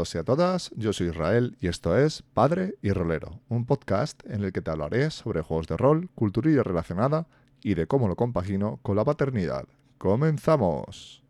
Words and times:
Todos 0.00 0.14
y 0.14 0.18
a 0.18 0.24
todas, 0.24 0.70
yo 0.76 0.94
soy 0.94 1.08
Israel 1.08 1.58
y 1.60 1.68
esto 1.68 1.94
es 1.94 2.22
Padre 2.22 2.74
y 2.80 2.90
Rolero, 2.90 3.42
un 3.50 3.66
podcast 3.66 4.18
en 4.24 4.42
el 4.42 4.50
que 4.50 4.62
te 4.62 4.70
hablaré 4.70 5.10
sobre 5.10 5.42
juegos 5.42 5.66
de 5.66 5.76
rol, 5.76 6.08
culturilla 6.14 6.62
relacionada 6.62 7.26
y 7.62 7.74
de 7.74 7.86
cómo 7.86 8.08
lo 8.08 8.16
compagino 8.16 8.78
con 8.80 8.96
la 8.96 9.04
paternidad. 9.04 9.66
¡Comenzamos! 9.98 11.22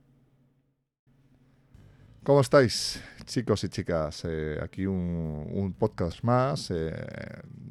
¿Cómo 2.23 2.43
estáis, 2.43 3.03
chicos 3.25 3.65
y 3.65 3.71
chicas? 3.71 4.25
Eh, 4.25 4.61
aquí 4.63 4.87
un, 4.87 5.75
podcast 5.77 6.23
más. 6.23 6.71
Eh, 6.71 6.95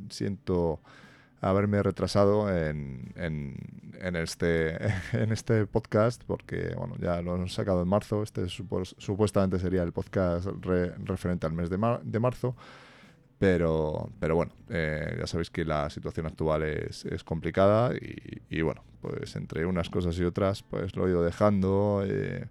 siento 0.09 0.81
haberme 1.39 1.81
retrasado 1.81 2.53
en, 2.53 3.55
este, 3.99 4.77
en 5.13 5.31
este 5.31 5.65
podcast, 5.65 6.23
porque 6.25 6.73
bueno, 6.77 6.95
ya 6.99 7.21
lo 7.21 7.35
hemos 7.35 7.53
sacado 7.53 7.81
en 7.81 7.87
marzo, 7.87 8.23
este 8.23 8.47
supuestamente 8.49 9.59
sería 9.59 9.83
el 9.83 9.91
podcast 9.91 10.47
referente 11.03 11.45
al 11.45 11.53
mes 11.53 11.69
de, 11.69 11.77
de 12.03 12.19
marzo, 12.19 12.55
pero, 13.37 14.09
pero 14.19 14.35
bueno, 14.35 14.51
eh, 14.69 15.15
ya 15.19 15.27
sabéis 15.27 15.49
que 15.49 15.63
la 15.63 15.89
situación 15.89 16.25
actual 16.25 16.63
es, 16.63 17.05
es 17.05 17.23
complicada 17.23 17.93
y, 17.95 18.41
y, 18.49 18.61
bueno, 18.61 18.83
pues 19.01 19.35
entre 19.35 19.65
unas 19.65 19.89
cosas 19.89 20.17
y 20.19 20.23
otras, 20.25 20.63
pues 20.63 20.95
lo 20.95 21.07
he 21.07 21.11
ido 21.11 21.23
dejando 21.23 22.03
eh, 22.05 22.47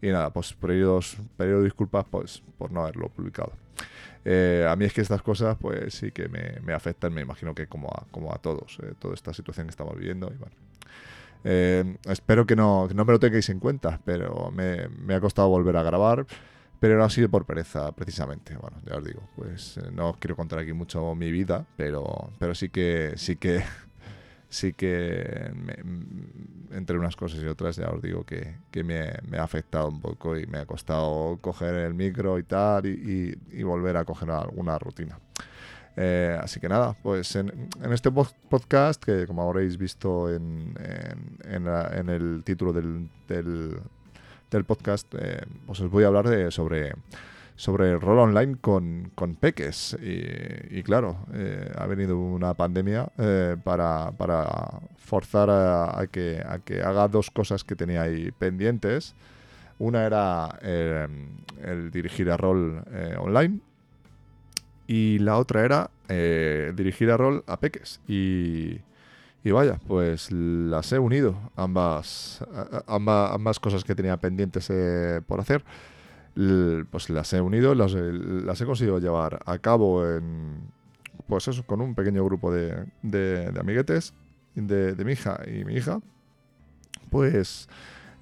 y 0.00 0.08
nada, 0.08 0.30
pues 0.30 0.52
periodos, 0.54 1.16
periodo 1.36 1.62
disculpas 1.62 2.04
pues, 2.10 2.42
por 2.58 2.72
no 2.72 2.82
haberlo 2.82 3.08
publicado. 3.08 3.52
Eh, 4.24 4.66
a 4.68 4.76
mí 4.76 4.84
es 4.84 4.92
que 4.92 5.00
estas 5.00 5.22
cosas, 5.22 5.56
pues 5.60 5.94
sí 5.94 6.12
que 6.12 6.28
me, 6.28 6.72
afectan, 6.72 7.12
me 7.12 7.22
imagino 7.22 7.54
que 7.54 7.66
como 7.66 7.88
a, 7.88 8.06
como 8.10 8.32
a 8.32 8.38
todos, 8.38 8.78
eh, 8.82 8.94
toda 8.98 9.14
esta 9.14 9.32
situación 9.32 9.66
que 9.66 9.70
estamos 9.70 9.96
viviendo. 9.96 10.30
Y 10.32 10.36
bueno. 10.36 10.54
Eh, 11.44 11.96
espero 12.08 12.46
que 12.46 12.56
no, 12.56 12.88
me 12.88 13.04
lo 13.04 13.18
tengáis 13.18 13.48
en 13.48 13.58
cuenta, 13.58 14.00
pero 14.04 14.50
me, 14.50 15.14
ha 15.14 15.20
costado 15.20 15.48
volver 15.48 15.76
a 15.76 15.82
grabar, 15.82 16.26
pero 16.80 16.96
no 16.96 17.04
ha 17.04 17.10
sido 17.10 17.28
por 17.28 17.44
pereza, 17.46 17.92
precisamente. 17.92 18.56
Bueno, 18.56 18.78
ya 18.86 18.96
os 18.96 19.04
digo, 19.04 19.22
pues 19.36 19.78
no 19.92 20.16
quiero 20.18 20.36
contar 20.36 20.60
aquí 20.60 20.72
mucho 20.72 21.14
mi 21.14 21.30
vida, 21.30 21.66
pero, 21.76 22.30
pero 22.38 22.54
sí 22.54 22.68
que 22.68 23.14
sí 23.16 23.36
que 23.36 23.62
sí 24.48 24.72
que 24.74 25.50
entre 26.72 26.98
unas 26.98 27.16
cosas 27.16 27.42
y 27.42 27.46
otras 27.46 27.76
ya 27.76 27.88
os 27.88 28.02
digo 28.02 28.24
que, 28.24 28.58
me, 28.84 29.38
ha 29.38 29.42
afectado 29.42 29.88
un 29.88 30.00
poco 30.00 30.36
y 30.38 30.46
me 30.46 30.58
ha 30.58 30.66
costado 30.66 31.38
coger 31.40 31.74
el 31.74 31.94
micro 31.94 32.38
y 32.38 32.42
tal 32.42 32.86
y, 32.86 33.62
volver 33.62 33.96
a 33.96 34.04
coger 34.04 34.30
alguna 34.30 34.78
rutina. 34.78 35.18
Eh, 35.96 36.38
así 36.40 36.58
que 36.58 36.68
nada, 36.68 36.96
pues 37.02 37.36
en, 37.36 37.68
este 37.90 38.10
podcast, 38.10 39.02
que 39.02 39.26
como 39.26 39.42
habréis 39.42 39.76
visto 39.76 40.32
en, 40.32 40.74
el 41.44 42.42
título 42.44 42.72
del, 42.72 43.10
podcast, 44.66 45.12
eh, 45.18 45.42
pues 45.66 45.80
os 45.80 45.90
voy 45.90 46.04
a 46.04 46.06
hablar 46.08 46.28
de, 46.28 46.50
sobre 46.50 46.94
sobre 47.54 47.92
el 47.92 48.00
rol 48.00 48.18
online 48.18 48.56
con, 48.60 49.12
peques. 49.38 49.96
Y, 50.00 50.82
claro, 50.82 51.18
eh, 51.32 51.70
ha 51.76 51.86
venido 51.86 52.18
una 52.18 52.54
pandemia 52.54 53.06
para, 53.62 54.10
forzar 54.96 55.50
a, 55.50 56.06
que, 56.10 56.42
a 56.44 56.58
que 56.58 56.82
haga 56.82 57.06
dos 57.08 57.30
cosas 57.30 57.62
que 57.62 57.76
tenía 57.76 58.02
ahí 58.02 58.32
pendientes. 58.32 59.14
Una 59.78 60.06
era 60.06 60.58
el 60.62 61.90
dirigir 61.92 62.30
a 62.30 62.36
rol 62.36 62.82
online 63.18 63.60
y 64.92 65.18
la 65.20 65.38
otra 65.38 65.64
era 65.64 65.90
dirigir 66.74 67.10
a 67.10 67.16
rol 67.16 67.42
a 67.46 67.58
peques. 67.58 68.00
Y, 68.06 68.80
y 69.42 69.50
vaya, 69.50 69.80
pues 69.88 70.30
las 70.30 70.92
he 70.92 70.98
unido, 70.98 71.34
ambas, 71.56 72.44
ambas, 72.86 73.58
cosas 73.58 73.84
que 73.84 73.94
tenía 73.94 74.18
pendientes 74.18 74.70
por 75.26 75.40
hacer 75.40 75.64
pues 76.90 77.10
las 77.10 77.32
he 77.32 77.40
unido, 77.40 77.74
las, 77.74 77.92
las, 77.92 78.60
he 78.60 78.64
conseguido 78.64 78.98
llevar 78.98 79.40
a 79.44 79.58
cabo 79.58 80.06
en, 80.08 80.70
pues 81.26 81.48
eso, 81.48 81.64
con 81.64 81.80
un 81.80 81.94
pequeño 81.94 82.24
grupo 82.24 82.52
de, 82.52 82.86
de, 83.02 83.52
amiguetes 83.58 84.14
de, 84.54 84.94
de, 84.94 85.04
mi 85.04 85.12
hija 85.12 85.40
y 85.46 85.64
mi 85.64 85.74
hija. 85.74 86.00
Pues 87.10 87.68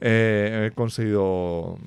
eh, 0.01 0.69
he 0.71 0.75
conseguido 0.75 1.79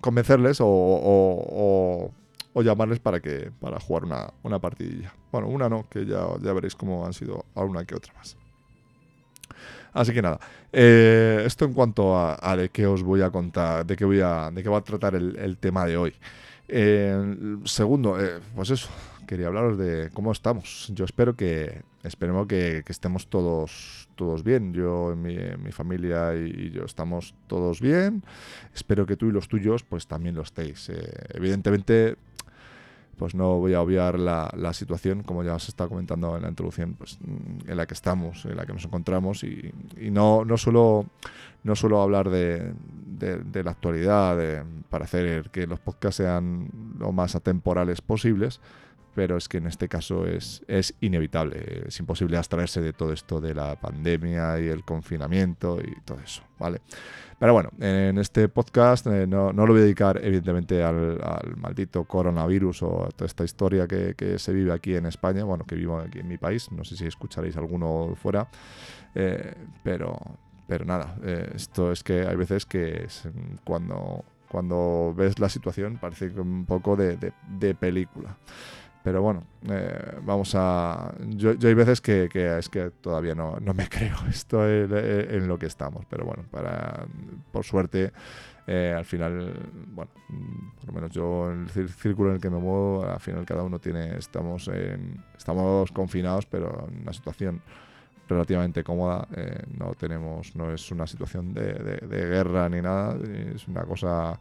convencerles 0.00 0.58
o, 0.60 2.10
llamarles 2.62 3.00
para 3.00 3.20
que 3.20 3.50
para 3.60 3.80
jugar 3.80 4.04
una, 4.04 4.32
una 4.42 4.58
partidilla. 4.58 5.14
Bueno, 5.32 5.48
una 5.48 5.68
no, 5.68 5.88
que 5.88 6.06
ya, 6.06 6.26
ya 6.40 6.52
veréis 6.52 6.74
cómo 6.74 7.06
han 7.06 7.12
sido 7.12 7.44
alguna 7.54 7.84
que 7.84 7.94
otra 7.94 8.12
más. 8.14 8.36
Así 9.96 10.12
que 10.12 10.20
nada, 10.20 10.38
eh, 10.72 11.42
esto 11.46 11.64
en 11.64 11.72
cuanto 11.72 12.18
a, 12.18 12.54
de 12.54 12.68
qué 12.68 12.86
os 12.86 13.02
voy 13.02 13.22
a 13.22 13.30
contar, 13.30 13.86
de 13.86 13.96
qué, 13.96 14.04
voy 14.04 14.20
a, 14.20 14.50
de 14.50 14.62
qué 14.62 14.68
va 14.68 14.78
a 14.78 14.84
tratar 14.84 15.14
el, 15.14 15.56
tema 15.56 15.86
de 15.86 15.96
hoy. 15.96 16.12
Eh, 16.68 17.34
segundo, 17.64 18.22
eh, 18.22 18.40
pues 18.54 18.68
eso, 18.68 18.90
quería 19.26 19.46
hablaros 19.46 19.78
de 19.78 20.10
cómo 20.12 20.32
estamos. 20.32 20.92
Yo 20.94 21.06
espero 21.06 21.34
que, 21.34 21.80
esperemos 22.02 22.46
que, 22.46 22.84
estemos 22.86 23.28
todos, 23.28 24.10
todos 24.16 24.44
bien. 24.44 24.74
Yo, 24.74 25.14
mi, 25.16 25.38
mi 25.62 25.72
familia 25.72 26.34
y, 26.36 26.72
yo 26.72 26.84
estamos 26.84 27.34
todos 27.46 27.80
bien. 27.80 28.22
Espero 28.74 29.06
que 29.06 29.16
tú 29.16 29.28
y 29.28 29.32
los 29.32 29.48
tuyos, 29.48 29.82
pues 29.82 30.06
también 30.06 30.34
lo 30.34 30.42
estéis. 30.42 30.92
evidentemente, 31.32 32.16
pues 33.18 33.34
no 33.34 33.58
voy 33.58 33.74
a 33.74 33.80
obviar 33.80 34.18
la, 34.18 34.72
situación, 34.72 35.22
como 35.22 35.42
ya 35.42 35.54
os 35.54 35.68
estaba 35.68 35.88
comentando 35.88 36.36
en 36.36 36.42
la 36.42 36.48
introducción, 36.48 36.94
pues, 36.94 37.18
mm, 37.20 37.70
en 37.70 37.76
la 37.76 37.86
que 37.86 37.94
estamos, 37.94 38.44
en 38.44 38.56
la 38.56 38.66
que 38.66 38.72
nos 38.72 38.84
encontramos 38.84 39.42
y, 39.44 39.72
no, 40.10 40.44
no, 40.44 40.56
suelo, 40.56 41.06
no 41.64 41.76
suelo 41.76 42.02
hablar 42.02 42.30
de, 42.30 42.74
la 43.18 43.70
actualidad 43.70 44.64
para 44.90 45.04
hacer 45.04 45.50
que 45.50 45.66
los 45.66 45.80
podcasts 45.80 46.18
sean 46.18 46.68
lo 46.98 47.12
más 47.12 47.34
atemporales 47.34 48.02
posibles, 48.02 48.60
pero 49.16 49.38
es 49.38 49.48
que 49.48 49.56
en 49.56 49.66
este 49.66 49.88
caso 49.88 50.26
es, 50.26 50.62
es 50.68 50.94
inevitable, 51.00 51.84
es 51.86 51.98
imposible 51.98 52.36
abstraerse 52.36 52.82
de 52.82 52.92
todo 52.92 53.14
esto 53.14 53.40
de 53.40 53.54
la 53.54 53.74
pandemia 53.80 54.60
y 54.60 54.68
el 54.68 54.84
confinamiento 54.84 55.78
y 55.80 55.98
todo 56.02 56.20
eso, 56.22 56.42
¿vale? 56.58 56.82
Pero 57.38 57.54
bueno, 57.54 57.70
en 57.80 58.18
este 58.18 58.50
podcast 58.50 59.06
eh, 59.06 59.26
no, 59.26 59.54
lo 59.54 59.66
voy 59.68 59.78
a 59.78 59.84
dedicar 59.84 60.20
evidentemente 60.22 60.82
al, 60.82 61.18
maldito 61.56 62.04
coronavirus 62.04 62.82
o 62.82 63.06
a 63.06 63.08
toda 63.08 63.24
esta 63.24 63.44
historia 63.44 63.88
que, 63.88 64.38
se 64.38 64.52
vive 64.52 64.70
aquí 64.70 64.94
en 64.94 65.06
España, 65.06 65.44
bueno, 65.44 65.64
que 65.64 65.76
vivo 65.76 65.98
aquí 65.98 66.18
en 66.18 66.28
mi 66.28 66.36
país, 66.36 66.70
no 66.70 66.84
sé 66.84 66.94
si 66.94 67.06
escucharéis 67.06 67.56
alguno 67.56 68.14
fuera, 68.16 68.48
eh, 69.14 69.54
pero, 69.82 70.18
pero 70.68 70.84
nada, 70.84 71.16
eh, 71.24 71.52
esto 71.54 71.90
es 71.90 72.04
que 72.04 72.26
hay 72.26 72.36
veces 72.36 72.66
que 72.66 73.06
cuando, 73.64 74.26
cuando 74.50 75.14
ves 75.16 75.38
la 75.38 75.48
situación 75.48 75.96
parece 75.98 76.26
un 76.38 76.66
poco 76.66 76.96
de, 76.96 77.32
de 77.48 77.74
película. 77.74 78.36
Pero 79.06 79.22
bueno, 79.22 79.44
eh, 79.70 80.18
vamos 80.22 80.52
a... 80.56 81.14
Yo, 81.28 81.50
hay 81.50 81.74
veces 81.74 82.00
que, 82.00 82.28
es 82.58 82.68
que 82.68 82.90
todavía 82.90 83.36
no, 83.36 83.56
me 83.72 83.88
creo 83.88 84.16
esto 84.28 84.68
en, 84.68 85.46
lo 85.46 85.56
que 85.60 85.66
estamos. 85.66 86.04
Pero 86.10 86.24
bueno, 86.24 86.42
para 86.50 87.06
por 87.52 87.64
suerte, 87.64 88.10
eh, 88.66 88.92
al 88.98 89.04
final, 89.04 89.70
bueno, 89.92 90.10
por 90.80 90.86
lo 90.88 90.92
menos 90.92 91.12
yo 91.12 91.52
en 91.52 91.68
el 91.72 91.88
círculo 91.88 92.30
en 92.30 92.34
el 92.34 92.40
que 92.40 92.50
me 92.50 92.58
muevo, 92.58 93.04
al 93.04 93.20
final 93.20 93.46
cada 93.46 93.62
uno 93.62 93.78
tiene... 93.78 94.16
Estamos, 94.16 94.66
en, 94.66 95.22
estamos 95.38 95.92
confinados, 95.92 96.44
pero 96.46 96.88
en 96.90 97.02
una 97.02 97.12
situación 97.12 97.62
relativamente 98.28 98.82
cómoda. 98.82 99.28
Eh, 99.36 99.62
no 99.78 99.94
tenemos... 99.94 100.56
No 100.56 100.72
es 100.74 100.90
una 100.90 101.06
situación 101.06 101.54
de, 101.54 101.74
de 101.74 102.26
guerra 102.26 102.68
ni 102.68 102.82
nada. 102.82 103.16
Es 103.54 103.68
una 103.68 103.82
cosa 103.82 104.36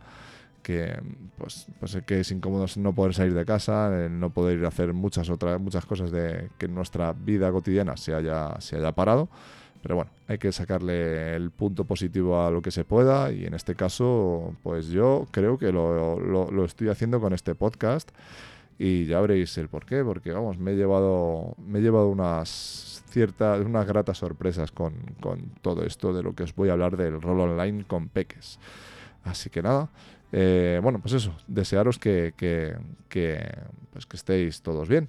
que 0.66 1.00
pues, 1.38 1.68
pues 1.80 1.96
que 2.08 2.22
es 2.22 2.32
incómodo 2.32 2.66
no 2.78 2.96
poder 2.96 3.14
salir 3.14 3.36
de 3.36 3.46
casa, 3.46 4.10
no 4.10 4.32
poder 4.32 4.58
ir 4.58 4.66
a 4.66 4.70
hacer 4.70 4.94
muchas 4.94 5.30
otras 5.30 5.62
muchas 5.62 5.86
cosas 5.86 6.10
de 6.10 6.50
que 6.58 6.68
nuestra 6.68 7.14
vida 7.14 7.52
cotidiana 7.52 7.96
se 7.98 8.16
haya, 8.16 8.60
se 8.60 8.78
haya 8.78 8.92
parado. 8.92 9.30
Pero 9.84 9.98
bueno, 9.98 10.10
hay 10.28 10.40
que 10.40 10.52
sacarle 10.52 11.36
el 11.36 11.52
punto 11.52 11.86
positivo 11.86 12.44
a 12.44 12.50
lo 12.50 12.64
que 12.64 12.72
se 12.72 12.84
pueda 12.84 13.32
y 13.32 13.46
en 13.46 13.54
este 13.54 13.76
caso, 13.76 14.56
pues 14.64 14.88
yo 14.88 15.28
creo 15.30 15.60
que 15.60 15.72
lo, 15.72 16.20
lo, 16.20 16.66
estoy 16.66 16.90
haciendo 16.90 17.22
con 17.22 17.34
este 17.34 17.54
podcast 17.54 18.10
y 18.80 19.06
ya 19.06 19.22
veréis 19.22 19.56
el 19.60 19.70
por 19.70 19.86
qué, 19.86 20.04
porque 20.04 20.32
vamos, 20.32 20.58
me 20.58 20.72
he 20.72 20.76
llevado, 20.76 21.54
me 21.60 21.78
he 21.78 21.82
llevado 21.84 22.10
unas 22.10 23.04
ciertas, 23.12 23.64
unas 23.64 23.86
gratas 23.86 24.18
sorpresas 24.18 24.72
con, 24.72 24.96
con 25.22 25.52
todo 25.62 25.84
esto 25.84 26.12
de 26.12 26.24
lo 26.24 26.34
que 26.34 26.42
os 26.42 26.56
voy 26.56 26.70
a 26.70 26.74
hablar 26.74 26.98
del 26.98 27.22
rol 27.22 27.42
online 27.42 27.84
con 27.84 28.10
peques. 28.10 28.58
Así 29.24 29.52
que 29.52 29.62
nada, 29.62 29.90
eh, 30.38 30.82
bueno, 30.84 31.00
pues 31.00 31.14
eso, 31.14 31.34
desearos 31.48 31.98
que, 31.98 32.34
que, 32.36 32.76
pues 33.94 34.06
que 34.06 34.18
estéis 34.18 34.62
todos 34.62 34.90
bien. 34.90 35.08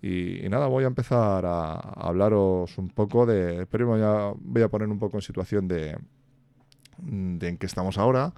Y, 0.00 0.48
nada, 0.48 0.68
voy 0.68 0.84
a 0.84 0.86
empezar 0.86 1.44
a, 1.44 1.74
hablaros 1.74 2.78
un 2.78 2.88
poco 2.88 3.26
de... 3.26 3.66
Primero 3.66 3.98
ya 3.98 4.32
voy 4.40 4.62
a 4.62 4.68
poner 4.68 4.86
un 4.86 5.00
poco 5.00 5.16
en 5.16 5.22
situación 5.22 5.66
de, 5.66 5.98
de 6.98 7.48
en 7.48 7.58
que 7.58 7.66
estamos 7.66 7.98
ahora. 7.98 8.32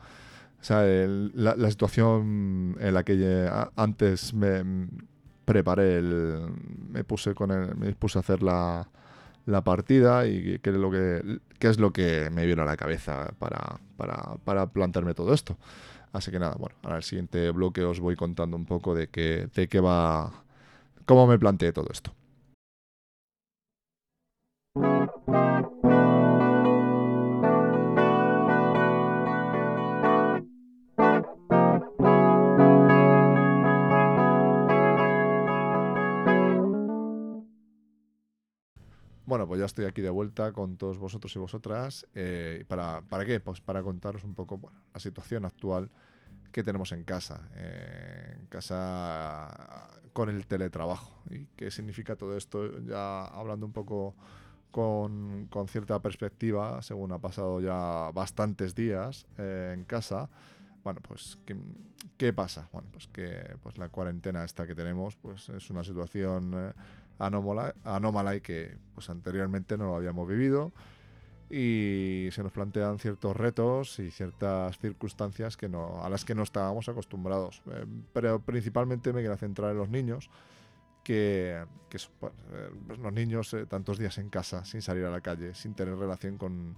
O 0.58 0.64
sea, 0.64 0.82
la, 0.86 1.70
situación 1.70 2.78
en 2.80 2.94
la 2.94 3.02
que 3.04 3.50
antes 3.76 4.32
me 4.32 4.88
preparé, 5.44 5.98
el, 5.98 6.46
me 6.88 7.04
puse 7.04 7.34
con 7.34 7.50
el, 7.50 7.76
me 7.76 7.92
puse 7.92 8.18
a 8.18 8.20
hacer 8.20 8.42
la, 8.42 8.88
la 9.44 9.62
partida 9.62 10.26
y 10.26 10.58
qué 10.60 10.70
es 10.70 10.76
lo 10.76 10.90
que, 10.90 11.40
qué 11.58 11.68
es 11.68 11.78
lo 11.78 11.92
que 11.92 12.30
me 12.30 12.46
vino 12.46 12.62
a 12.62 12.64
la 12.64 12.78
cabeza 12.78 13.34
para, 13.38 13.80
para, 13.98 14.38
para 14.44 14.66
plantearme 14.68 15.12
todo 15.12 15.34
esto. 15.34 15.58
Así 16.12 16.30
que 16.30 16.38
nada, 16.38 16.56
bueno, 16.58 16.76
ahora 16.82 16.98
el 16.98 17.02
siguiente 17.02 17.50
bloque 17.50 17.82
os 17.84 18.00
voy 18.00 18.16
contando 18.16 18.56
un 18.56 18.66
poco 18.66 18.94
de 18.94 19.08
qué, 19.08 19.48
de 19.54 19.68
qué 19.68 19.80
va, 19.80 20.44
cómo 21.06 21.26
me 21.26 21.38
planteé 21.38 21.72
todo 21.72 21.88
esto. 21.90 22.14
Bueno, 39.32 39.48
pues 39.48 39.60
ya 39.60 39.64
estoy 39.64 39.86
aquí 39.86 40.02
de 40.02 40.10
vuelta 40.10 40.52
con 40.52 40.76
todos 40.76 40.98
vosotros 40.98 41.34
y 41.34 41.38
vosotras. 41.38 42.06
Eh, 42.14 42.66
¿para, 42.68 43.00
¿Para 43.00 43.24
qué? 43.24 43.40
Pues 43.40 43.62
para 43.62 43.82
contaros 43.82 44.24
un 44.24 44.34
poco 44.34 44.60
la 44.92 45.00
situación 45.00 45.46
actual 45.46 45.88
que 46.52 46.62
tenemos 46.62 46.92
en 46.92 47.02
casa. 47.02 47.48
Eh, 47.54 48.36
en 48.38 48.46
casa 48.48 49.88
con 50.12 50.28
el 50.28 50.46
teletrabajo. 50.46 51.22
¿Y 51.30 51.46
qué 51.56 51.70
significa 51.70 52.14
todo 52.14 52.36
esto? 52.36 52.78
Ya 52.80 53.24
hablando 53.24 53.64
un 53.64 53.72
poco 53.72 54.14
con, 54.70 55.46
con 55.46 55.66
cierta 55.66 55.98
perspectiva, 56.02 56.82
según 56.82 57.12
ha 57.12 57.18
pasado 57.18 57.58
ya 57.62 58.10
bastantes 58.12 58.74
días 58.74 59.26
eh, 59.38 59.72
en 59.72 59.84
casa. 59.84 60.28
Bueno, 60.84 61.00
pues, 61.00 61.38
¿qué, 61.46 61.56
¿qué, 62.18 62.34
pasa? 62.34 62.68
Bueno, 62.70 62.88
pues 62.92 63.06
que 63.06 63.56
pues 63.62 63.78
la 63.78 63.88
cuarentena 63.88 64.44
esta 64.44 64.66
que 64.66 64.74
tenemos 64.74 65.16
pues 65.16 65.48
es 65.48 65.70
una 65.70 65.84
situación 65.84 66.54
anómala, 66.54 66.74
anómala 67.18 68.36
y 68.36 68.40
que 68.40 68.76
pues 68.94 69.10
anteriormente 69.10 69.76
no 69.76 69.86
lo 69.86 69.96
habíamos 69.96 70.28
vivido 70.28 70.72
y 71.52 72.30
se 72.32 72.42
nos 72.42 72.50
plantean 72.50 72.98
ciertos 72.98 73.36
retos 73.36 73.98
y 73.98 74.10
ciertas 74.10 74.78
circunstancias 74.78 75.58
que 75.58 75.68
no, 75.68 76.02
a 76.02 76.08
las 76.08 76.24
que 76.24 76.34
no 76.34 76.42
estábamos 76.42 76.88
acostumbrados. 76.88 77.62
Eh, 77.70 77.84
pero 78.14 78.40
principalmente 78.40 79.12
me 79.12 79.20
quiero 79.20 79.36
centrar 79.36 79.72
en 79.72 79.76
los 79.76 79.90
niños, 79.90 80.30
que, 81.04 81.62
que 81.90 81.98
pues, 82.18 82.32
eh, 82.52 82.70
los 82.98 83.12
niños 83.12 83.52
eh, 83.52 83.66
tantos 83.66 83.98
días 83.98 84.16
en 84.16 84.30
casa, 84.30 84.64
sin 84.64 84.80
salir 84.80 85.04
a 85.04 85.10
la 85.10 85.20
calle, 85.20 85.54
sin 85.54 85.74
tener 85.74 85.96
relación 85.96 86.38
con 86.38 86.74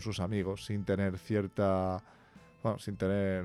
sus 0.00 0.20
amigos, 0.20 0.66
sin 0.66 0.84
tener 0.84 1.18
cierta 1.18 2.02
bueno, 2.62 2.78
sin 2.78 2.96
tener 2.96 3.44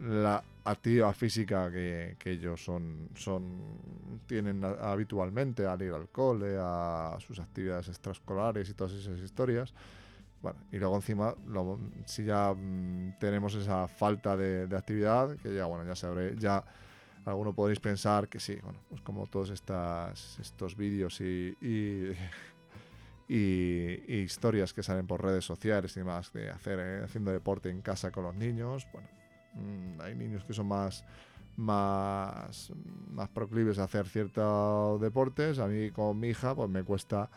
la 0.00 0.42
actividad 0.64 1.12
física 1.12 1.70
que, 1.70 2.16
ellos 2.24 2.64
son, 2.64 3.10
son 3.14 4.22
tienen 4.26 4.64
habitualmente 4.64 5.66
al 5.66 5.82
ir 5.82 5.92
al 5.92 6.08
cole, 6.08 6.56
a 6.58 7.16
sus 7.20 7.38
actividades 7.38 7.88
extraescolares 7.88 8.68
y 8.68 8.74
todas 8.74 8.94
esas 8.94 9.18
historias. 9.20 9.74
Bueno, 10.40 10.58
y 10.72 10.78
luego 10.78 10.96
encima, 10.96 11.34
si 12.04 12.24
ya 12.24 12.52
mm, 12.52 13.18
tenemos 13.18 13.54
esa 13.54 13.88
falta 13.88 14.36
de, 14.36 14.64
actividad, 14.76 15.36
que 15.36 15.54
ya, 15.54 15.64
bueno, 15.64 15.84
ya 15.86 15.96
sabré, 15.96 16.36
ya 16.38 16.62
alguno 17.24 17.54
podréis 17.54 17.80
pensar 17.80 18.28
que 18.28 18.38
sí, 18.38 18.58
bueno, 18.62 18.78
pues 18.90 19.00
como 19.00 19.26
todos 19.26 19.50
estas, 19.50 20.38
estos 20.38 20.76
vídeos 20.76 21.20
y 21.22 21.56
y, 21.62 22.12
historias 23.28 24.74
que 24.74 24.82
salen 24.82 25.06
por 25.06 25.22
redes 25.22 25.44
sociales 25.44 25.96
y 25.96 26.00
demás 26.00 26.32
de 26.32 26.50
hacer 26.50 26.78
eh, 26.78 27.02
haciendo 27.04 27.30
deporte 27.30 27.70
en 27.70 27.80
casa 27.80 28.10
con 28.10 28.24
los 28.24 28.34
niños. 28.34 28.86
Bueno, 28.92 29.08
mm, 29.54 30.00
hay 30.00 30.14
niños 30.14 30.44
que 30.44 30.52
son 30.52 30.66
más 30.68 31.04
más 31.56 32.72
más 33.12 33.28
proclives 33.28 33.78
a 33.78 33.84
hacer 33.84 34.08
ciertos 34.08 35.00
deportes. 35.00 35.58
A 35.58 35.66
mí 35.66 35.90
con 35.90 36.18
mi 36.18 36.28
hija 36.28 36.54
pues 36.54 36.68
me 36.68 36.82
cuesta 36.82 37.30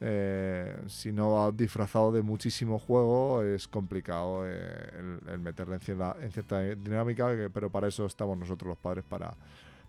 eh, 0.00 0.82
si 0.88 1.12
no 1.12 1.52
disfrazado 1.52 2.10
de 2.10 2.22
muchísimo 2.22 2.80
juego 2.80 3.42
es 3.44 3.68
complicado 3.68 4.42
eh, 4.44 4.90
el, 5.28 5.38
meterle 5.38 5.76
en 5.76 5.80
cierta, 5.80 6.16
en 6.20 6.32
cierta 6.32 6.60
dinámica, 6.60 7.28
pero 7.54 7.70
para 7.70 7.86
eso 7.86 8.06
estamos 8.06 8.36
nosotros 8.36 8.70
los 8.70 8.78
padres 8.78 9.04
para 9.08 9.32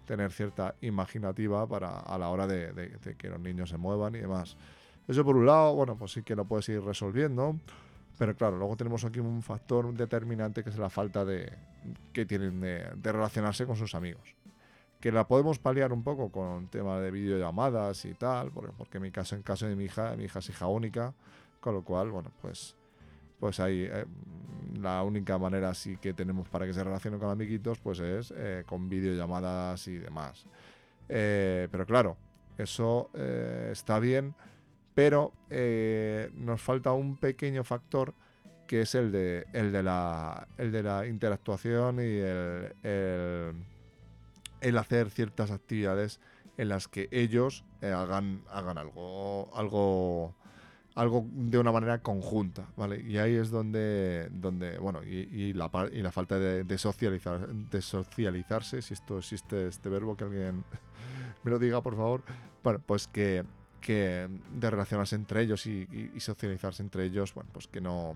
tener 0.06 0.32
cierta 0.32 0.76
imaginativa 0.82 1.66
para 1.66 2.02
a 2.02 2.18
la 2.20 2.30
hora 2.30 2.46
de 2.46 3.16
que 3.18 3.30
los 3.30 3.40
niños 3.40 3.70
se 3.70 3.78
muevan 3.78 4.14
y 4.14 4.20
demás. 4.20 4.56
Eso 5.08 5.26
por 5.26 5.36
un 5.36 5.46
lado, 5.46 5.74
bueno, 5.76 5.98
pues 5.98 6.14
sí 6.14 6.24
que 6.24 6.36
lo 6.36 6.46
puedes 6.46 6.70
ir 6.70 6.82
resolviendo. 6.82 7.58
Pero 8.18 8.36
claro, 8.36 8.58
luego 8.58 8.76
tenemos 8.78 9.04
aquí 9.06 9.20
un 9.20 9.42
factor 9.42 9.92
determinante 9.94 10.64
que 10.64 10.70
es 10.70 10.78
la 10.78 10.90
falta 10.90 11.26
de 11.26 11.52
que 12.14 12.26
tienen 12.26 12.62
de, 12.62 12.84
relacionarse 13.02 13.66
con 13.66 13.76
sus 13.76 13.96
amigos. 13.96 14.36
Que 15.00 15.12
la 15.12 15.28
podemos 15.28 15.60
paliar 15.60 15.92
un 15.92 16.04
poco 16.04 16.32
con 16.32 16.68
tema 16.68 17.00
de 17.00 17.12
videollamadas 17.12 18.06
y 18.06 18.14
tal, 18.14 18.52
porque, 18.52 18.98
en 18.98 19.04
mi 19.04 19.12
caso, 19.12 19.36
en 19.36 19.42
caso 19.42 19.68
de 19.68 19.76
mi 19.76 19.86
hija, 19.86 20.16
mi 20.16 20.26
hija 20.26 20.40
es 20.40 20.50
hija 20.50 20.68
única, 20.68 21.14
con 21.60 21.74
lo 21.74 21.84
cual, 21.84 22.12
bueno, 22.12 22.32
pues, 22.42 22.76
pues 23.40 23.60
ahí 23.60 23.88
eh, 23.92 24.06
la 24.80 25.04
única 25.04 25.38
manera 25.38 25.74
sí 25.74 25.98
que 25.98 26.14
tenemos 26.14 26.48
para 26.48 26.66
que 26.66 26.74
se 26.74 26.84
relacione 26.84 27.18
con 27.18 27.30
amiguitos, 27.30 27.80
pues 27.80 28.00
es 28.00 28.34
eh, 28.38 28.64
con 28.66 28.88
videollamadas 28.88 29.88
y 29.88 29.98
demás. 29.98 30.46
Eh, 31.10 31.68
pero 31.70 31.86
claro, 31.86 32.16
eso 32.58 33.10
está 33.14 34.00
bien 34.00 34.34
pero 34.94 35.34
eh, 35.50 36.30
nos 36.36 36.62
falta 36.62 36.92
un 36.92 37.18
pequeño 37.18 37.64
factor 37.64 38.14
que 38.68 38.82
es 38.82 38.96
el 38.96 39.12
de, 39.12 39.46
el 39.54 39.72
de, 39.72 39.84
la, 39.84 40.48
el 40.58 40.72
de 40.72 40.84
la 40.84 41.06
interactuación 41.06 41.98
y 42.00 42.18
el, 42.18 42.74
el, 44.62 44.78
hacer 44.78 45.10
ciertas 45.10 45.52
actividades 45.52 46.20
en 46.58 46.70
las 46.70 46.88
que 46.88 47.10
ellos 47.12 47.66
eh, 47.82 47.92
hagan, 47.92 48.44
hagan 48.50 48.78
algo, 48.78 49.50
algo, 49.56 50.34
algo 50.96 51.26
de 51.32 51.58
una 51.58 51.72
manera 51.72 52.02
conjunta, 52.02 52.68
¿vale? 52.78 53.02
Y 53.02 53.18
ahí 53.18 53.36
es 53.36 53.50
donde, 53.50 54.30
donde 54.32 54.78
bueno, 54.78 55.04
y, 55.04 55.54
la, 55.54 55.70
y 55.92 56.02
la 56.02 56.12
falta 56.12 56.40
de, 56.40 56.64
de, 56.64 56.78
socializar, 56.78 57.48
de 57.48 57.82
socializarse, 57.82 58.82
si 58.82 58.94
esto 58.94 59.18
existe 59.18 59.68
este 59.68 59.90
verbo, 59.90 60.16
que 60.16 60.24
alguien 60.24 60.64
me 61.44 61.52
lo 61.52 61.60
diga, 61.60 61.82
por 61.82 61.96
favor, 61.96 62.24
bueno, 62.64 62.80
pues 62.86 63.08
que 63.08 63.44
que 63.84 64.30
de 64.52 64.70
relacionarse 64.70 65.16
entre 65.16 65.42
ellos 65.42 65.68
y, 65.68 65.88
socializarse 66.20 66.82
entre 66.82 67.04
ellos, 67.06 67.34
bueno, 67.34 67.50
pues 67.54 67.68
que 67.68 67.82
no 67.82 68.16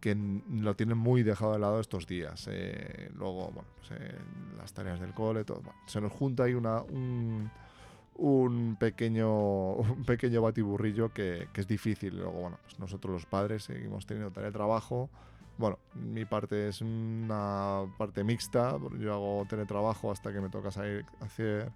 que 0.00 0.16
lo 0.52 0.76
tienen 0.76 0.96
muy 0.96 1.24
dejado 1.24 1.54
de 1.54 1.58
lado 1.58 1.80
estos 1.80 2.06
días. 2.06 2.48
Eh, 2.48 3.10
luego, 3.16 3.50
bueno, 3.50 3.68
pues, 3.78 4.00
eh, 4.00 4.16
las 4.56 4.72
tareas 4.72 5.00
del 5.00 5.12
cole, 5.12 5.44
todo. 5.44 5.60
se 5.86 6.00
nos 6.00 6.12
junta 6.12 6.44
ahí 6.44 6.54
una, 6.54 6.82
un, 6.82 8.76
pequeño, 8.78 9.72
un 9.74 10.04
pequeño 10.04 10.40
batiburrillo 10.40 11.12
que, 11.12 11.48
que, 11.52 11.60
es 11.60 11.66
difícil. 11.66 12.16
Luego, 12.16 12.40
bueno, 12.42 12.58
pues 12.62 12.78
nosotros 12.78 13.12
los 13.12 13.26
padres 13.26 13.64
seguimos 13.64 14.06
teniendo 14.06 14.30
tarea 14.30 14.50
de 14.50 14.54
trabajo. 14.56 15.10
Bueno, 15.56 15.80
mi 15.94 16.24
parte 16.24 16.68
es 16.68 16.80
una 16.80 17.82
parte 17.98 18.22
mixta, 18.22 18.78
yo 19.00 19.12
hago 19.12 19.44
teletrabajo 19.48 20.12
hasta 20.12 20.32
que 20.32 20.40
me 20.40 20.48
toca 20.48 20.70
salir 20.70 21.04
a 21.20 21.24
hacer 21.24 21.72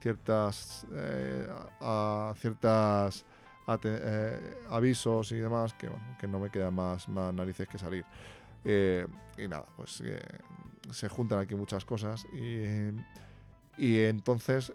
ciertas, 0.00 0.86
eh, 0.92 1.46
a, 1.80 2.34
ciertas 2.36 3.24
eh, 3.84 4.58
avisos 4.68 5.32
y 5.32 5.36
demás 5.36 5.74
que, 5.74 5.88
que 6.18 6.26
no 6.26 6.38
me 6.38 6.50
quedan 6.50 6.74
más, 6.74 7.08
más 7.08 7.32
narices 7.32 7.68
que 7.68 7.78
salir. 7.78 8.04
Eh, 8.64 9.06
y 9.36 9.48
nada, 9.48 9.66
pues 9.76 10.02
se 10.90 11.08
juntan 11.08 11.38
aquí 11.38 11.54
muchas 11.54 11.84
cosas 11.84 12.26
y, 12.32 12.90
y 13.76 14.00
entonces 14.00 14.72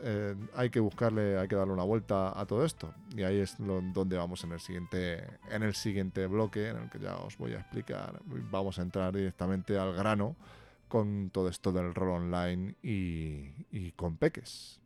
hay 0.55 0.69
que 0.69 0.79
buscarle, 0.79 1.37
hay 1.37 1.47
que 1.47 1.55
darle 1.55 1.73
una 1.73 1.83
vuelta 1.83 2.39
a 2.39 2.45
todo 2.45 2.65
esto. 2.65 2.93
Y 3.15 3.23
ahí 3.23 3.39
es 3.39 3.55
donde 3.57 4.17
vamos 4.17 4.43
en 4.43 4.51
el 4.51 4.59
siguiente, 4.59 5.23
en 5.49 5.63
el 5.63 5.75
siguiente 5.75 6.25
bloque, 6.27 6.69
en 6.69 6.77
el 6.77 6.89
que 6.89 6.99
ya 6.99 7.15
os 7.17 7.37
voy 7.37 7.53
a 7.53 7.59
explicar. 7.59 8.19
Vamos 8.51 8.79
a 8.79 8.81
entrar 8.81 9.15
directamente 9.15 9.77
al 9.77 9.93
grano 9.93 10.35
con 10.89 11.29
todo 11.29 11.47
esto 11.47 11.71
del 11.71 11.93
rol 11.93 12.09
online 12.09 12.75
y, 12.81 13.53
y 13.71 13.93
con 13.95 14.17
peques. 14.17 14.78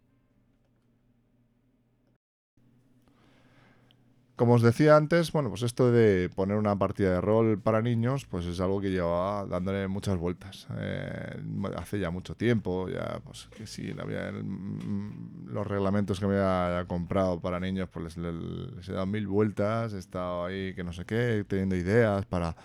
Como 4.36 4.56
os 4.56 4.64
decía 4.64 4.98
antes, 4.98 5.32
bueno, 5.32 5.50
pues 5.50 5.62
esto 5.62 5.92
de 5.92 6.28
poner 6.30 6.58
una 6.58 6.76
partida 6.76 7.12
de 7.12 7.22
rol 7.22 7.60
para 7.62 7.84
niños, 7.84 8.26
pues 8.26 8.48
es 8.48 8.60
algo 8.60 8.82
que 8.82 8.90
llevaba 8.90 9.46
dándole 9.46 9.88
muchas 9.88 10.18
vueltas. 10.18 10.66
Eh, 10.76 11.40
hace 11.76 12.00
ya 12.00 12.10
mucho 12.10 12.34
tiempo, 12.34 12.90
ya, 12.90 13.22
pues 13.24 13.48
que 13.56 13.68
sí, 13.68 13.94
mm, 13.94 15.50
los 15.54 15.68
reglamentos 15.68 16.20
que 16.20 16.26
me 16.26 16.40
había 16.40 16.88
comprado 16.88 17.40
para 17.42 17.60
niños, 17.60 17.90
pues 17.90 18.18
les, 18.18 18.90
he 18.90 18.94
dado 18.94 19.06
mil 19.06 19.28
vueltas, 19.28 19.94
he 19.94 20.00
estado 20.00 20.46
ahí 20.46 20.74
que 20.74 20.84
no 20.84 20.94
sé 20.94 21.06
qué, 21.06 21.46
teniendo 21.48 21.76
ideas 21.76 22.26
para, 22.26 22.56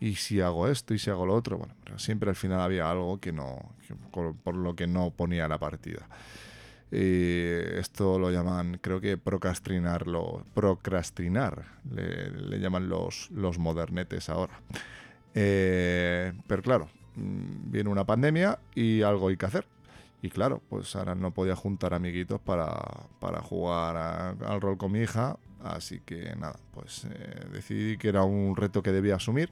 y 0.00 0.16
si 0.16 0.40
hago 0.40 0.66
esto, 0.66 0.92
y 0.92 0.98
si 0.98 1.10
hago 1.10 1.24
lo 1.24 1.34
otro, 1.34 1.56
bueno, 1.56 1.74
siempre 1.98 2.30
al 2.30 2.36
final 2.36 2.60
había 2.60 2.90
algo 2.90 3.20
que 3.20 3.32
no, 3.32 3.76
por 4.10 4.56
lo 4.56 4.74
que 4.74 4.88
no 4.88 5.12
ponía 5.12 5.46
la 5.46 5.58
partida. 5.60 6.08
Y 6.92 7.44
esto 7.78 8.18
lo 8.18 8.30
llaman, 8.30 8.78
creo 8.82 9.00
que 9.00 9.16
procrastinarlo, 9.16 10.44
procrastinar, 10.52 11.64
le, 11.90 12.60
llaman 12.60 12.90
los, 12.90 13.30
los 13.30 13.58
modernetes 13.58 14.28
ahora. 14.28 14.60
Eh, 15.34 16.34
pero 16.46 16.62
claro, 16.62 16.90
mm, 17.16 17.70
viene 17.70 17.88
una 17.88 18.04
pandemia 18.04 18.58
y 18.74 19.00
algo 19.00 19.28
hay 19.28 19.38
que 19.38 19.46
hacer. 19.46 19.66
Y 20.20 20.28
claro, 20.28 20.60
pues 20.68 20.94
ahora 20.94 21.14
no 21.14 21.30
podía 21.30 21.56
juntar 21.56 21.94
amiguitos 21.94 22.38
para, 22.42 22.78
para 23.20 23.40
jugar 23.40 23.96
al 23.96 24.60
rol 24.60 24.76
con 24.76 24.92
mi 24.92 25.00
hija, 25.00 25.38
así 25.64 26.00
que 26.04 26.36
nada, 26.36 26.60
pues 26.74 27.06
eh, 27.06 27.46
decidí 27.52 27.96
que 27.96 28.08
era 28.08 28.22
un 28.22 28.54
reto 28.54 28.82
que 28.82 28.92
debía 28.92 29.16
asumir 29.16 29.50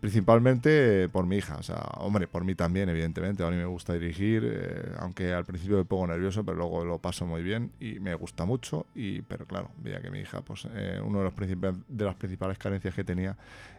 Principalmente 0.00 1.10
por 1.10 1.26
mi 1.26 1.36
hija, 1.36 1.56
o 1.58 1.62
sea, 1.62 1.76
hombre, 1.98 2.26
por 2.26 2.42
mí 2.42 2.54
también, 2.54 2.88
evidentemente. 2.88 3.44
A 3.44 3.50
mí 3.50 3.56
me 3.56 3.66
gusta 3.66 3.92
dirigir, 3.92 4.42
eh, 4.46 4.92
aunque 4.98 5.34
al 5.34 5.44
principio 5.44 5.76
me 5.76 5.84
pongo 5.84 6.06
nervioso, 6.06 6.42
pero 6.42 6.56
luego 6.56 6.86
lo 6.86 6.98
paso 6.98 7.26
muy 7.26 7.42
bien 7.42 7.70
y 7.80 8.00
me 8.00 8.14
gusta 8.14 8.46
mucho. 8.46 8.86
Y, 8.94 9.20
pero 9.20 9.44
claro, 9.44 9.70
veía 9.76 10.00
que 10.00 10.10
mi 10.10 10.20
hija, 10.20 10.40
pues, 10.40 10.66
eh, 10.74 10.98
uno 11.04 11.18
de, 11.18 11.24
los 11.24 11.82
de 11.86 12.04
las 12.06 12.14
principales 12.14 12.56
carencias 12.56 12.94
que 12.94 13.04
tenía 13.04 13.36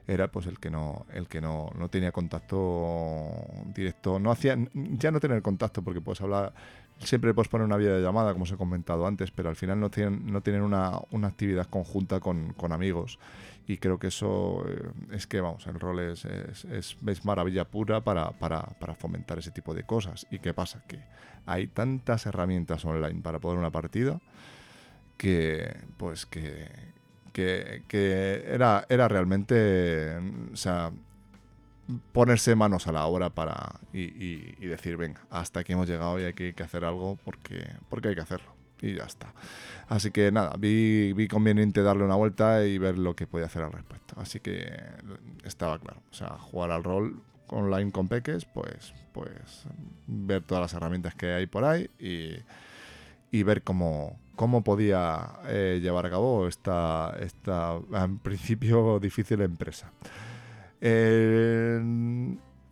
era 0.07 0.31
pues 0.31 0.45
el 0.45 0.59
que 0.59 0.69
no, 0.69 1.07
el 1.11 1.27
que 1.27 1.41
no, 1.41 1.71
no 1.75 1.89
tenía 1.89 2.11
contacto 2.11 3.31
directo. 3.73 4.19
No 4.19 4.29
hacía, 4.29 4.55
ya 4.73 5.09
no 5.09 5.19
tener 5.19 5.41
contacto, 5.41 5.81
porque 5.81 6.01
puedes 6.01 6.21
hablar, 6.21 6.53
siempre 6.99 7.33
puedes 7.33 7.49
poner 7.49 7.65
una 7.65 7.77
videollamada, 7.77 8.33
como 8.33 8.43
os 8.43 8.51
he 8.51 8.57
comentado 8.57 9.07
antes, 9.07 9.31
pero 9.31 9.49
al 9.49 9.55
final 9.55 9.79
no 9.79 9.89
tienen, 9.89 10.31
no 10.31 10.41
tienen 10.41 10.61
una, 10.61 10.99
una 11.09 11.29
actividad 11.29 11.65
conjunta 11.65 12.19
con, 12.19 12.53
con 12.53 12.71
amigos 12.73 13.17
y 13.67 13.77
creo 13.77 13.99
que 13.99 14.07
eso 14.07 14.65
eh, 14.67 14.91
es 15.11 15.27
que, 15.27 15.41
vamos, 15.41 15.65
el 15.67 15.79
rol 15.79 15.99
es, 15.99 16.25
es, 16.25 16.65
es, 17.05 17.25
maravilla 17.25 17.65
pura 17.65 18.01
para, 18.01 18.31
para, 18.31 18.61
para, 18.63 18.95
fomentar 18.95 19.39
ese 19.39 19.51
tipo 19.51 19.73
de 19.73 19.83
cosas. 19.83 20.27
¿Y 20.31 20.39
qué 20.39 20.53
pasa? 20.53 20.83
Que 20.87 20.99
hay 21.45 21.67
tantas 21.67 22.25
herramientas 22.25 22.83
online 22.85 23.21
para 23.21 23.39
poder 23.39 23.59
una 23.59 23.71
partida 23.71 24.19
que, 25.17 25.75
pues, 25.97 26.25
que, 26.25 26.67
que, 27.33 27.83
que 27.87 28.43
era, 28.47 28.85
era 28.89 29.07
realmente, 29.07 30.17
o 30.51 30.55
sea, 30.55 30.91
ponerse 32.11 32.55
manos 32.55 32.87
a 32.87 32.91
la 32.91 33.05
obra 33.05 33.29
para 33.29 33.79
y, 33.93 34.01
y, 34.59 34.65
decir, 34.65 34.97
venga, 34.97 35.21
hasta 35.29 35.59
aquí 35.59 35.73
hemos 35.73 35.87
llegado 35.87 36.19
y 36.19 36.23
hay 36.23 36.33
que 36.33 36.63
hacer 36.63 36.85
algo 36.85 37.17
porque, 37.23 37.69
porque 37.89 38.09
hay 38.09 38.15
que 38.15 38.21
hacerlo 38.21 38.60
y 38.81 38.95
ya 38.95 39.03
está. 39.03 39.33
Así 39.87 40.11
que 40.11 40.31
nada, 40.31 40.55
vi, 40.57 41.13
vi 41.13 41.27
conveniente 41.27 41.81
darle 41.83 42.03
una 42.03 42.15
vuelta 42.15 42.65
y 42.65 42.77
ver 42.77 42.97
lo 42.97 43.15
que 43.15 43.27
podía 43.27 43.47
hacer 43.47 43.63
al 43.63 43.71
respecto. 43.71 44.15
Así 44.17 44.39
que 44.39 44.71
estaba 45.43 45.79
claro. 45.79 46.01
O 46.11 46.13
sea, 46.13 46.29
jugar 46.37 46.71
al 46.71 46.83
rol 46.83 47.21
online 47.47 47.91
con 47.91 48.07
peques, 48.07 48.45
pues, 48.45 48.93
pues 49.11 49.65
ver 50.07 50.43
todas 50.43 50.61
las 50.61 50.73
herramientas 50.73 51.15
que 51.15 51.33
hay 51.33 51.45
por 51.45 51.65
ahí 51.65 51.89
y, 51.99 52.37
y 53.31 53.43
ver 53.43 53.63
cómo, 53.63 54.17
cómo 54.35 54.63
podía 54.63 55.33
eh, 55.47 55.79
llevar 55.81 56.05
a 56.05 56.09
cabo 56.09 56.47
esta, 56.47 57.15
esta, 57.19 57.77
en 57.93 58.17
principio, 58.19 58.99
difícil 59.01 59.41
empresa. 59.41 59.91
Eh, 60.79 61.79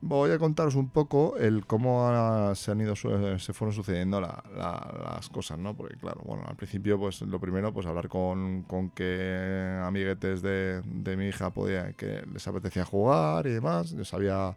voy 0.02 0.32
a 0.32 0.40
contaros 0.40 0.76
un 0.76 0.90
poco 0.90 1.38
el 1.38 1.66
cómo 1.66 2.56
se 2.56 2.72
han 2.72 2.82
ido 2.82 2.96
se 2.96 3.54
fueron 3.54 3.74
sucediendo 3.74 4.22
las 4.22 5.30
cosas, 5.30 5.58
¿no? 5.60 5.76
Porque 5.76 5.98
claro, 5.98 6.22
bueno, 6.24 6.44
al 6.48 6.56
principio 6.56 6.98
pues 6.98 7.22
lo 7.22 7.40
primero 7.40 7.74
pues 7.74 7.86
hablar 7.86 8.08
con, 8.08 8.64
con 8.64 8.90
que 8.92 9.80
amiguetes 9.84 10.42
de, 10.42 10.82
de, 10.86 11.18
mi 11.18 11.28
hija 11.28 11.50
podía 11.50 11.94
que 11.94 12.24
les 12.32 12.48
apetecía 12.48 12.86
jugar 12.86 13.48
y 13.48 13.52
demás. 13.52 13.92
Yo 13.92 14.06
sabía 14.06 14.56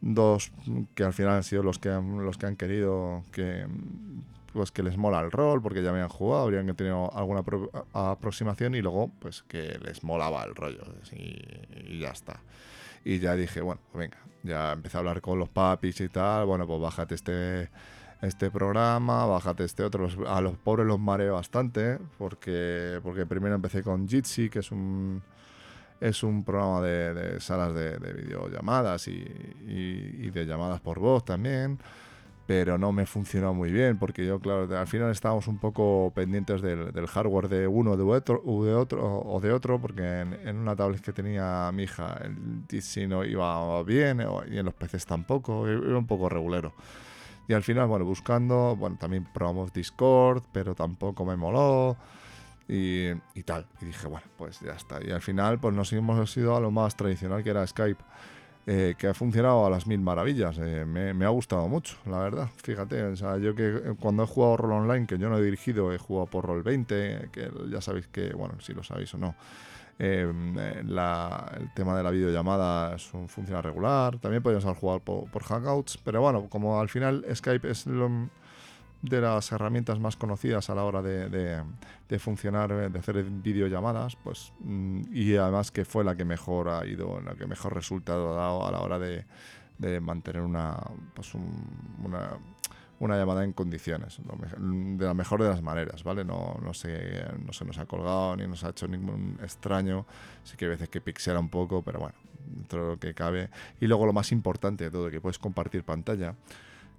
dos 0.00 0.50
que 0.94 1.04
al 1.04 1.12
final 1.12 1.34
han 1.34 1.44
sido 1.44 1.62
los 1.62 1.78
que 1.78 1.90
han, 1.90 2.24
los 2.24 2.38
que 2.38 2.46
han 2.46 2.56
querido 2.56 3.22
que 3.32 3.66
pues 4.52 4.70
que 4.70 4.84
les 4.84 4.96
mola 4.96 5.20
el 5.20 5.32
rol 5.32 5.60
porque 5.60 5.82
ya 5.82 5.90
habían 5.90 6.08
jugado, 6.08 6.44
habrían 6.44 6.74
tenido 6.76 7.12
alguna 7.14 7.42
aproximación 7.92 8.76
y 8.76 8.82
luego 8.82 9.10
pues 9.18 9.42
que 9.42 9.78
les 9.80 10.04
molaba 10.04 10.44
el 10.44 10.54
rollo 10.54 10.84
y 11.12 11.98
ya 11.98 12.10
está. 12.10 12.40
Y 13.04 13.18
ya 13.18 13.34
dije, 13.34 13.60
bueno, 13.60 13.80
venga, 13.92 14.16
ya 14.44 14.72
empecé 14.72 14.96
a 14.96 15.00
hablar 15.00 15.20
con 15.20 15.38
los 15.38 15.48
papis 15.48 16.00
y 16.00 16.08
tal, 16.08 16.46
bueno, 16.46 16.66
pues 16.66 16.80
bájate 16.80 17.14
este, 17.16 17.70
este 18.22 18.50
programa, 18.50 19.26
bájate 19.26 19.64
este 19.64 19.82
otro. 19.82 20.08
a 20.28 20.40
los 20.40 20.56
pobres 20.58 20.86
los 20.86 21.00
mareo 21.00 21.34
bastante, 21.34 21.98
porque, 22.18 23.00
porque 23.02 23.26
primero 23.26 23.54
empecé 23.56 23.82
con 23.82 24.06
Jitsi, 24.06 24.50
que 24.50 24.60
es 24.60 24.70
un, 24.70 25.22
es 26.00 26.22
un 26.22 26.44
programa 26.44 26.82
de, 26.82 27.40
salas 27.40 27.74
de, 27.74 27.96
videollamadas 27.98 29.08
y, 29.08 29.24
y, 29.66 30.30
de 30.30 30.46
llamadas 30.46 30.80
por 30.80 31.00
voz 31.00 31.24
también 31.24 31.78
pero 32.46 32.76
no 32.76 32.92
me 32.92 33.06
funcionó 33.06 33.54
muy 33.54 33.72
bien 33.72 33.98
porque 33.98 34.26
yo, 34.26 34.38
claro, 34.38 34.68
al 34.76 34.86
final 34.86 35.10
estábamos 35.10 35.48
un 35.48 35.58
poco 35.58 36.12
pendientes 36.14 36.60
del, 36.60 37.06
hardware 37.06 37.48
de 37.48 37.66
uno 37.66 37.96
de 37.96 38.02
otro, 38.02 38.42
o 38.44 38.64
de 38.64 38.74
otro, 38.74 39.22
o 39.22 39.40
de 39.40 39.52
otro 39.52 39.80
porque 39.80 40.20
en, 40.20 40.56
una 40.56 40.76
tablet 40.76 41.00
que 41.00 41.12
tenía 41.12 41.70
mi 41.72 41.84
hija 41.84 42.18
el 42.22 42.66
DC 42.66 43.06
no 43.06 43.24
iba 43.24 43.82
bien 43.82 44.22
y 44.50 44.58
en 44.58 44.66
los 44.66 44.74
PCs 44.74 45.06
tampoco, 45.06 45.66
era 45.66 45.96
un 45.96 46.06
poco 46.06 46.28
regulero. 46.28 46.74
Y 47.46 47.52
al 47.52 47.62
final, 47.62 47.86
bueno, 47.86 48.04
buscando, 48.04 48.74
bueno, 48.76 48.96
también 48.98 49.26
probamos 49.32 49.72
Discord, 49.72 50.42
pero 50.52 50.74
tampoco 50.74 51.24
me 51.24 51.36
moló. 51.36 51.96
Y, 52.66 53.10
y, 53.34 53.42
tal. 53.44 53.66
Y 53.82 53.86
dije, 53.86 54.06
bueno, 54.06 54.26
pues 54.38 54.60
ya 54.60 54.72
está. 54.72 54.98
Y 55.04 55.10
al 55.10 55.20
final, 55.20 55.60
pues 55.60 55.74
nos 55.74 55.92
hemos 55.92 56.34
ido 56.38 56.56
a 56.56 56.60
lo 56.60 56.70
más 56.70 56.96
tradicional 56.96 57.42
que 57.42 57.50
era 57.50 57.66
Skype. 57.66 58.02
Eh, 58.66 58.94
que 58.96 59.08
ha 59.08 59.12
funcionado 59.12 59.66
a 59.66 59.70
las 59.70 59.86
mil 59.86 60.00
maravillas. 60.00 60.56
Eh, 60.58 60.86
me, 60.86 61.24
ha 61.26 61.28
gustado 61.28 61.68
mucho, 61.68 61.96
la 62.06 62.18
verdad. 62.20 62.48
Fíjate, 62.56 63.02
o 63.02 63.14
sea, 63.16 63.36
yo 63.36 63.54
que 63.54 63.68
eh, 63.68 63.94
cuando 64.00 64.22
he 64.22 64.26
jugado 64.26 64.56
rol 64.56 64.72
online, 64.72 65.06
que 65.06 65.18
yo 65.18 65.28
no 65.28 65.36
he 65.36 65.42
dirigido, 65.42 65.92
he 65.92 65.98
jugado 65.98 66.26
por 66.26 66.46
rol 66.46 66.62
20, 66.62 67.28
que 67.30 67.50
ya 67.70 67.82
sabéis 67.82 68.06
que, 68.06 68.32
bueno, 68.32 68.58
si 68.60 68.72
lo 68.72 68.82
sabéis 68.82 69.12
o 69.12 69.18
no, 69.18 69.34
el 69.98 71.70
tema 71.74 71.96
de 71.96 72.02
la 72.02 72.10
videollamada 72.10 72.96
es 72.96 73.12
un, 73.12 73.28
funciona 73.28 73.60
regular. 73.60 74.18
También 74.18 74.42
podemos 74.42 74.64
haber 74.64 74.78
jugado 74.78 75.00
por, 75.00 75.30
por 75.30 75.42
Hangouts, 75.42 75.98
pero 75.98 76.22
bueno, 76.22 76.48
como 76.48 76.80
al 76.80 76.88
final 76.88 77.22
Skype 77.34 77.70
es 77.70 77.86
lo 77.86 78.08
de 79.04 79.20
las 79.20 79.52
herramientas 79.52 80.00
más 80.00 80.16
conocidas 80.16 80.70
a 80.70 80.74
la 80.74 80.84
hora 80.84 81.02
de, 81.02 81.62
funcionar, 82.18 82.72
eh, 82.72 82.88
de 82.88 82.98
hacer 82.98 83.22
videollamadas, 83.22 84.16
pues, 84.16 84.52
mm, 84.60 85.02
y 85.12 85.36
además 85.36 85.70
que 85.70 85.84
fue 85.84 86.04
la 86.04 86.16
que 86.16 86.24
mejor 86.24 86.70
ha 86.70 86.86
ido, 86.86 87.20
la 87.20 87.34
que 87.34 87.46
mejor 87.46 87.74
resultado 87.74 88.32
ha 88.32 88.42
dado 88.42 88.66
a 88.66 88.70
la 88.70 88.80
hora 88.80 88.98
de, 88.98 89.24
mantener 90.00 90.40
una, 90.40 90.78
pues 91.14 91.34
una, 91.34 92.38
una 93.00 93.18
llamada 93.18 93.44
en 93.44 93.52
condiciones, 93.52 94.18
de 94.24 95.04
la 95.04 95.12
mejor 95.12 95.42
de 95.42 95.50
las 95.50 95.60
maneras, 95.60 96.02
¿vale? 96.04 96.24
No, 96.24 96.58
no, 96.62 96.72
se, 96.72 97.26
no 97.44 97.52
se 97.52 97.66
nos 97.66 97.76
ha 97.76 97.84
colgado 97.84 98.36
ni 98.36 98.46
nos 98.46 98.64
ha 98.64 98.70
hecho 98.70 98.88
ningún 98.88 99.38
extraño, 99.42 100.06
sí 100.44 100.56
que 100.56 100.64
hay 100.64 100.70
veces 100.70 100.88
que 100.88 101.02
pixela 101.02 101.38
un 101.38 101.50
poco, 101.50 101.82
pero 101.82 101.98
bueno, 101.98 102.14
dentro 102.46 102.84
de 102.84 102.90
lo 102.92 102.98
que 102.98 103.12
cabe. 103.12 103.50
Y 103.80 103.86
luego 103.86 104.06
lo 104.06 104.14
más 104.14 104.32
importante 104.32 104.84
de 104.84 104.90
todo, 104.90 105.10
que 105.10 105.20
puedes 105.20 105.38
compartir 105.38 105.84
pantalla 105.84 106.34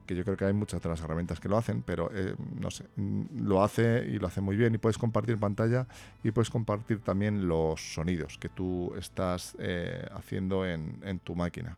que 0.06 0.16
yo 0.16 0.24
creo 0.24 0.38
que 0.38 0.46
hay 0.46 0.54
muchas 0.54 0.82
de 0.82 0.90
las 0.90 1.02
herramientas 1.02 1.40
que 1.40 1.50
lo 1.50 1.58
hacen, 1.58 1.82
pero 1.82 2.10
eh, 2.14 2.36
no 2.60 2.72
sé, 2.72 2.86
mm, 2.96 3.46
lo 3.46 3.64
hace 3.64 4.06
y 4.08 4.20
lo 4.20 4.28
hace 4.28 4.42
muy 4.42 4.56
bien 4.56 4.74
y 4.76 4.78
puedes 4.78 4.98
compartir 4.98 5.38
pantalla 5.38 5.88
y 6.24 6.32
puedes 6.32 6.50
compartir 6.50 7.00
también 7.00 7.48
los 7.48 7.94
sonidos 7.94 8.38
que 8.38 8.50
tú 8.50 8.94
estás 8.98 9.56
eh, 9.60 10.08
haciendo 10.14 10.66
en, 10.66 11.20
tu 11.24 11.36
máquina. 11.36 11.78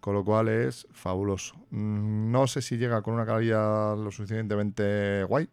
Con 0.00 0.14
lo 0.14 0.24
cual 0.24 0.48
es 0.48 0.86
fabuloso. 0.92 1.54
Mm, 1.70 2.30
no 2.30 2.46
sé 2.46 2.62
si 2.62 2.76
llega 2.76 3.02
con 3.02 3.14
una 3.14 3.26
calidad 3.26 3.96
lo 3.96 4.10
suficientemente 4.10 5.24
guay, 5.24 5.48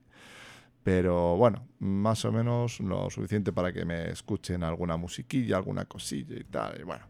pero 0.83 1.37
bueno, 1.37 1.67
más 1.79 2.25
o 2.25 2.31
menos 2.31 2.79
lo 2.79 3.09
suficiente 3.09 3.51
para 3.51 3.71
que 3.71 3.85
me 3.85 4.09
escuchen 4.09 4.63
alguna 4.63 4.97
musiquilla, 4.97 5.57
alguna 5.57 5.85
cosilla 5.85 6.35
y 6.35 6.43
tal. 6.43 6.79
Y 6.79 6.83
bueno, 6.83 7.05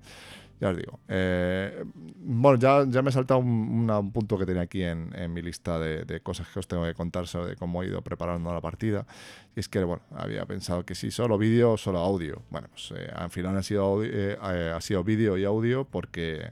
ya 0.61 0.69
os 0.69 0.77
digo. 0.77 0.99
Eh, 1.07 1.83
bueno, 2.17 2.59
ya, 2.59 2.85
ya 2.87 3.01
me 3.01 3.09
he 3.09 3.11
saltado 3.11 3.39
un, 3.39 4.11
punto 4.13 4.37
que 4.37 4.45
tenía 4.45 4.61
aquí 4.61 4.83
en, 4.83 5.11
en 5.15 5.33
mi 5.33 5.41
lista 5.41 5.79
de, 5.79 6.21
cosas 6.21 6.47
que 6.49 6.59
os 6.59 6.67
tengo 6.67 6.85
que 6.85 6.93
contar 6.93 7.25
sobre 7.25 7.55
cómo 7.55 7.81
he 7.81 7.87
ido 7.87 8.03
preparando 8.03 8.53
la 8.53 8.61
partida. 8.61 9.07
Y 9.55 9.59
es 9.59 9.67
que, 9.67 9.83
bueno, 9.83 10.03
había 10.15 10.45
pensado 10.45 10.85
que 10.85 10.93
si 10.93 11.09
solo 11.09 11.39
vídeo 11.39 11.71
o 11.71 11.77
solo 11.77 11.97
audio. 11.97 12.43
Bueno, 12.51 12.67
pues 12.69 12.93
eh, 12.95 13.11
al 13.13 13.31
final 13.31 13.57
ha 13.57 13.63
sido, 13.63 14.03
eh, 14.03 14.37
ha 14.39 14.79
sido 14.81 15.03
vídeo 15.03 15.35
y 15.35 15.45
audio 15.45 15.83
porque 15.83 16.51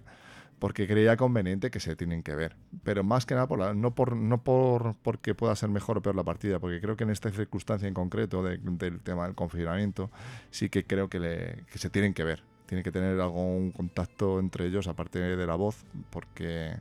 porque 0.58 0.88
creía 0.88 1.16
conveniente 1.16 1.72
que 1.72 1.80
se 1.80 1.96
tienen 1.96 2.22
que 2.22 2.36
ver. 2.36 2.58
Pero 2.84 3.04
más 3.04 3.26
que 3.26 3.36
nada, 3.36 3.48
por 3.48 3.76
no, 3.76 3.96
por, 3.96 4.18
no 4.18 4.44
por 4.44 4.96
porque 5.04 5.34
pueda 5.36 5.56
ser 5.56 5.70
mejor 5.70 6.00
o 6.00 6.02
peor 6.02 6.16
la 6.16 6.24
partida, 6.24 6.60
porque 6.60 6.82
creo 6.82 6.98
que 6.98 7.06
en 7.06 7.12
esta 7.12 7.32
circunstancia 7.32 7.88
en 7.88 7.94
concreto 7.94 8.44
del 8.44 9.00
tema 9.02 9.26
del 9.26 9.36
confinamiento, 9.36 10.12
sí 10.52 10.70
que 10.70 10.84
creo 10.84 11.10
que, 11.10 11.20
le, 11.20 11.64
que 11.72 11.78
se 11.78 11.90
tienen 11.90 12.14
que 12.14 12.26
ver 12.26 12.49
tiene 12.70 12.84
que 12.84 12.92
tener 12.92 13.20
algún 13.20 13.72
contacto 13.72 14.40
entre 14.40 14.68
ellos, 14.68 14.88
aparte 14.88 15.18
de 15.18 15.48
la 15.48 15.56
voz, 15.56 15.84
porque 16.12 16.76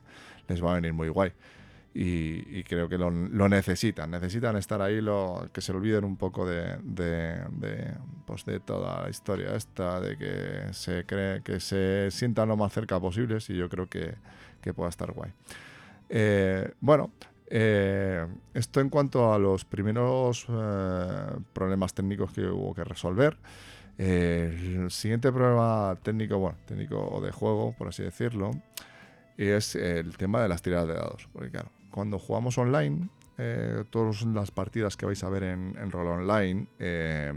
les 0.47 0.63
va 0.63 0.73
a 0.73 0.75
venir 0.75 0.93
muy 0.93 1.09
guay. 1.09 1.33
Y, 1.95 2.63
creo 2.65 2.87
que 2.87 2.99
lo, 2.99 3.09
necesitan, 3.09 4.11
necesitan 4.11 4.55
estar 4.55 4.79
ahí, 4.83 5.01
lo, 5.01 5.49
que 5.51 5.61
se 5.61 5.71
olviden 5.71 6.05
un 6.05 6.15
poco 6.15 6.45
de, 6.45 6.77
de, 6.83 7.95
pues 8.27 8.45
de 8.45 8.59
toda 8.59 9.01
la 9.01 9.09
historia 9.09 9.55
esta, 9.55 9.99
de 9.99 10.15
que 10.15 10.71
se 10.73 11.05
cree 11.05 11.41
que 11.41 11.59
se 11.59 12.11
sientan 12.11 12.49
lo 12.49 12.55
más 12.55 12.71
cerca 12.71 12.99
posible, 12.99 13.39
y 13.47 13.55
yo 13.55 13.67
creo 13.67 13.89
que, 13.89 14.13
que 14.61 14.71
pueda 14.75 14.89
estar 14.89 15.11
guay. 15.11 15.31
Eh, 16.07 16.71
bueno, 16.79 17.11
eh, 17.47 18.27
esto 18.53 18.79
en 18.79 18.89
cuanto 18.89 19.33
a 19.33 19.39
los 19.39 19.65
primeros 19.65 20.45
eh, 20.47 21.31
problemas 21.51 21.95
técnicos 21.95 22.31
que 22.31 22.45
hubo 22.45 22.75
que 22.75 22.83
resolver 22.83 23.35
el 23.99 24.89
siguiente 24.91 25.31
problema 25.31 25.97
técnico, 26.01 26.39
bueno, 26.39 26.57
técnico 26.65 27.19
de 27.21 27.31
juego, 27.31 27.75
por 27.77 27.89
así 27.89 28.01
decirlo, 28.01 28.51
es 29.37 29.75
el 29.75 30.15
tema 30.15 30.41
de 30.41 30.47
las 30.47 30.61
tiradas 30.61 30.87
de 30.87 30.93
dados. 30.93 31.27
Porque 31.33 31.51
claro, 31.51 31.69
cuando 31.91 32.17
jugamos 32.17 32.57
online, 32.57 33.09
eh, 33.37 33.83
todas 33.89 34.21
las 34.23 34.51
partidas 34.51 34.95
que 34.95 35.05
vais 35.05 35.23
a 35.23 35.29
ver 35.29 35.43
en, 35.43 35.75
en 35.77 35.93
Online, 35.93 36.67
eh, 36.79 37.33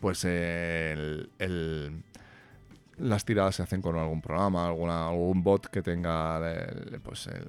pues 0.00 0.24
el, 0.24 1.30
las 2.98 3.24
tiradas 3.24 3.56
se 3.56 3.62
hacen 3.62 3.82
con 3.82 3.96
algún 3.96 4.20
programa, 4.20 4.66
alguna, 4.66 5.08
algún 5.08 5.42
bot 5.42 5.66
que 5.66 5.82
tenga, 5.82 6.40
pues, 7.02 7.26
el, 7.26 7.46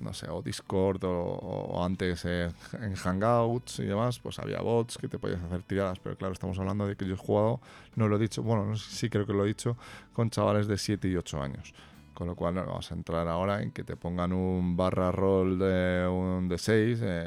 no 0.00 0.14
sé, 0.14 0.28
o 0.30 0.42
Discord 0.42 1.04
o, 1.04 1.84
antes 1.84 2.24
en 2.24 2.94
Hangouts 2.96 3.80
y 3.80 3.84
demás, 3.84 4.18
pues 4.18 4.38
había 4.38 4.60
bots 4.60 4.98
que 4.98 5.08
te 5.08 5.18
podías 5.18 5.42
hacer 5.42 5.62
tiradas, 5.62 5.98
pero 5.98 6.16
claro, 6.16 6.32
estamos 6.32 6.58
hablando 6.58 6.86
de 6.86 6.96
que 6.96 7.06
yo 7.06 7.14
he 7.14 7.18
jugado, 7.18 7.60
no 7.96 8.08
lo 8.08 8.16
he 8.16 8.18
dicho, 8.18 8.42
bueno, 8.42 8.64
no 8.64 8.76
sí 8.76 9.10
creo 9.10 9.26
que 9.26 9.32
lo 9.32 9.44
he 9.44 9.48
dicho, 9.48 9.76
con 10.12 10.30
chavales 10.30 10.66
de 10.66 10.78
7 10.78 11.08
y 11.08 11.16
8 11.16 11.42
años. 11.42 11.74
Con 12.14 12.26
lo 12.26 12.34
cual 12.34 12.54
vamos 12.54 12.90
a 12.90 12.94
entrar 12.94 13.26
ahora 13.28 13.62
en 13.62 13.70
que 13.70 13.82
te 13.82 13.96
pongan 13.96 14.34
un 14.34 14.76
barra 14.76 15.10
roll 15.10 15.58
de 15.58 16.06
un 16.06 16.50
de 16.50 16.58
6 16.58 16.98
eh, 17.02 17.24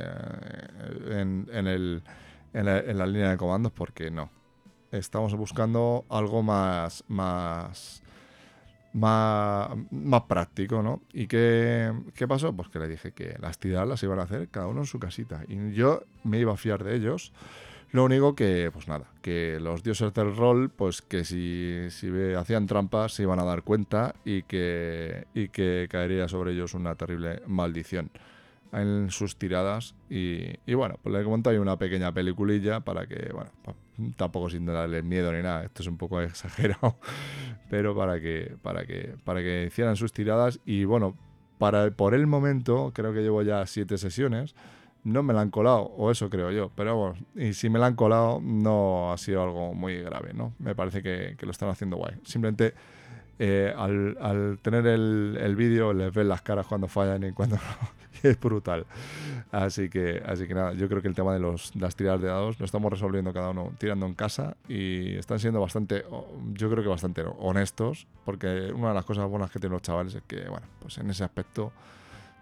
en, 1.10 1.48
en, 1.51 1.67
el, 1.67 2.03
en, 2.53 2.65
la, 2.65 2.77
en 2.79 2.98
la 3.00 3.08
línea 3.08 3.32
de 3.32 3.38
comandos, 3.38 3.72
porque 3.72 4.12
no. 4.12 4.29
Estamos 4.93 5.35
buscando 5.35 6.05
algo 6.09 6.43
más, 6.43 7.03
más 7.07 8.03
más, 8.93 9.69
más 9.91 10.21
práctico, 10.23 10.81
¿no? 10.81 11.01
¿Y 11.12 11.27
qué, 11.27 11.91
qué, 12.13 12.27
pasó? 12.27 12.53
Pues 12.53 12.69
que 12.69 12.79
le 12.79 12.88
dije 12.88 13.12
que 13.12 13.35
las 13.39 13.57
tiradas 13.57 13.88
las 13.88 14.03
iban 14.03 14.19
a 14.19 14.23
hacer 14.23 14.47
cada 14.50 14.67
uno 14.67 14.81
en 14.81 14.85
su 14.85 15.00
casita. 15.00 15.43
Y 15.47 15.73
yo 15.73 16.03
me 16.23 16.39
iba 16.39 16.53
a 16.53 16.57
fiar 16.57 16.83
de 16.83 16.95
ellos. 16.95 17.33
Lo 17.91 18.05
único 18.05 18.35
que, 18.35 18.69
pues 18.71 18.88
nada, 18.88 19.05
que 19.21 19.59
los 19.59 19.83
dioses 19.83 20.13
del 20.13 20.35
rol, 20.35 20.69
pues 20.69 21.01
que 21.01 21.23
si, 21.23 21.88
si 21.89 22.09
hacían 22.35 22.65
trampas 22.65 23.13
se 23.13 23.23
iban 23.23 23.39
a 23.39 23.43
dar 23.43 23.63
cuenta 23.63 24.15
y 24.25 24.43
que, 24.43 25.27
y 25.33 25.50
que 25.50 25.88
caería 25.89 26.27
sobre 26.27 26.53
ellos 26.53 26.73
una 26.73 26.95
terrible 26.95 27.41
maldición 27.47 28.09
en 28.71 29.12
sus 29.12 29.38
tiradas. 29.38 29.95
Y, 30.09 30.55
y 30.65 30.73
bueno, 30.73 31.00
pues 31.03 31.13
le 31.13 31.23
monté 31.23 31.51
ahí 31.51 31.57
una 31.57 31.77
pequeña 31.77 32.12
peliculilla 32.12 32.79
para 32.79 33.05
que, 33.05 33.31
bueno, 33.31 33.51
tampoco 34.17 34.50
sin 34.50 34.65
darle 34.65 35.01
miedo 35.01 35.31
ni 35.31 35.41
nada, 35.41 35.63
esto 35.63 35.81
es 35.81 35.88
un 35.88 35.97
poco 35.97 36.21
exagerado, 36.21 36.97
pero 37.69 37.95
para 37.95 38.19
que, 38.19 38.55
para 38.62 38.85
que, 38.85 39.15
para 39.23 39.41
que 39.41 39.65
hicieran 39.67 39.95
sus 39.95 40.12
tiradas 40.12 40.59
y 40.65 40.85
bueno, 40.85 41.15
para, 41.57 41.91
por 41.91 42.13
el 42.13 42.27
momento, 42.27 42.91
creo 42.93 43.13
que 43.13 43.21
llevo 43.21 43.41
ya 43.41 43.65
siete 43.65 43.97
sesiones, 43.97 44.55
no 45.03 45.21
me 45.21 45.33
la 45.33 45.41
han 45.41 45.50
colado, 45.50 45.81
o 45.81 46.12
eso 46.12 46.29
creo 46.29 46.51
yo, 46.51 46.71
pero 46.75 46.95
bueno, 46.95 47.15
y 47.35 47.53
si 47.53 47.69
me 47.69 47.79
la 47.79 47.88
han 47.88 47.95
colado 47.95 48.39
no 48.41 49.12
ha 49.12 49.17
sido 49.17 49.43
algo 49.43 49.73
muy 49.73 50.01
grave, 50.01 50.33
¿no? 50.33 50.53
Me 50.59 50.75
parece 50.75 51.01
que, 51.01 51.35
lo 51.41 51.51
están 51.51 51.69
haciendo 51.69 51.97
guay. 51.97 52.15
Simplemente 52.23 52.73
eh, 53.38 53.73
al, 53.75 54.17
al, 54.21 54.59
tener 54.62 54.88
el, 54.88 55.38
el 55.41 55.55
vídeo 55.55 55.91
les 55.93 56.13
ven 56.13 56.29
las 56.29 56.41
caras 56.41 56.67
cuando 56.67 56.88
fallan 56.88 57.23
y 57.23 57.31
cuando 57.33 57.55
no. 57.57 58.02
es 58.30 58.39
brutal. 58.39 58.86
Así 59.51 59.89
que, 59.89 60.22
así 60.25 60.48
que 60.48 60.53
nada, 60.53 60.74
yo 60.74 60.88
creo 60.88 61.01
que 61.01 61.08
el 61.08 61.15
tema 61.15 61.34
de 61.34 61.39
los, 61.39 61.75
las 61.75 61.96
tiradas 61.96 62.22
de 62.22 62.27
dados 62.27 62.60
lo 62.60 62.65
estamos 62.65 62.92
resolviendo 62.92 63.34
cada 63.34 63.50
uno 63.50 63.72
tirando 63.77 64.06
en 64.06 64.15
casa 64.15 64.56
y 64.68 65.15
están 65.15 65.39
siendo 65.39 65.60
bastante, 65.60 66.03
yo 66.53 66.70
creo 66.70 66.84
que 66.84 66.89
bastante 66.89 67.24
honestos, 67.39 68.08
porque 68.25 68.72
una 68.74 68.89
de 68.89 68.94
las 68.96 69.06
cosas 69.06 69.27
buenas 69.30 69.51
que 69.51 69.60
tienen 69.60 69.74
los 69.74 69.82
chavales 69.82 70.15
es 70.15 70.24
que, 70.24 70.48
bueno, 70.48 70.65
pues 70.80 70.98
en 70.98 71.10
ese 71.10 71.24
aspecto 71.24 71.72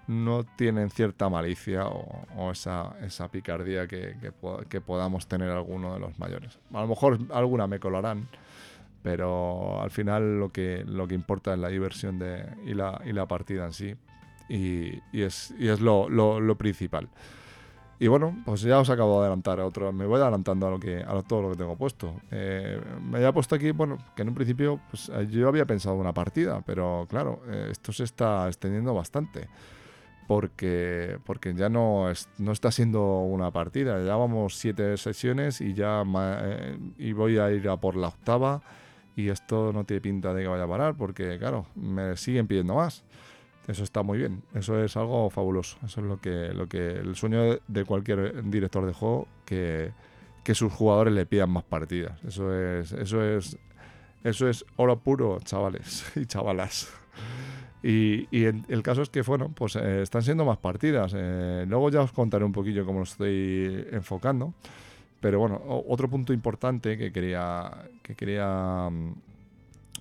no 0.08 0.44
tienen 0.44 0.90
cierta 0.90 1.30
malicia 1.30 1.86
o, 1.88 2.52
esa, 2.52 2.96
esa, 3.02 3.30
picardía 3.30 3.88
que, 3.88 4.16
que, 4.20 4.32
que, 4.68 4.82
podamos 4.82 5.28
tener 5.28 5.50
alguno 5.50 5.94
de 5.94 6.00
los 6.00 6.18
mayores. 6.20 6.60
A 6.74 6.82
lo 6.82 6.88
mejor 6.88 7.20
alguna 7.32 7.68
me 7.68 7.79
colarán, 7.79 8.27
pero 9.03 9.82
al 9.82 9.92
final 9.92 10.40
lo 10.40 10.50
que, 10.50 10.84
lo 10.86 11.08
que 11.08 11.16
importa 11.16 11.53
es 11.53 11.60
la 11.60 11.70
diversión 11.70 12.20
de, 12.20 12.46
y, 12.66 12.74
la, 12.74 13.01
y 13.05 13.14
la 13.14 13.27
partida 13.27 13.66
en 13.66 13.74
sí. 13.74 13.96
Y, 14.51 15.01
y 15.14 15.22
es, 15.22 15.53
y 15.57 15.70
es 15.70 15.79
lo, 15.79 16.09
lo, 16.09 16.55
principal. 16.57 17.07
Y 18.00 18.07
bueno, 18.07 18.35
pues 18.46 18.61
ya 18.61 18.79
os 18.79 18.90
acabo 18.90 19.14
de 19.20 19.27
adelantar 19.27 19.61
a 19.61 19.66
otro. 19.66 19.94
Me 19.94 20.05
voy 20.05 20.20
adelantando 20.20 20.68
a 20.68 20.72
lo 20.72 20.79
que 20.79 20.98
a 20.98 21.22
todo 21.22 21.44
lo 21.44 21.51
que 21.51 21.57
tengo 21.57 21.77
puesto. 21.77 22.16
Eh, 22.31 22.81
me 23.01 23.20
había 23.20 23.31
puesto 23.31 23.55
aquí, 23.55 23.72
bueno, 23.72 23.98
que 24.14 24.24
en 24.24 24.29
un 24.29 24.35
principio 24.35 24.81
pues, 24.90 25.09
yo 25.29 25.48
había 25.48 25.66
pensado 25.66 25.96
una 25.96 26.14
partida, 26.14 26.61
pero 26.66 27.05
claro, 27.09 27.42
eh, 27.48 27.70
esto 27.72 27.94
se 27.94 28.03
está 28.03 28.48
extendiendo 28.48 28.94
bastante. 28.94 29.48
Porque, 30.27 31.18
porque 31.25 31.53
ya 31.53 31.70
no, 31.70 32.09
es, 32.09 32.27
no 32.37 32.51
está 32.51 32.72
siendo 32.72 33.20
una 33.22 33.51
partida. 33.51 34.03
Ya 34.03 34.16
vamos 34.18 34.57
siete 34.57 34.98
sesiones 34.98 35.61
y 35.61 35.74
ya 35.74 36.03
eh, 36.05 36.77
y 36.98 37.14
voy 37.14 37.37
a 37.37 37.51
ir 37.51 37.70
a 37.70 37.77
por 37.77 37.96
la 37.96 38.09
octava 38.09 38.61
y 39.16 39.29
esto 39.29 39.72
no 39.74 39.83
tiene 39.85 40.01
pinta 40.01 40.33
de 40.33 40.44
que 40.44 40.48
vaya 40.48 40.64
a 40.64 40.68
parar 40.68 40.96
porque, 40.96 41.37
claro, 41.37 41.68
me 41.75 42.18
siguen 42.18 42.48
pidiendo 42.48 42.75
más. 42.75 43.03
Eso 43.72 43.84
está 43.84 44.03
muy 44.03 44.18
bien, 44.18 44.44
eso 44.53 44.84
es 44.84 44.98
algo 44.98 45.29
fabuloso. 45.29 45.77
Eso 45.86 46.01
es 46.01 46.07
lo 46.07 46.20
que, 46.20 46.53
lo 46.53 46.68
que 46.68 46.90
el 46.90 47.16
sueño 47.16 47.57
de 47.68 47.86
cualquier 47.86 48.44
director 48.50 48.86
de 48.86 48.92
juego 48.92 49.29
que, 49.46 49.92
que 50.44 50.53
sus 50.55 50.74
jugadores 50.74 51.14
le 51.14 51.25
pidan 51.25 51.50
más 51.51 51.64
partidas. 51.64 52.22
Eso 52.25 52.53
es, 52.53 52.92
eso 52.92 53.24
es, 53.24 53.57
eso 54.25 54.50
es 54.50 54.66
oro 54.75 55.00
puro, 55.00 55.40
chavales 55.46 56.05
y 56.18 56.25
chavalas. 56.25 56.92
Y, 57.81 58.27
y 58.29 58.44
el, 58.44 58.84
caso 58.84 59.03
es 59.03 59.10
que, 59.10 59.22
bueno, 59.22 59.50
pues 59.55 59.77
eh, 59.77 60.01
están 60.01 60.22
siendo 60.22 60.44
más 60.44 60.57
partidas. 60.57 61.14
Eh, 61.16 61.66
luego 61.66 61.90
ya 61.90 62.01
os 62.01 62.12
contaré 62.12 62.44
un 62.44 62.51
poquillo 62.51 62.86
cómo 62.86 63.00
lo 63.00 63.03
estoy 63.05 63.88
enfocando. 63.92 64.53
Pero 65.22 65.40
bueno, 65.40 65.62
otro 65.88 66.10
punto 66.10 66.34
importante 66.34 66.98
que 66.98 67.14
quería, 67.14 67.72
que 68.03 68.16
quería 68.16 68.90
mm, 68.92 69.14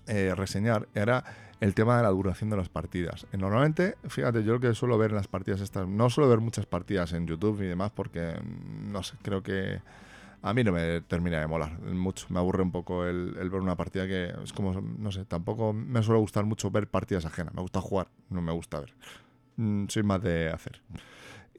eh, 0.08 0.34
reseñar 0.34 0.88
era 0.92 1.22
el 1.60 1.74
tema 1.74 1.98
de 1.98 2.02
la 2.02 2.08
duración 2.08 2.50
de 2.50 2.56
las 2.56 2.68
partidas. 2.68 3.26
Eh, 3.32 3.36
normalmente, 3.36 3.96
fíjate, 4.08 4.42
yo 4.42 4.54
lo 4.54 4.60
que 4.60 4.74
suelo 4.74 4.98
ver 4.98 5.10
en 5.10 5.16
las 5.16 5.28
partidas 5.28 5.60
estas, 5.60 5.86
no 5.86 6.08
suelo 6.10 6.28
ver 6.28 6.40
muchas 6.40 6.66
partidas 6.66 7.12
en 7.12 7.26
YouTube 7.26 7.62
y 7.62 7.66
demás 7.66 7.92
porque, 7.94 8.34
mm, 8.42 8.90
no 8.90 9.02
sé, 9.02 9.16
creo 9.22 9.42
que 9.42 9.80
a 10.42 10.54
mí 10.54 10.64
no 10.64 10.72
me 10.72 11.02
termina 11.02 11.38
de 11.38 11.46
molar 11.46 11.78
mucho. 11.80 12.26
Me 12.30 12.38
aburre 12.38 12.62
un 12.62 12.72
poco 12.72 13.04
el, 13.04 13.34
ver 13.34 13.60
una 13.60 13.76
partida 13.76 14.06
que 14.06 14.32
es 14.42 14.52
como, 14.54 14.80
no 14.80 15.12
sé, 15.12 15.26
tampoco 15.26 15.74
me 15.74 16.02
suele 16.02 16.20
gustar 16.20 16.44
mucho 16.44 16.70
ver 16.70 16.88
partidas 16.88 17.26
ajenas. 17.26 17.52
Me 17.54 17.60
gusta 17.60 17.80
jugar, 17.80 18.08
no 18.30 18.40
me 18.40 18.52
gusta 18.52 18.80
ver. 18.80 18.94
Mm, 19.56 19.86
soy 19.88 20.02
más 20.02 20.22
de 20.22 20.48
hacer. 20.48 20.80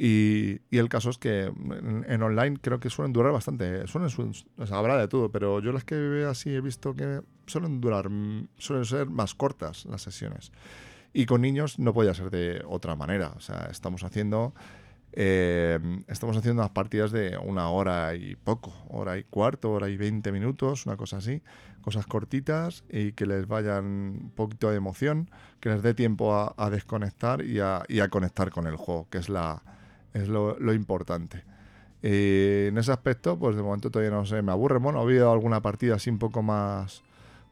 Y, 0.04 0.62
el 0.72 0.90
caso 0.90 1.12
es 1.12 1.20
que 1.20 1.44
en, 1.44 2.24
online 2.24 2.58
creo 2.60 2.80
que 2.80 2.90
suelen 2.90 3.14
durar 3.14 3.32
bastante. 3.32 3.86
Suelen, 3.86 4.10
o 4.58 4.66
sea, 4.66 4.78
habrá 4.78 4.98
de 4.98 5.08
todo, 5.08 5.32
pero 5.32 5.60
yo 5.60 5.72
las 5.72 5.84
que 5.84 6.26
así 6.28 6.50
he 6.50 6.60
visto 6.60 6.96
que 6.96 7.22
suelen 7.46 7.80
durar, 7.80 8.10
suelen 8.58 8.86
ser 8.86 9.12
más 9.12 9.36
cortas 9.36 9.86
las 9.86 10.02
sesiones. 10.02 10.52
Y 11.14 11.28
con 11.28 11.42
niños 11.42 11.78
no 11.78 11.94
podía 11.94 12.16
ser 12.16 12.32
de 12.32 12.64
otra 12.68 12.96
manera. 12.96 13.34
O 13.38 13.42
sea, 13.42 13.68
estamos 13.70 14.04
haciendo, 14.04 14.56
eh, 15.12 15.78
estamos 16.08 16.36
haciendo 16.36 16.64
unas 16.64 16.72
partidas 16.72 17.12
de 17.12 17.38
una 17.38 17.70
hora 17.70 18.16
y 18.16 18.36
poco, 18.36 18.74
hora 18.90 19.20
y 19.20 19.24
cuarto, 19.24 19.72
hora 19.72 19.88
y 19.88 19.98
veinte 19.98 20.32
minutos, 20.32 20.88
una 20.88 20.98
cosa 20.98 21.18
así. 21.18 21.44
Cosas 21.84 22.08
cortitas 22.08 22.86
y 22.90 23.12
que 23.12 23.28
les 23.28 23.46
vayan 23.46 23.86
un 23.86 24.32
poquito 24.36 24.72
de 24.72 24.78
emoción, 24.78 25.30
que 25.60 25.70
les 25.70 25.84
dé 25.84 25.94
tiempo 25.94 26.34
a, 26.58 26.70
desconectar 26.72 27.46
y 27.46 27.60
a, 27.60 27.84
y 27.88 28.00
a 28.00 28.10
conectar 28.10 28.50
con 28.50 28.66
el 28.66 28.78
juego, 28.78 29.08
que 29.12 29.20
es 29.20 29.30
la 29.30 29.62
es 30.13 30.28
lo, 30.28 30.74
importante. 30.74 31.43
Y 32.04 32.67
en 32.67 32.78
ese 32.78 32.91
aspecto, 32.91 33.38
pues 33.38 33.56
de 33.56 33.62
momento 33.62 33.91
todavía 33.91 34.15
no 34.15 34.26
sé, 34.26 34.41
me 34.41 34.52
aburre. 34.52 34.80
Bueno, 34.80 35.00
ha 35.00 35.04
habido 35.04 35.32
alguna 35.32 35.62
partida 35.62 35.95
así 35.95 36.10
un 36.10 36.19
poco 36.19 36.41
más 36.41 37.04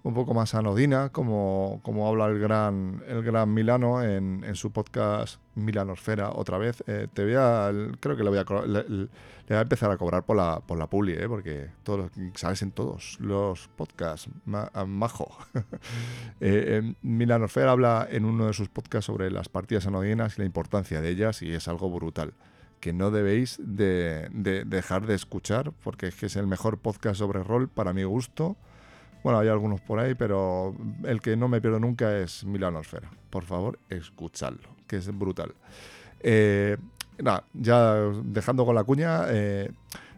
un 0.02 0.14
poco 0.14 0.34
más 0.34 0.56
anodina, 0.56 1.10
como, 1.10 1.82
como 1.84 2.08
habla 2.08 2.28
el 2.28 2.40
gran, 2.40 3.04
el 3.08 3.22
gran 3.22 3.54
Milano 3.54 4.02
en, 4.02 4.44
en 4.46 4.56
su 4.56 4.72
podcast 4.72 5.42
Milanosfera 5.56 6.32
otra 6.32 6.58
vez. 6.58 6.82
Eh, 6.88 7.08
te 7.14 7.26
voy 7.26 7.34
a, 7.36 7.70
creo 8.00 8.16
que 8.16 8.24
le 8.24 8.30
voy 8.30 8.40
a, 8.40 8.46
le, 8.66 9.10
a 9.56 9.62
empezar 9.62 9.92
a 9.92 9.98
cobrar 9.98 10.26
por 10.26 10.38
la, 10.38 10.62
por 10.62 10.78
la 10.78 10.88
publi, 10.88 11.14
eh, 11.14 11.28
porque 11.28 11.70
todos, 11.84 12.12
sabes 12.36 12.62
en 12.62 12.72
todos 12.72 13.18
los 13.20 13.68
podcasts, 13.76 14.30
majo. 14.46 15.38
eh, 16.40 16.94
Milanosfera 17.02 17.72
habla 17.72 18.08
en 18.10 18.24
uno 18.24 18.48
de 18.48 18.54
sus 18.54 18.70
podcasts 18.70 19.08
sobre 19.08 19.30
las 19.32 19.50
partidas 19.50 19.86
anodinas 19.86 20.38
y 20.38 20.42
la 20.42 20.46
importancia 20.46 21.02
de 21.02 21.10
ellas 21.10 21.42
y 21.42 21.52
es 21.52 21.68
algo 21.68 21.90
brutal 21.90 22.34
que 22.80 22.94
no 22.94 23.12
debéis 23.12 23.60
de, 23.62 24.30
de 24.32 24.64
dejar 24.64 25.06
de 25.06 25.14
escuchar 25.14 25.74
porque 25.84 26.08
es 26.08 26.16
que 26.16 26.28
es 26.28 26.38
el 26.38 26.48
mejor 26.48 26.78
podcast 26.78 27.20
sobre 27.20 27.44
rol 27.44 27.68
para 27.68 27.92
mi 27.92 28.06
gusto 28.06 28.56
bueno, 29.23 29.39
hay 29.39 29.47
algunos 29.47 29.82
por 29.82 29.99
ahí, 29.99 30.15
pero 30.15 30.75
el 31.03 31.21
que 31.21 31.36
no 31.36 31.47
me 31.47 31.62
pierdo 31.62 31.79
nunca 31.79 32.17
es 32.17 32.43
Milanosfera. 32.43 33.10
Por 33.29 33.43
favor, 33.43 33.79
escuchadlo, 33.89 34.69
que 34.88 34.97
es 34.97 35.17
brutal. 35.17 35.53
Eh, 36.21 36.77
nada, 37.19 37.43
ya 37.53 37.95
dejando 38.23 38.65
con 38.65 38.75
la 38.75 38.84
cuña, 38.84 39.25
eh, 39.29 39.71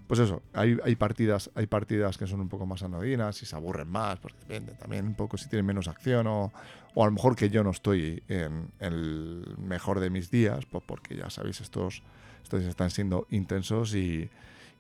pues 0.08 0.20
eso, 0.20 0.42
hay, 0.54 0.96
partidas, 0.98 1.50
hay 1.56 1.68
partidas 1.68 2.18
que 2.18 2.28
son 2.28 2.42
un 2.42 2.50
poco 2.50 2.66
más 2.66 2.84
anodinas 2.84 3.42
y 3.42 3.46
se 3.46 3.56
aburren 3.56 3.90
más, 3.90 4.20
porque 4.20 4.38
depende 4.42 4.74
también 4.74 5.08
un 5.08 5.16
poco 5.16 5.38
si 5.38 5.48
tienen 5.48 5.66
menos 5.66 5.88
acción 5.88 6.28
o, 6.28 6.52
o 6.94 7.04
a 7.04 7.06
lo 7.06 7.14
mejor 7.14 7.36
que 7.36 7.50
yo 7.50 7.64
no 7.64 7.72
estoy 7.72 8.22
en, 8.28 8.68
el 8.80 9.56
mejor 9.58 10.00
de 10.00 10.10
mis 10.10 10.30
días, 10.30 10.66
pues 10.66 10.84
porque 10.86 11.16
ya 11.16 11.30
sabéis, 11.30 11.62
estos, 11.62 12.04
estos 12.44 12.64
están 12.64 12.90
siendo 12.90 13.26
intensos 13.30 13.96
y 13.96 14.30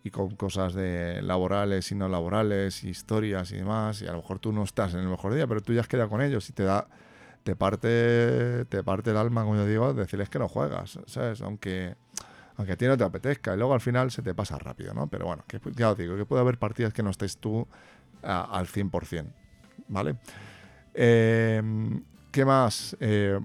y 0.04 0.10
con 0.10 0.36
cosas 0.36 0.74
de 0.74 1.22
laborales 1.22 1.92
y 1.92 1.96
no 1.96 2.08
laborales, 2.08 2.84
historias 2.84 3.52
y 3.52 3.58
demás, 3.58 4.02
y 4.02 4.08
a 4.08 4.12
lo 4.12 4.18
mejor 4.18 4.40
tú 4.40 4.52
no 4.52 4.64
estás 4.64 4.94
en 4.94 5.02
el 5.02 5.08
mejor 5.08 5.34
día, 5.34 5.48
pero 5.48 5.62
tú 5.62 5.74
ya 5.74 5.82
has 5.82 5.88
quedado 5.88 6.10
con 6.10 6.22
ellos 6.22 6.50
y 6.50 6.54
te 6.54 6.64
da 6.64 6.88
te 7.44 7.56
parte 7.56 8.66
te 8.66 8.84
parte 8.84 9.12
el 9.12 9.18
alma, 9.18 9.44
como 9.44 9.56
yo 9.56 9.66
digo, 9.66 9.94
decirles 9.94 10.30
que 10.30 10.40
no 10.40 10.48
juegas, 10.48 11.00
¿sabes? 11.08 11.42
Aunque 11.42 11.96
aunque 12.58 12.74
a 12.74 12.78
ti 12.78 12.86
no 12.86 12.98
te 12.98 13.04
apetezca 13.04 13.54
y 13.54 13.58
luego 13.58 13.74
al 13.74 13.82
final 13.82 14.12
se 14.12 14.22
te 14.22 14.34
pasa 14.34 14.58
rápido, 14.60 14.94
¿no? 14.94 15.08
Pero 15.08 15.26
bueno, 15.26 15.44
que 15.48 15.60
ya 15.76 15.92
os 15.92 15.98
digo, 15.98 16.16
que 16.16 16.26
puede 16.26 16.42
haber 16.42 16.58
partidas 16.58 16.94
que 16.94 17.02
no 17.02 17.10
estés 17.10 17.38
tú 17.38 17.68
al 18.22 18.68
100%, 18.68 19.26
¿vale? 19.88 20.18
Em, 20.94 22.04
¿Qué 22.32 22.46
más? 22.46 22.96
Eh, 23.00 23.40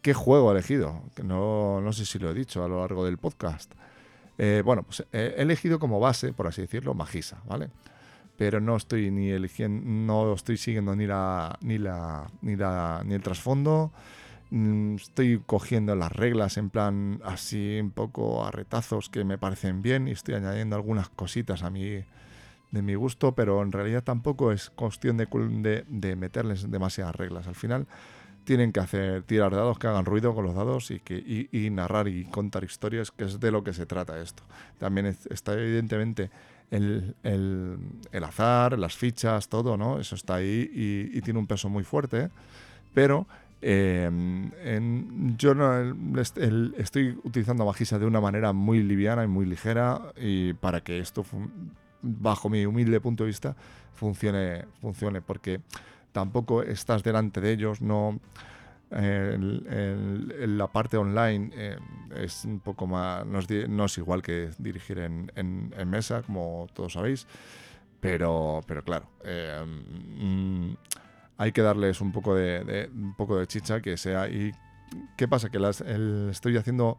¿Qué 0.00 0.14
juego 0.14 0.50
he 0.50 0.52
elegido? 0.52 1.02
No, 1.22 1.80
no 1.80 1.92
sé 1.92 2.06
si 2.06 2.18
lo 2.18 2.30
he 2.30 2.34
dicho 2.34 2.64
a 2.64 2.68
lo 2.68 2.80
largo 2.80 3.04
del 3.04 3.18
podcast. 3.18 3.72
Eh, 4.44 4.60
bueno, 4.64 4.82
pues 4.82 5.06
he 5.12 5.34
elegido 5.36 5.78
como 5.78 6.00
base, 6.00 6.32
por 6.32 6.48
así 6.48 6.62
decirlo, 6.62 6.94
Magisa, 6.94 7.40
¿vale? 7.46 7.70
Pero 8.36 8.60
no 8.60 8.74
estoy 8.74 9.12
ni 9.12 9.30
eligiendo, 9.30 9.84
no 9.86 10.34
estoy 10.34 10.56
siguiendo 10.56 10.96
ni 10.96 11.06
la, 11.06 11.56
ni 11.60 11.78
la, 11.78 12.28
ni 12.40 12.56
la, 12.56 13.02
ni 13.04 13.14
el 13.14 13.22
trasfondo. 13.22 13.92
Mm, 14.50 14.96
estoy 14.96 15.40
cogiendo 15.46 15.94
las 15.94 16.10
reglas 16.10 16.56
en 16.56 16.70
plan 16.70 17.20
así 17.24 17.78
un 17.80 17.92
poco 17.92 18.44
a 18.44 18.50
retazos 18.50 19.08
que 19.08 19.22
me 19.22 19.38
parecen 19.38 19.80
bien 19.80 20.08
y 20.08 20.10
estoy 20.10 20.34
añadiendo 20.34 20.74
algunas 20.74 21.08
cositas 21.08 21.62
a 21.62 21.70
mi, 21.70 22.02
de 22.72 22.82
mi 22.82 22.96
gusto, 22.96 23.36
pero 23.36 23.62
en 23.62 23.70
realidad 23.70 24.02
tampoco 24.02 24.50
es 24.50 24.70
cuestión 24.70 25.18
de, 25.18 25.28
de, 25.30 25.84
de 25.86 26.16
meterles 26.16 26.68
demasiadas 26.68 27.14
reglas. 27.14 27.46
Al 27.46 27.54
final 27.54 27.86
tienen 28.44 28.72
que 28.72 28.80
hacer 28.80 29.22
tirar 29.22 29.52
dados 29.52 29.78
que 29.78 29.86
hagan 29.86 30.04
ruido 30.04 30.34
con 30.34 30.44
los 30.44 30.54
dados 30.54 30.90
y, 30.90 31.00
que, 31.00 31.48
y, 31.50 31.70
narrar 31.70 32.08
y 32.08 32.24
contar 32.24 32.64
historias, 32.64 33.10
que 33.10 33.24
es 33.24 33.40
de 33.40 33.50
lo 33.50 33.62
que 33.62 33.72
se 33.72 33.86
trata 33.86 34.20
esto. 34.20 34.42
También 34.78 35.06
está 35.06 35.54
evidentemente 35.54 36.30
el, 36.70 37.14
el, 37.22 37.78
el, 38.10 38.24
azar, 38.24 38.78
las 38.78 38.96
fichas, 38.96 39.48
todo, 39.48 39.76
¿no? 39.76 40.00
Eso 40.00 40.14
está 40.14 40.36
ahí 40.36 40.70
y, 40.72 41.20
tiene 41.22 41.38
un 41.38 41.46
peso 41.46 41.68
muy 41.68 41.84
fuerte, 41.84 42.30
pero 42.94 43.26
em, 43.60 44.50
en, 44.64 45.36
yo 45.38 45.54
no, 45.54 45.94
estoy 46.18 47.18
utilizando 47.24 47.64
Magisa 47.64 47.98
de 47.98 48.06
una 48.06 48.20
manera 48.20 48.52
muy 48.52 48.82
liviana 48.82 49.24
y 49.24 49.28
muy 49.28 49.46
ligera 49.46 50.00
y 50.16 50.54
para 50.54 50.80
que 50.80 50.98
esto, 50.98 51.24
bajo 52.02 52.48
mi 52.48 52.66
humilde 52.66 53.00
punto 53.00 53.24
de 53.24 53.28
vista, 53.28 53.54
funcione, 53.94 54.64
funcione 54.80 55.20
porque 55.20 55.60
tampoco 56.12 56.62
estás 56.62 57.02
delante 57.02 57.40
de 57.40 57.52
ellos, 57.52 57.80
no... 57.80 58.20
la 58.90 60.66
parte 60.70 60.98
online 60.98 61.50
eh, 61.54 61.78
es 62.16 62.44
un 62.44 62.60
poco 62.60 62.86
más, 62.86 63.24
no 63.26 63.38
es, 63.86 63.98
igual 63.98 64.22
que 64.22 64.50
dirigir 64.58 64.98
en, 64.98 65.72
mesa, 65.86 66.22
como 66.22 66.68
todos 66.74 66.92
sabéis, 66.92 67.26
pero, 68.00 68.60
pero 68.66 68.84
claro, 68.84 69.06
eh, 69.24 69.64
mm, 69.64 70.74
hay 71.38 71.52
que 71.52 71.62
darles 71.62 72.00
un 72.00 72.12
poco 72.12 72.34
de, 72.34 72.90
un 72.94 73.14
poco 73.14 73.38
de 73.38 73.46
chicha 73.46 73.80
que 73.80 73.96
sea. 73.96 74.28
¿Y 74.28 74.52
qué 75.16 75.26
pasa? 75.26 75.50
Que 75.50 75.58
las, 75.58 75.80
estoy 75.80 76.56
haciendo 76.56 76.98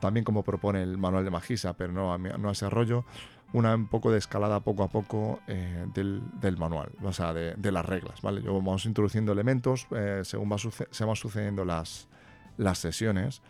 también 0.00 0.24
como 0.24 0.42
propone 0.42 0.82
el 0.82 0.98
manual 0.98 1.24
de 1.24 1.30
Magisa, 1.30 1.74
pero 1.74 1.92
no 1.92 2.18
no 2.18 2.48
a 2.48 2.52
ese 2.52 2.68
rollo 2.68 3.04
una 3.52 3.74
un 3.74 3.86
poco 3.86 4.10
de 4.10 4.18
escalada 4.18 4.60
poco 4.60 4.82
a 4.82 4.88
poco 4.88 5.40
eh, 5.46 5.86
del, 5.94 6.56
manual, 6.56 6.90
o 7.02 7.12
sea, 7.12 7.32
de, 7.32 7.72
las 7.72 7.86
reglas, 7.86 8.20
¿vale? 8.20 8.42
Yo 8.42 8.54
vamos 8.54 8.84
introduciendo 8.84 9.32
elementos 9.32 9.86
eh, 9.94 10.22
según 10.24 10.50
va 10.50 10.56
se 10.58 11.04
van 11.04 11.16
sucediendo 11.16 11.64
las, 11.64 12.08
las 12.56 12.78
sesiones 12.78 13.42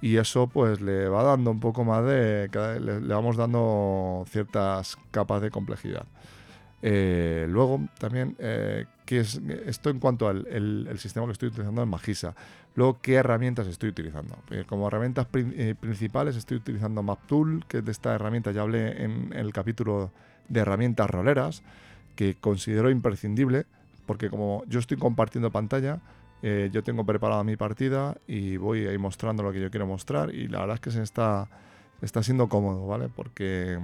y 0.00 0.16
eso 0.16 0.46
pues 0.46 0.80
le 0.80 1.08
va 1.08 1.24
dando 1.24 1.50
un 1.50 1.58
poco 1.60 1.84
más 1.84 2.04
de... 2.04 2.48
le, 2.80 3.00
vamos 3.00 3.36
dando 3.36 4.24
ciertas 4.28 4.96
capas 5.10 5.42
de 5.42 5.50
complejidad. 5.50 6.06
Eh, 6.80 7.46
luego 7.48 7.80
también, 7.98 8.36
¿qué 8.38 8.86
es 9.18 9.40
esto 9.66 9.90
en 9.90 9.98
cuanto 9.98 10.28
al 10.28 10.46
el, 10.46 10.98
sistema 11.00 11.26
que 11.26 11.32
estoy 11.32 11.48
utilizando 11.48 11.82
en 11.82 11.88
Magisa? 11.88 12.36
Luego, 12.74 13.00
¿qué 13.02 13.14
herramientas 13.14 13.66
estoy 13.66 13.90
utilizando? 13.90 14.36
Eh, 14.50 14.64
como 14.66 14.86
herramientas 14.86 15.26
principales 15.26 16.36
estoy 16.36 16.58
utilizando 16.58 17.02
MapTool, 17.02 17.64
que 17.66 17.82
de 17.82 17.90
esta 17.90 18.14
herramienta 18.14 18.52
ya 18.52 18.62
hablé 18.62 19.02
en, 19.02 19.32
el 19.32 19.52
capítulo 19.52 20.12
de 20.48 20.60
herramientas 20.60 21.10
roleras, 21.10 21.62
que 22.14 22.36
considero 22.40 22.90
imprescindible, 22.90 23.66
porque 24.06 24.30
como 24.30 24.62
yo 24.68 24.78
estoy 24.78 24.96
compartiendo 24.96 25.50
pantalla, 25.50 26.00
yo 26.40 26.84
tengo 26.84 27.04
preparada 27.04 27.42
mi 27.42 27.56
partida 27.56 28.16
y 28.28 28.56
voy 28.58 28.86
ahí 28.86 28.96
mostrando 28.96 29.42
lo 29.42 29.52
que 29.52 29.60
yo 29.60 29.72
quiero 29.72 29.88
mostrar 29.88 30.32
y 30.32 30.46
la 30.46 30.60
verdad 30.60 30.74
es 30.74 30.80
que 30.80 30.90
se 30.92 31.02
está, 31.02 31.48
está 32.00 32.22
siendo 32.22 32.48
cómodo, 32.48 32.86
¿vale? 32.86 33.08
Porque 33.08 33.80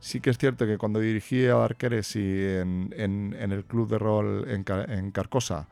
Sí 0.00 0.20
que 0.20 0.30
es 0.30 0.38
cierto 0.38 0.66
que 0.66 0.78
cuando 0.78 0.98
dirigí 0.98 1.44
a 1.46 1.56
Darkeres 1.56 2.16
y 2.16 2.20
en, 2.20 3.36
el 3.38 3.64
club 3.66 3.88
de 3.88 3.98
rol 3.98 4.46
en, 4.48 5.10
Carcosa, 5.10 5.68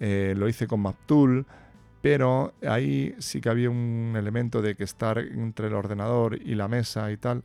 eh, 0.00 0.34
lo 0.36 0.48
hice 0.48 0.66
con 0.66 0.80
MapTool, 0.80 1.46
pero 2.04 2.52
ahí 2.68 3.14
sí 3.18 3.40
que 3.40 3.48
había 3.48 3.70
un 3.70 4.12
elemento 4.14 4.60
de 4.60 4.76
que 4.76 4.84
estar 4.84 5.16
entre 5.16 5.68
el 5.68 5.72
ordenador 5.72 6.38
y 6.38 6.54
la 6.54 6.68
mesa 6.68 7.10
y 7.10 7.16
tal, 7.16 7.44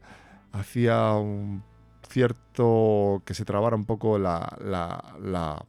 hacía 0.51 1.13
un 1.13 1.63
cierto 2.09 3.21
que 3.23 3.33
se 3.33 3.45
trabara 3.45 3.77
un 3.77 3.85
poco 3.85 4.19
la, 4.19 4.57
la, 4.61 5.15
la 5.23 5.65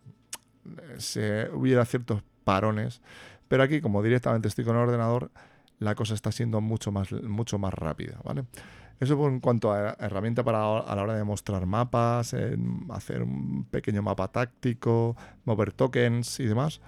se 0.99 1.49
hubiera 1.51 1.85
ciertos 1.85 2.25
parones, 2.43 3.01
pero 3.47 3.63
aquí 3.63 3.81
como 3.81 4.03
directamente 4.03 4.49
estoy 4.49 4.65
con 4.65 4.75
el 4.75 4.83
ordenador, 4.83 5.31
la 5.79 5.95
cosa 5.95 6.15
está 6.15 6.33
siendo 6.33 6.61
mucho 6.61 6.91
más, 6.91 7.13
mucho 7.13 7.61
más 7.61 7.73
rápida, 7.73 8.19
¿vale? 8.25 8.43
Eso 8.99 9.15
en 9.29 9.39
cuanto 9.39 9.73
a 9.73 9.95
herramienta 10.01 10.43
para 10.43 10.81
a 10.81 10.97
la 10.97 11.03
hora 11.05 11.15
de 11.15 11.23
mostrar 11.23 11.65
mapas, 11.65 12.35
hacer 12.91 13.23
un 13.23 13.67
pequeño 13.71 14.03
mapa 14.03 14.27
táctico, 14.27 15.17
mover 15.45 15.73
tokens 15.73 16.41
y 16.41 16.47
demás. 16.47 16.81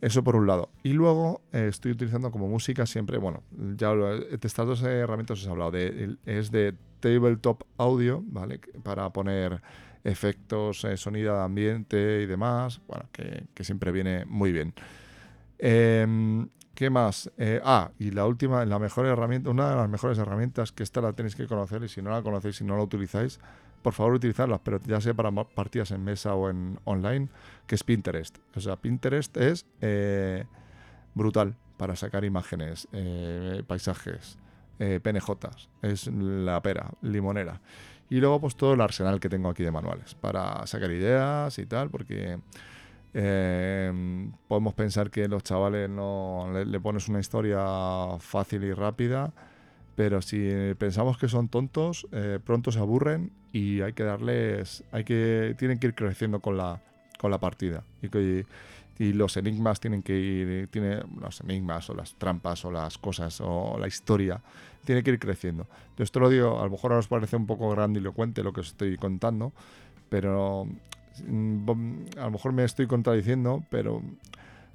Eso 0.00 0.24
por 0.24 0.36
un 0.36 0.46
lado. 0.46 0.70
Y 0.82 0.92
luego 0.92 1.42
eh, 1.52 1.66
estoy 1.68 1.92
utilizando 1.92 2.30
como 2.30 2.48
música 2.48 2.86
siempre, 2.86 3.18
bueno, 3.18 3.42
ya 3.76 3.92
lo, 3.92 4.14
estas 4.14 4.54
dos 4.54 4.82
herramientas 4.82 5.40
os 5.40 5.46
he 5.46 5.50
hablado, 5.50 5.76
es 5.76 6.50
de 6.50 6.74
Tabletop 7.00 7.62
Audio, 7.76 8.22
¿vale? 8.26 8.60
Para 8.82 9.10
poner 9.10 9.60
efectos, 10.02 10.84
eh, 10.84 10.96
sonido 10.96 11.34
de 11.34 11.42
ambiente 11.42 12.22
y 12.22 12.26
demás, 12.26 12.80
bueno, 12.86 13.08
que, 13.12 13.46
siempre 13.62 13.92
viene 13.92 14.24
muy 14.24 14.52
bien. 14.52 14.72
Eh, 15.58 16.46
¿Qué 16.80 16.88
más? 16.88 17.30
Eh, 17.36 17.60
ah, 17.62 17.90
y 17.98 18.10
la 18.10 18.24
última, 18.24 18.64
la 18.64 18.78
mejor 18.78 19.04
herramienta, 19.04 19.50
una 19.50 19.68
de 19.68 19.76
las 19.76 19.86
mejores 19.90 20.16
herramientas 20.16 20.72
que 20.72 20.82
esta 20.82 21.02
la 21.02 21.12
tenéis 21.12 21.36
que 21.36 21.46
conocer 21.46 21.84
y 21.84 21.88
si 21.88 22.00
no 22.00 22.08
la 22.08 22.22
conocéis 22.22 22.58
y 22.62 22.64
no 22.64 22.74
la 22.74 22.82
utilizáis, 22.82 23.38
por 23.82 23.92
favor 23.92 24.14
utilizarla, 24.14 24.58
pero 24.62 24.80
ya 24.86 25.00
sea 25.00 25.14
para 25.14 25.30
partidas 25.30 25.90
en 25.90 26.04
mesa 26.04 26.34
o 26.34 26.50
en 26.50 26.78
online, 26.84 27.28
que 27.66 27.74
es 27.74 27.84
Pinterest. 27.84 28.38
O 28.54 28.60
sea, 28.60 28.76
Pinterest 28.76 29.36
es 29.36 29.66
eh, 29.80 30.44
brutal 31.14 31.56
para 31.76 31.96
sacar 31.96 32.24
imágenes, 32.24 32.88
eh, 32.92 33.62
paisajes, 33.66 34.38
PNJs. 34.78 35.68
Es 35.82 36.06
la 36.06 36.62
pera, 36.62 36.90
limonera. 37.02 37.60
Y 38.10 38.18
luego 38.18 38.40
pues 38.40 38.56
todo 38.56 38.74
el 38.74 38.80
arsenal 38.80 39.20
que 39.20 39.28
tengo 39.28 39.48
aquí 39.48 39.62
de 39.62 39.70
manuales 39.70 40.14
para 40.14 40.66
sacar 40.66 40.90
ideas 40.90 41.58
y 41.58 41.66
tal, 41.66 41.90
porque 41.90 42.40
eh, 43.14 44.30
podemos 44.46 44.74
pensar 44.74 45.10
que 45.10 45.26
los 45.28 45.42
chavales 45.42 45.90
no 45.90 46.48
le, 46.52 46.80
pones 46.80 47.08
una 47.08 47.20
historia 47.20 47.60
fácil 48.18 48.64
y 48.64 48.72
rápida, 48.72 49.32
pero 49.94 50.22
si 50.22 50.74
pensamos 50.78 51.18
que 51.18 51.28
son 51.28 51.48
tontos, 51.48 52.06
eh, 52.12 52.38
pronto 52.44 52.70
se 52.72 52.78
aburren 52.78 53.32
y 53.52 53.80
hay 53.80 53.92
que 53.92 54.04
darles, 54.04 54.84
hay 54.92 55.04
que, 55.04 55.54
tienen 55.58 55.78
que 55.78 55.88
ir 55.88 55.94
creciendo 55.94 56.40
con 56.40 56.56
la, 56.56 56.80
con 57.18 57.30
la 57.30 57.38
partida. 57.38 57.82
Y, 58.02 58.44
y 59.02 59.12
los 59.12 59.36
enigmas 59.36 59.80
tienen 59.80 60.02
que 60.02 60.18
ir, 60.18 60.68
tiene, 60.68 61.00
los 61.20 61.40
enigmas 61.40 61.88
o 61.90 61.94
las 61.94 62.14
trampas 62.14 62.64
o 62.64 62.70
las 62.70 62.98
cosas 62.98 63.40
o 63.40 63.76
la 63.78 63.88
historia, 63.88 64.40
tiene 64.84 65.02
que 65.02 65.10
ir 65.10 65.18
creciendo. 65.18 65.66
Yo 65.96 66.04
esto 66.04 66.20
lo 66.20 66.28
digo, 66.28 66.60
a 66.60 66.64
lo 66.64 66.70
mejor 66.70 66.92
os 66.92 67.08
parece 67.08 67.36
un 67.36 67.46
poco 67.46 67.70
grandilocuente 67.70 68.42
lo 68.42 68.52
que 68.52 68.60
os 68.60 68.68
estoy 68.68 68.96
contando, 68.96 69.52
pero 70.08 70.66
Mm, 71.26 72.06
a 72.18 72.24
lo 72.24 72.30
mejor 72.32 72.52
me 72.52 72.64
estoy 72.64 72.86
contradiciendo, 72.86 73.62
pero 73.70 74.02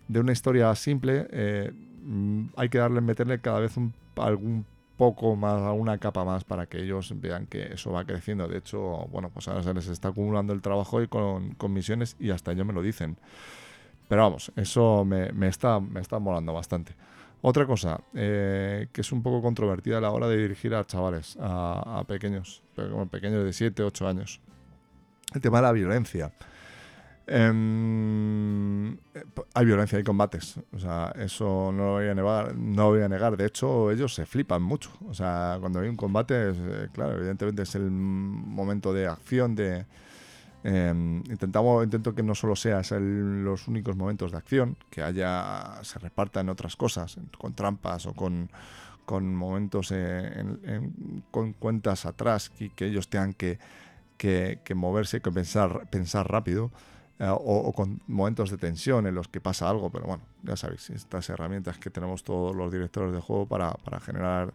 de 0.07 0.19
una 0.19 0.31
historia 0.31 0.73
simple 0.75 1.27
eh, 1.31 1.71
mm, 2.03 2.47
hay 2.55 2.69
que 2.69 2.77
darle, 2.77 3.01
meterle 3.01 3.39
cada 3.39 3.59
vez 3.59 3.77
un, 3.77 3.93
algún 4.17 4.65
poco 4.97 5.35
más, 5.35 5.61
alguna 5.61 5.97
capa 5.97 6.23
más 6.23 6.43
para 6.43 6.67
que 6.67 6.81
ellos 6.81 7.13
vean 7.19 7.47
que 7.47 7.73
eso 7.73 7.91
va 7.91 8.05
creciendo. 8.05 8.47
De 8.47 8.57
hecho, 8.57 9.07
bueno, 9.11 9.29
pues 9.29 9.47
ahora 9.47 9.63
se 9.63 9.73
les 9.73 9.87
está 9.87 10.09
acumulando 10.09 10.53
el 10.53 10.61
trabajo 10.61 11.01
y 11.01 11.07
con, 11.07 11.55
misiones 11.69 12.15
y 12.19 12.31
hasta 12.31 12.51
ellos 12.51 12.65
me 12.65 12.73
lo 12.73 12.81
dicen. 12.81 13.17
Pero 14.07 14.21
vamos, 14.21 14.51
eso 14.55 15.03
me, 15.05 15.47
está, 15.47 15.79
me 15.79 15.99
está 15.99 16.19
molando 16.19 16.53
bastante. 16.53 16.93
Otra 17.41 17.65
cosa 17.65 18.01
eh, 18.13 18.87
que 18.91 19.01
es 19.01 19.11
un 19.11 19.21
poco 19.21 19.41
controvertida 19.41 19.97
a 19.99 20.01
la 20.01 20.11
hora 20.11 20.27
de 20.27 20.37
dirigir 20.37 20.73
a 20.73 20.85
chavales, 20.85 21.37
a, 21.39 21.99
a 21.99 22.03
pequeños, 22.03 22.63
pequeños 23.11 23.43
de 23.43 23.53
7, 23.53 23.83
8 23.83 24.07
años 24.07 24.41
el 25.35 25.41
tema 25.41 25.57
de 25.57 25.63
la 25.63 25.71
violencia. 25.71 26.31
Em, 27.27 28.97
hay 29.53 29.65
violencia, 29.65 29.97
hay 29.97 30.03
combates. 30.03 30.59
O 30.73 30.79
sea, 30.79 31.11
eso 31.17 31.71
no 31.71 31.85
lo 31.85 31.91
voy 31.93 32.07
a 32.07 32.15
negar, 32.15 32.55
no 32.55 32.89
voy 32.89 33.01
a 33.01 33.09
negar. 33.09 33.35
De 33.37 33.45
hecho, 33.45 33.91
ellos 33.91 34.13
se 34.13 34.25
flipan 34.25 34.61
mucho. 34.61 34.91
O 35.07 35.13
sea, 35.13 35.57
cuando 35.59 35.79
hay 35.79 35.89
un 35.89 35.95
combate, 35.95 36.51
eh, 36.51 36.89
claro, 36.93 37.17
evidentemente 37.17 37.63
es 37.63 37.75
el 37.75 37.89
momento 37.89 38.93
de 38.93 39.07
acción, 39.07 39.55
de 39.55 39.85
em, 40.63 41.23
intentamos, 41.29 41.83
intento 41.83 42.13
que 42.15 42.23
no 42.23 42.35
solo 42.35 42.55
sea 42.55 42.81
los 42.99 43.67
únicos 43.67 43.95
momentos 43.95 44.31
de 44.31 44.37
acción, 44.37 44.77
que 44.89 45.01
haya, 45.01 45.83
se 45.83 45.99
reparta 45.99 46.41
en 46.41 46.49
otras 46.49 46.75
cosas, 46.75 47.17
con 47.37 47.53
trampas 47.53 48.05
o 48.07 48.13
con, 48.13 48.49
con 49.05 49.35
momentos 49.35 49.93
con 51.31 51.53
cuentas 51.53 52.05
atrás 52.05 52.51
y 52.59 52.69
que 52.69 52.87
ellos 52.87 53.09
tengan 53.09 53.33
que 53.33 53.59
que, 54.17 54.75
moverse, 54.75 55.21
que 55.21 55.31
pensar, 55.31 55.87
pensar 55.89 56.29
rápido. 56.29 56.71
Eh, 57.17 57.27
o, 57.29 57.71
con 57.71 58.01
momentos 58.07 58.51
de 58.51 58.57
tensión 58.57 59.07
en 59.07 59.15
los 59.15 59.29
que 59.29 59.39
pasa 59.39 59.69
algo, 59.69 59.89
pero 59.89 60.05
bueno, 60.05 60.23
ya 60.43 60.57
sabéis, 60.57 60.89
estas 60.89 61.29
herramientas 61.29 61.77
que 61.77 61.89
tenemos 61.89 62.25
todos 62.25 62.53
los 62.53 62.69
directores 62.71 63.13
de 63.13 63.21
juego 63.21 63.45
para, 63.45 63.71
para 63.71 64.01
generar 64.01 64.53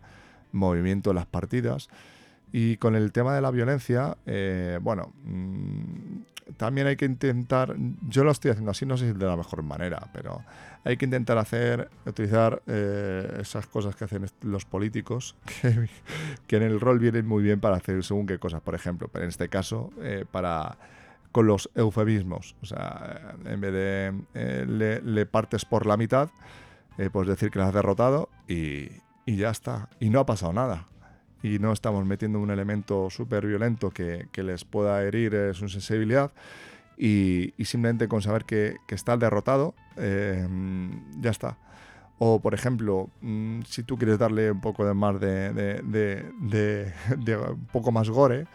movimiento 0.53 1.11
en 1.11 1.17
las 1.17 1.27
partidas. 1.27 1.89
Y 2.53 2.77
con 2.77 2.97
el 2.97 3.13
tema 3.13 3.35
de 3.35 3.41
la 3.41 3.51
violencia, 3.51 4.19
eh, 4.27 4.79
bueno, 4.83 5.13
mm, 5.25 6.53
también 6.59 6.87
hay 6.89 6.97
que 6.97 7.07
intentar, 7.07 7.77
yo 8.09 8.25
lo 8.25 8.31
estoy 8.31 8.51
haciendo 8.51 8.73
así, 8.73 8.85
no 8.85 8.99
sé 8.99 9.11
si 9.11 9.19
de 9.19 9.25
la 9.25 9.37
mejor 9.37 9.63
manera, 9.63 10.11
pero 10.13 10.43
hay 10.85 10.99
que 10.99 11.07
intentar 11.07 11.39
hacer, 11.39 11.89
utilizar 12.05 12.61
eh, 12.67 13.39
esas 13.41 13.67
cosas 13.69 13.97
que 13.97 14.05
hacen 14.05 14.27
los 14.43 14.67
políticos, 14.67 15.35
que, 16.47 16.57
en 16.57 16.63
el 16.63 16.79
rol 16.79 16.99
vienen 16.99 17.27
muy 17.27 17.43
bien 17.43 17.59
para 17.59 17.77
hacer 17.77 18.05
según 18.05 18.27
qué 18.27 18.39
cosas, 18.39 18.61
por 18.61 18.75
ejemplo, 18.75 19.09
pero 19.11 19.25
en 19.25 19.31
este 19.31 19.49
caso, 19.49 19.93
para 20.31 20.77
con 21.33 21.47
los 21.47 21.71
eufemismos, 21.75 22.57
o 22.63 22.67
sea, 22.67 23.37
en 23.45 23.61
vez 23.61 23.73
de 23.73 24.67
le, 24.67 25.01
le, 25.01 25.27
partes 25.27 25.65
por 25.65 25.87
la 25.87 25.97
mitad, 25.97 26.31
puedes 27.13 27.29
decir 27.29 27.51
que 27.51 27.59
lo 27.59 27.65
has 27.67 27.75
derrotado 27.75 28.29
y, 28.49 28.89
y 29.31 29.37
ya 29.37 29.51
está, 29.51 29.89
y 30.01 30.11
no 30.11 30.21
ha 30.21 30.27
pasado 30.27 30.53
nada. 30.53 30.89
Y 31.43 31.59
no 31.59 31.73
estamos 31.73 32.05
metiendo 32.05 32.39
un 32.41 32.51
elemento 32.51 33.09
súper 33.11 33.47
violento 33.47 33.91
que, 33.91 34.29
les 34.35 34.65
pueda 34.65 35.03
herir 35.03 35.35
eh, 35.35 35.55
su 35.55 35.69
sensibilidad. 35.69 36.33
Y, 36.99 37.55
simplemente 37.65 38.09
con 38.09 38.21
saber 38.21 38.45
que, 38.45 38.77
que 38.87 38.95
está 38.95 39.17
derrotado, 39.17 39.75
eh, 39.97 40.47
ya 41.21 41.31
está. 41.31 41.57
O, 42.19 42.41
por 42.41 42.53
ejemplo, 42.53 43.09
mm, 43.23 43.63
si 43.63 43.83
tú 43.85 43.97
quieres 43.97 44.19
darle 44.19 44.51
un 44.51 44.61
poco 44.61 44.85
más 44.95 45.19
de, 45.21 46.13
un 47.49 47.67
poco 47.73 47.93
más 47.93 48.11
gore, 48.11 48.47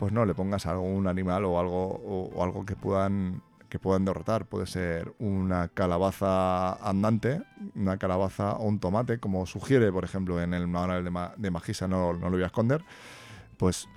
pues 0.00 0.12
no 0.12 0.24
le 0.24 0.34
pongas 0.34 0.64
algún 0.64 1.06
animal 1.06 1.44
o 1.44 1.60
algo, 1.60 1.86
o 2.34 2.42
algo 2.42 2.64
que 2.64 2.74
puedan 2.74 3.42
que 3.68 3.78
puedan 3.78 4.04
derrotar. 4.04 4.46
Puede 4.46 4.66
ser 4.66 5.14
una 5.18 5.68
calabaza 5.68 6.72
andante, 6.86 7.42
una 7.76 7.98
calabaza 7.98 8.54
o 8.54 8.64
un 8.64 8.80
tomate, 8.80 9.18
como 9.18 9.46
sugiere, 9.46 9.92
por 9.92 10.04
ejemplo, 10.04 10.42
en 10.42 10.54
el 10.54 10.66
manual 10.66 11.04
de, 11.04 11.28
de 11.36 11.50
Magisa, 11.50 11.86
no, 11.86 12.14
no, 12.14 12.28
lo 12.28 12.32
voy 12.32 12.42
a 12.42 12.46
esconder. 12.46 12.82
Pues, 13.58 13.88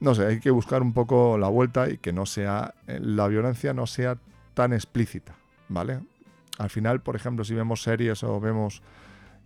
no 0.00 0.14
sé, 0.14 0.26
hay 0.26 0.40
que 0.40 0.50
buscar 0.50 0.82
un 0.82 0.92
poco 0.92 1.38
la 1.38 1.48
vuelta 1.48 1.88
y 1.88 1.96
que 1.96 2.12
no 2.12 2.26
sea, 2.26 2.74
eh, 2.88 2.98
la 3.00 3.28
violencia 3.28 3.72
no 3.72 3.86
sea 3.86 4.18
tan 4.52 4.72
explícita, 4.72 5.36
¿vale? 5.68 6.00
Al 6.58 6.68
final, 6.68 7.00
por 7.00 7.16
ejemplo, 7.16 7.44
si 7.44 7.54
vemos 7.54 7.82
series 7.82 8.24
o 8.24 8.40
vemos 8.40 8.82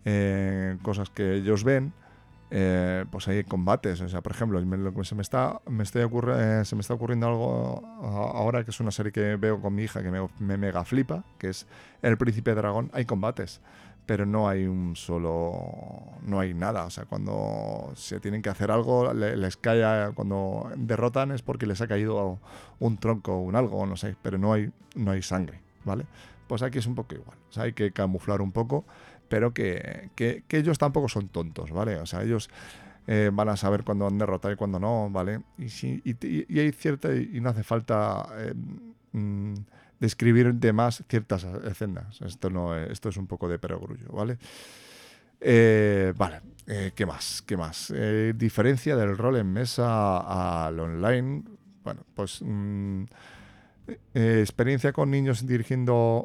eh, 0.06 0.78
cosas 0.82 1.10
que 1.10 1.34
ellos 1.34 1.62
ven, 1.62 1.92
eh, 2.50 3.04
pues 3.10 3.28
hay 3.28 3.44
combates. 3.44 4.00
O 4.00 4.08
sea, 4.08 4.22
por 4.22 4.32
ejemplo, 4.32 4.60
se 5.04 5.14
me 5.14 5.22
está, 5.22 5.60
me 5.68 5.84
estoy 5.84 6.02
eh, 6.02 6.62
se 6.64 6.74
me 6.74 6.80
está 6.80 6.94
ocurriendo 6.94 7.28
algo 7.28 7.82
ahora 8.34 8.64
que 8.64 8.70
es 8.70 8.80
una 8.80 8.90
serie 8.90 9.12
que 9.12 9.36
veo 9.36 9.60
con 9.60 9.74
mi 9.74 9.84
hija 9.84 10.02
que 10.02 10.10
me, 10.10 10.56
mega 10.56 10.84
flipa, 10.84 11.24
que 11.38 11.50
es 11.50 11.66
El 12.02 12.18
Príncipe 12.18 12.54
Dragón. 12.54 12.90
Hay 12.92 13.04
combates, 13.04 13.60
pero 14.04 14.26
no 14.26 14.48
hay 14.48 14.66
un 14.66 14.96
solo, 14.96 16.18
no 16.22 16.40
hay 16.40 16.52
nada. 16.52 16.84
O 16.84 16.90
sea, 16.90 17.04
cuando 17.04 17.92
se 17.94 18.18
tienen 18.18 18.42
que 18.42 18.48
hacer 18.48 18.72
algo, 18.72 19.14
les 19.14 19.56
cae, 19.56 20.12
cuando 20.14 20.70
derrotan 20.76 21.30
es 21.30 21.42
porque 21.42 21.66
les 21.66 21.80
ha 21.80 21.86
caído 21.86 22.40
un 22.80 22.98
tronco 22.98 23.36
o 23.36 23.40
un 23.42 23.54
algo, 23.54 23.86
no 23.86 23.96
sé, 23.96 24.16
pero 24.22 24.38
no 24.38 24.52
hay, 24.52 24.72
no 24.96 25.12
hay 25.12 25.22
sangre, 25.22 25.60
¿vale? 25.84 26.06
Pues 26.48 26.62
aquí 26.62 26.78
es 26.78 26.86
un 26.86 26.96
poco 26.96 27.14
igual. 27.14 27.38
O 27.48 27.52
sea, 27.52 27.62
hay 27.62 27.74
que 27.74 27.92
camuflar 27.92 28.40
un 28.42 28.50
poco 28.50 28.84
pero 29.30 29.54
que, 29.54 30.10
que, 30.16 30.44
ellos 30.50 30.76
tampoco 30.76 31.08
son 31.08 31.28
tontos, 31.28 31.70
¿vale? 31.70 31.96
O 31.98 32.04
sea, 32.04 32.22
ellos 32.24 32.50
eh, 33.06 33.30
van 33.32 33.48
a 33.48 33.56
saber 33.56 33.84
cuándo 33.84 34.08
han 34.08 34.18
derrotado 34.18 34.52
y 34.52 34.56
cuándo 34.56 34.80
no, 34.80 35.08
¿vale? 35.08 35.40
Y, 35.56 35.68
si, 35.68 36.02
y, 36.04 36.58
hay 36.58 36.72
cierta, 36.72 37.14
y 37.14 37.40
no 37.40 37.50
hace 37.50 37.62
falta 37.62 38.26
eh, 38.36 38.52
mm, 39.12 39.54
describir 40.00 40.52
de 40.54 40.72
más 40.72 41.04
ciertas 41.08 41.44
escenas. 41.44 42.20
Esto, 42.22 42.50
no, 42.50 42.76
esto 42.76 43.08
es 43.08 43.16
un 43.16 43.28
poco 43.28 43.48
de 43.48 43.60
perogrullo, 43.60 44.08
¿vale? 44.12 44.36
Eh, 45.40 46.12
vale, 46.16 46.40
¿qué 46.96 47.06
más? 47.06 47.42
¿Qué 47.46 47.56
más? 47.56 47.94
diferencia 48.34 48.96
del 48.96 49.16
rol 49.16 49.36
en 49.36 49.52
mesa 49.52 50.66
al 50.66 50.80
online. 50.80 51.44
Bueno, 51.84 52.04
pues... 52.14 52.42
Mm, 52.42 53.04
eh, 54.14 54.38
experiencia 54.40 54.92
con 54.92 55.10
niños 55.10 55.46
dirigiendo 55.46 56.24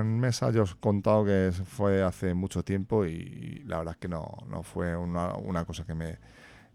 en 0.00 0.20
mesa, 0.20 0.50
yo 0.50 0.62
os 0.62 0.72
he 0.72 0.76
contado 0.80 1.24
que 1.24 1.52
fue 1.64 2.02
hace 2.02 2.34
mucho 2.34 2.62
tiempo 2.62 3.04
y 3.06 3.62
la 3.66 3.78
verdad 3.78 3.94
es 3.94 3.98
que 3.98 4.08
no, 4.08 4.36
no 4.48 4.62
fue 4.62 4.96
una, 4.96 5.64
cosa 5.64 5.84
que 5.84 5.94
me, 5.94 6.18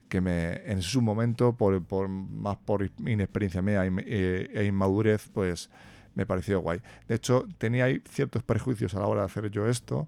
que 0.10 0.22
me 0.22 0.70
en 0.70 0.82
su 0.82 1.02
momento, 1.02 1.54
por, 1.56 1.84
por 1.84 2.08
más 2.08 2.58
por 2.58 2.90
inexperiencia 3.06 3.62
mía 3.62 3.86
e, 3.86 4.50
e, 4.54 4.66
inmadurez, 4.66 5.30
pues 5.34 5.70
me 6.16 6.26
pareció 6.26 6.60
guay. 6.62 6.82
De 7.08 7.16
hecho, 7.16 7.46
tenía 7.58 7.88
ciertos 8.10 8.44
prejuicios 8.44 8.96
a 8.96 9.00
la 9.00 9.08
hora 9.08 9.22
de 9.22 9.26
hacer 9.28 9.50
yo 9.52 9.68
esto 9.68 10.08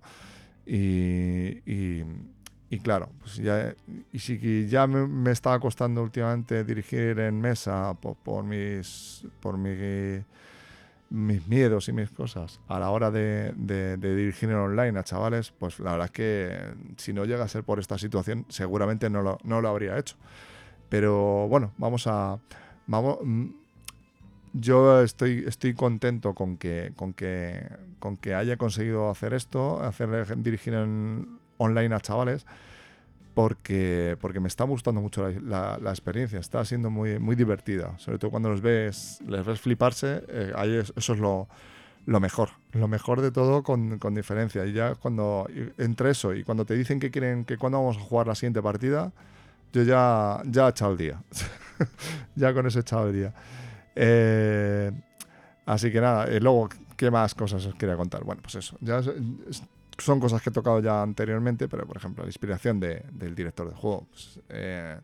y, 0.66 1.62
y 1.66 2.04
y 2.70 2.80
claro, 2.80 3.10
pues 3.22 3.38
ya, 3.38 3.74
y 4.12 4.20
si 4.20 4.68
ya 4.68 4.88
me, 4.88 5.32
estaba 5.32 5.60
costando 5.60 6.04
últimamente 6.04 6.66
dirigir 6.66 7.18
en 7.20 7.40
mesa 7.40 7.94
por, 7.94 8.44
mis, 8.44 9.26
por 9.40 9.58
mi, 9.58 10.22
mis 11.10 11.48
miedos 11.48 11.88
y 11.88 11.94
mis 11.94 12.10
cosas 12.10 12.60
a 12.68 12.78
la 12.80 12.90
hora 12.90 13.10
de, 13.10 13.54
dirigir 13.98 14.50
en 14.50 14.56
online 14.56 15.02
chavales, 15.06 15.54
pues 15.58 15.80
la 15.80 15.92
verdad 15.92 16.06
es 16.08 16.12
que 16.12 16.60
si 16.98 17.14
no 17.14 17.24
llega 17.24 17.46
a 17.46 17.48
ser 17.48 17.64
por 17.64 17.80
esta 17.80 17.98
situación, 17.98 18.46
seguramente 18.50 19.10
no 19.10 19.22
lo, 19.22 19.38
no 19.44 19.62
lo 19.62 19.70
habría 19.70 19.98
hecho. 19.98 20.18
Pero 20.90 21.48
bueno, 21.48 21.72
vamos 21.78 22.06
a... 22.08 22.38
Vamos, 22.88 23.20
mm, 23.24 23.48
yo 24.54 25.02
estoy, 25.02 25.44
estoy 25.48 25.74
contento 25.74 26.34
con 26.34 26.58
que, 26.58 26.92
con, 26.96 27.14
que, 27.14 27.70
con 28.00 28.18
que 28.18 28.34
haya 28.34 28.58
conseguido 28.58 29.10
hacer 29.10 29.34
esto, 29.34 29.82
hacer 29.84 30.42
dirigir 30.42 30.74
en, 30.74 31.37
online 31.58 31.94
a 31.96 32.00
chavales 32.00 32.46
porque, 33.38 34.18
porque 34.20 34.40
me 34.40 34.48
está 34.48 34.64
gustando 34.64 35.00
mucho 35.00 35.30
la, 35.30 35.78
experiencia, 35.90 36.40
está 36.40 36.66
siendo 36.66 36.90
muy, 36.90 37.20
muy 37.20 37.36
divertida, 37.36 37.96
sobre 38.00 38.18
todo 38.18 38.32
cuando 38.32 38.50
los 38.50 38.62
ves, 38.62 39.20
les 39.28 39.46
ves 39.46 39.62
fliparse, 39.62 40.24
eh, 40.28 40.52
ahí 40.56 40.76
eso 40.76 41.14
es 41.14 41.20
lo, 41.20 41.48
lo, 42.08 42.20
mejor, 42.20 42.50
lo 42.72 42.88
mejor 42.88 43.22
de 43.22 43.30
todo 43.30 43.62
con, 43.62 44.00
con, 44.00 44.16
diferencia. 44.16 44.66
Y 44.66 44.74
ya 44.74 44.96
cuando, 44.96 45.48
entre 45.78 46.10
eso 46.10 46.34
y 46.34 46.44
cuando 46.44 46.66
te 46.66 46.74
dicen 46.74 47.00
que 47.00 47.12
quieren, 47.12 47.46
que 47.46 47.60
cuando 47.60 47.78
vamos 47.78 47.98
a 47.98 48.00
jugar 48.00 48.26
la 48.26 48.34
siguiente 48.34 48.64
partida, 48.64 49.12
yo 49.72 49.84
ya, 49.84 50.42
ya 50.46 50.66
he 50.66 50.70
echado 50.72 50.94
el 50.94 50.98
día, 50.98 51.22
ya 52.36 52.56
con 52.56 52.66
eso 52.66 52.80
he 52.80 52.82
echado 52.82 53.08
el 53.08 53.14
día. 53.14 53.34
Eh, 53.94 54.92
así 55.68 55.92
que 55.92 56.02
nada, 56.02 56.28
y 56.34 56.40
luego, 56.40 56.70
¿qué 56.96 57.12
más 57.12 57.36
cosas 57.36 57.64
os 57.68 57.76
quería 57.76 57.98
contar? 57.98 58.24
Bueno, 58.24 58.42
pues 58.42 58.56
eso, 58.56 58.78
ya 58.82 59.00
son 59.98 60.20
cosas 60.20 60.42
que 60.42 60.50
he 60.50 60.54
tocado 60.54 60.80
ya 60.80 61.02
anteriormente, 61.02 61.68
pero 61.68 61.86
por 61.86 61.98
ejemplo, 61.98 62.24
la 62.24 62.30
inspiración 62.30 62.80
del 62.80 63.36
director 63.36 63.70
de 63.70 63.76
juego. 63.76 64.08
Pues, 64.10 64.40
eh, 64.50 65.00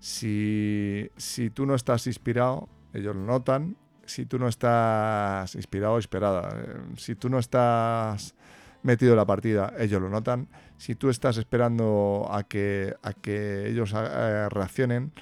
si, 0.00 1.10
si, 1.16 1.50
tú 1.50 1.66
no 1.66 1.74
estás 1.74 2.06
inspirado, 2.06 2.68
ellos 2.92 3.14
lo 3.14 3.22
notan. 3.22 3.76
Si 4.06 4.26
tú 4.26 4.38
no 4.38 4.48
estás 4.48 5.54
inspirado 5.54 5.94
o 5.94 5.98
inspirada, 5.98 6.60
eh, 6.60 6.76
si 6.96 7.14
tú 7.14 7.30
no 7.30 7.38
estás 7.38 8.34
metido 8.82 9.12
en 9.12 9.16
la 9.16 9.24
partida, 9.24 9.72
ellos 9.78 10.00
lo 10.02 10.10
notan. 10.10 10.48
Si 10.76 10.94
tú 10.94 11.08
estás 11.08 11.38
esperando 11.38 12.28
a 12.30 12.42
que, 12.42 12.94
a 13.02 13.12
que 13.14 13.68
ellos 13.68 13.94
eh, 13.96 14.48
reaccionen 14.50 15.12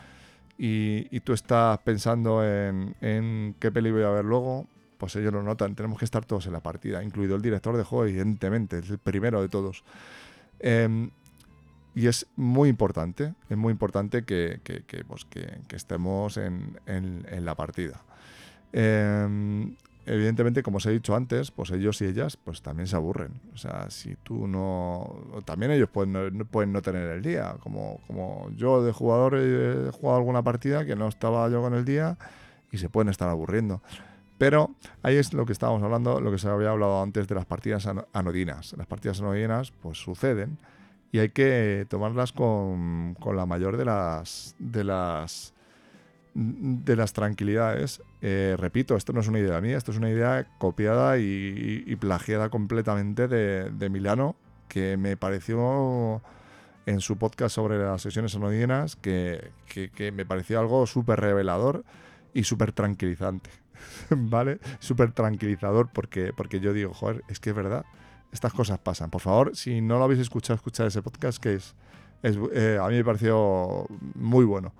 y, 0.58 1.06
y, 1.10 1.20
tú 1.20 1.32
estás 1.32 1.78
pensando 1.78 2.44
en, 2.44 2.96
en 3.00 3.54
qué 3.60 3.70
peli 3.70 3.90
voy 3.90 4.02
a 4.02 4.10
ver 4.10 4.24
luego, 4.24 4.66
pues 5.02 5.16
ellos 5.16 5.32
lo 5.32 5.42
notan. 5.42 5.74
Tenemos 5.74 5.98
que 5.98 6.04
estar 6.04 6.24
todos 6.24 6.46
en 6.46 6.52
la 6.52 6.60
partida, 6.60 7.02
incluido 7.02 7.34
el 7.34 7.42
director 7.42 7.76
de 7.76 7.82
juego, 7.82 8.04
evidentemente, 8.04 8.78
es 8.78 8.88
el 8.88 8.98
primero 8.98 9.42
de 9.42 9.48
todos. 9.48 9.82
Em, 10.60 11.10
y 11.92 12.06
es 12.06 12.28
muy 12.36 12.68
importante, 12.68 13.34
es 13.50 13.56
muy 13.56 13.72
importante 13.72 14.22
que, 14.22 14.60
pues, 15.08 15.26
estemos 15.70 16.36
en, 16.36 16.78
la 17.40 17.56
partida. 17.56 18.00
Em, 18.72 19.74
evidentemente, 20.06 20.62
como 20.62 20.76
os 20.76 20.86
he 20.86 20.92
dicho 20.92 21.16
antes, 21.16 21.50
pues 21.50 21.72
ellos 21.72 22.00
y 22.00 22.04
ellas 22.04 22.36
pues 22.36 22.62
también 22.62 22.86
se 22.86 22.94
aburren. 22.94 23.32
O 23.54 23.56
sea, 23.56 23.90
si 23.90 24.14
tú 24.22 24.46
no... 24.46 25.42
También 25.44 25.72
ellos 25.72 25.88
pueden 25.88 26.12
no, 26.12 26.44
pueden 26.44 26.72
no 26.72 26.80
tener 26.80 27.10
el 27.10 27.22
día. 27.22 27.56
Como, 27.58 27.98
como 28.06 28.50
yo 28.54 28.84
de 28.84 28.92
jugador 28.92 29.34
he 29.34 29.90
jugado 29.90 30.18
alguna 30.18 30.44
partida 30.44 30.84
que 30.84 30.94
no 30.94 31.08
estaba 31.08 31.48
yo 31.48 31.60
con 31.60 31.74
el 31.74 31.84
día 31.84 32.16
y 32.70 32.78
se 32.78 32.88
pueden 32.88 33.08
estar 33.08 33.28
aburriendo. 33.28 33.82
Pero 34.42 34.74
ahí 35.04 35.18
es 35.18 35.34
lo 35.34 35.46
que 35.46 35.52
estábamos 35.52 35.84
hablando, 35.84 36.20
lo 36.20 36.32
que 36.32 36.38
se 36.38 36.48
había 36.48 36.70
hablado 36.70 37.00
antes 37.00 37.28
de 37.28 37.36
las 37.36 37.46
partidas 37.46 37.86
anodinas. 38.12 38.74
Las 38.76 38.88
partidas 38.88 39.20
anodinas 39.20 39.70
pues 39.70 39.98
suceden 39.98 40.58
y 41.12 41.20
hay 41.20 41.28
que 41.28 41.86
tomarlas 41.88 42.32
con, 42.32 43.16
la 43.24 43.46
mayor 43.46 43.76
de 43.76 43.84
las, 43.84 44.56
de 44.58 44.82
las, 44.82 45.54
de 46.34 46.96
las 46.96 47.12
tranquilidades. 47.12 48.02
Eh, 48.20 48.56
repito, 48.58 48.96
esto 48.96 49.12
no 49.12 49.20
es 49.20 49.28
una 49.28 49.38
idea 49.38 49.60
mía, 49.60 49.76
esto 49.76 49.92
es 49.92 49.98
una 49.98 50.10
idea 50.10 50.48
copiada 50.58 51.18
y, 51.18 51.96
plagiada 52.00 52.48
completamente 52.48 53.28
de, 53.28 53.90
Milano, 53.90 54.34
que 54.66 54.96
me 54.96 55.16
pareció 55.16 56.20
en 56.86 57.00
su 57.00 57.16
podcast 57.16 57.54
sobre 57.54 57.78
las 57.78 58.02
sesiones 58.02 58.34
anodinas, 58.34 58.96
que, 58.96 59.52
que 59.68 60.10
me 60.10 60.26
pareció 60.26 60.58
algo 60.58 60.84
súper 60.88 61.20
revelador 61.20 61.84
y 62.34 62.44
súper 62.44 62.72
tranquilizante, 62.72 63.50
¿vale? 64.10 64.58
Súper 64.78 65.12
tranquilizador 65.12 65.90
porque, 65.92 66.32
porque 66.32 66.60
yo 66.60 66.72
digo, 66.72 66.92
joder, 66.94 67.22
es 67.28 67.40
que 67.40 67.50
es 67.50 67.56
verdad, 67.56 67.84
estas 68.32 68.52
cosas 68.52 68.78
pasan. 68.78 69.10
Por 69.10 69.20
favor, 69.20 69.54
si 69.54 69.80
no 69.80 69.98
lo 69.98 70.04
habéis 70.04 70.20
escuchado, 70.20 70.56
escuchad 70.56 70.86
ese 70.86 71.02
podcast 71.02 71.42
que 71.42 71.54
es, 71.54 71.74
es 72.22 72.38
eh, 72.54 72.78
a 72.80 72.88
mí 72.88 72.96
me 72.96 73.04
pareció 73.04 73.86
muy 74.14 74.44
bueno. 74.44 74.72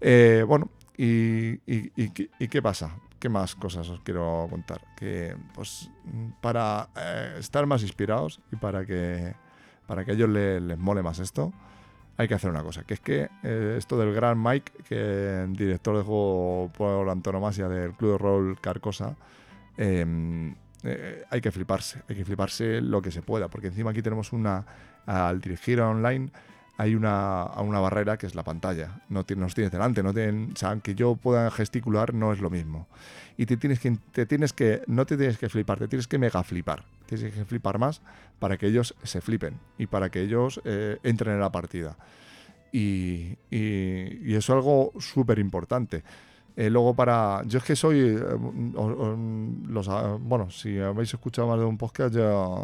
Eh, 0.00 0.44
bueno, 0.46 0.70
y, 0.96 1.60
y, 1.66 2.48
qué 2.48 2.62
pasa? 2.62 2.96
¿Qué 3.18 3.28
más 3.28 3.54
cosas 3.54 3.88
os 3.88 4.00
quiero 4.00 4.46
contar? 4.50 4.80
Que 4.96 5.36
pues 5.54 5.90
para 6.40 6.88
eh, 6.96 7.36
estar 7.38 7.66
más 7.66 7.82
inspirados 7.82 8.40
y 8.52 8.56
para 8.56 8.84
que, 8.84 9.34
para 9.86 10.04
que 10.04 10.12
a 10.12 10.14
ellos 10.14 10.28
les 10.28 10.78
mole 10.78 11.02
más 11.02 11.18
esto, 11.18 11.52
hay 12.18 12.26
que 12.26 12.34
hacer 12.34 12.50
una 12.50 12.64
cosa, 12.64 12.82
que 12.82 12.94
es 12.94 13.00
que 13.00 13.30
eh, 13.44 13.76
esto 13.78 13.96
del 13.96 14.12
gran 14.12 14.42
Mike, 14.42 14.72
que 14.88 15.46
director 15.50 15.96
de 15.96 16.02
juego 16.02 16.70
por 16.76 17.08
antonomasia 17.08 17.68
del 17.68 17.92
Club 17.92 18.12
de 18.12 18.18
Rol 18.18 18.60
Carcosa, 18.60 19.16
em, 19.76 20.52
eh, 20.82 21.24
hay 21.30 21.40
que 21.40 21.52
fliparse, 21.52 22.02
hay 22.08 22.16
que 22.16 22.24
fliparse 22.24 22.80
lo 22.80 23.00
que 23.00 23.12
se 23.12 23.22
pueda, 23.22 23.46
porque 23.46 23.68
encima 23.68 23.92
aquí 23.92 24.02
tenemos 24.02 24.32
una, 24.32 24.66
al 25.06 25.40
dirigir 25.40 25.80
online, 25.80 26.30
hay 26.78 26.94
una, 26.94 27.44
una 27.56 27.80
barrera 27.80 28.16
que 28.16 28.26
es 28.26 28.36
la 28.36 28.44
pantalla. 28.44 29.02
No 29.08 29.24
nos 29.36 29.54
tienes 29.54 29.72
delante, 29.72 30.00
no 30.04 30.14
tienen, 30.14 30.54
o 30.62 30.66
aunque 30.66 30.94
yo 30.94 31.16
pueda 31.16 31.50
gesticular, 31.50 32.14
no 32.14 32.32
es 32.32 32.38
lo 32.38 32.50
mismo. 32.50 32.86
Y 33.36 33.46
te 33.46 33.56
tienes 33.56 33.80
que, 33.80 33.98
te 34.12 34.26
tienes 34.26 34.52
que, 34.52 34.82
no 34.86 35.04
te 35.04 35.16
tienes 35.16 35.38
que 35.38 35.48
flipar, 35.48 35.80
te 35.80 35.88
tienes 35.88 36.06
que 36.06 36.18
mega 36.18 36.42
flipar. 36.44 36.84
Tienes 37.06 37.34
que 37.34 37.44
flipar 37.44 37.80
más 37.80 38.00
para 38.38 38.56
que 38.58 38.68
ellos 38.68 38.94
se 39.02 39.20
flipen 39.20 39.58
y 39.76 39.86
para 39.86 40.08
que 40.08 40.20
ellos 40.20 40.60
eh, 40.64 40.98
entren 41.02 41.34
en 41.34 41.40
la 41.40 41.50
partida. 41.50 41.96
Y, 42.70 43.36
y, 43.50 44.34
eso 44.34 44.38
es 44.38 44.50
algo 44.50 44.92
súper 45.00 45.40
importante. 45.40 46.04
Eh, 46.60 46.70
luego 46.70 46.92
para... 46.92 47.44
Yo 47.46 47.58
es 47.58 47.64
que 47.64 47.76
soy... 47.76 48.00
Eh, 48.00 48.20
los, 49.68 49.88
bueno, 50.20 50.50
si 50.50 50.76
habéis 50.80 51.14
escuchado 51.14 51.46
más 51.46 51.56
de 51.60 51.64
un 51.64 51.78
podcast 51.78 52.16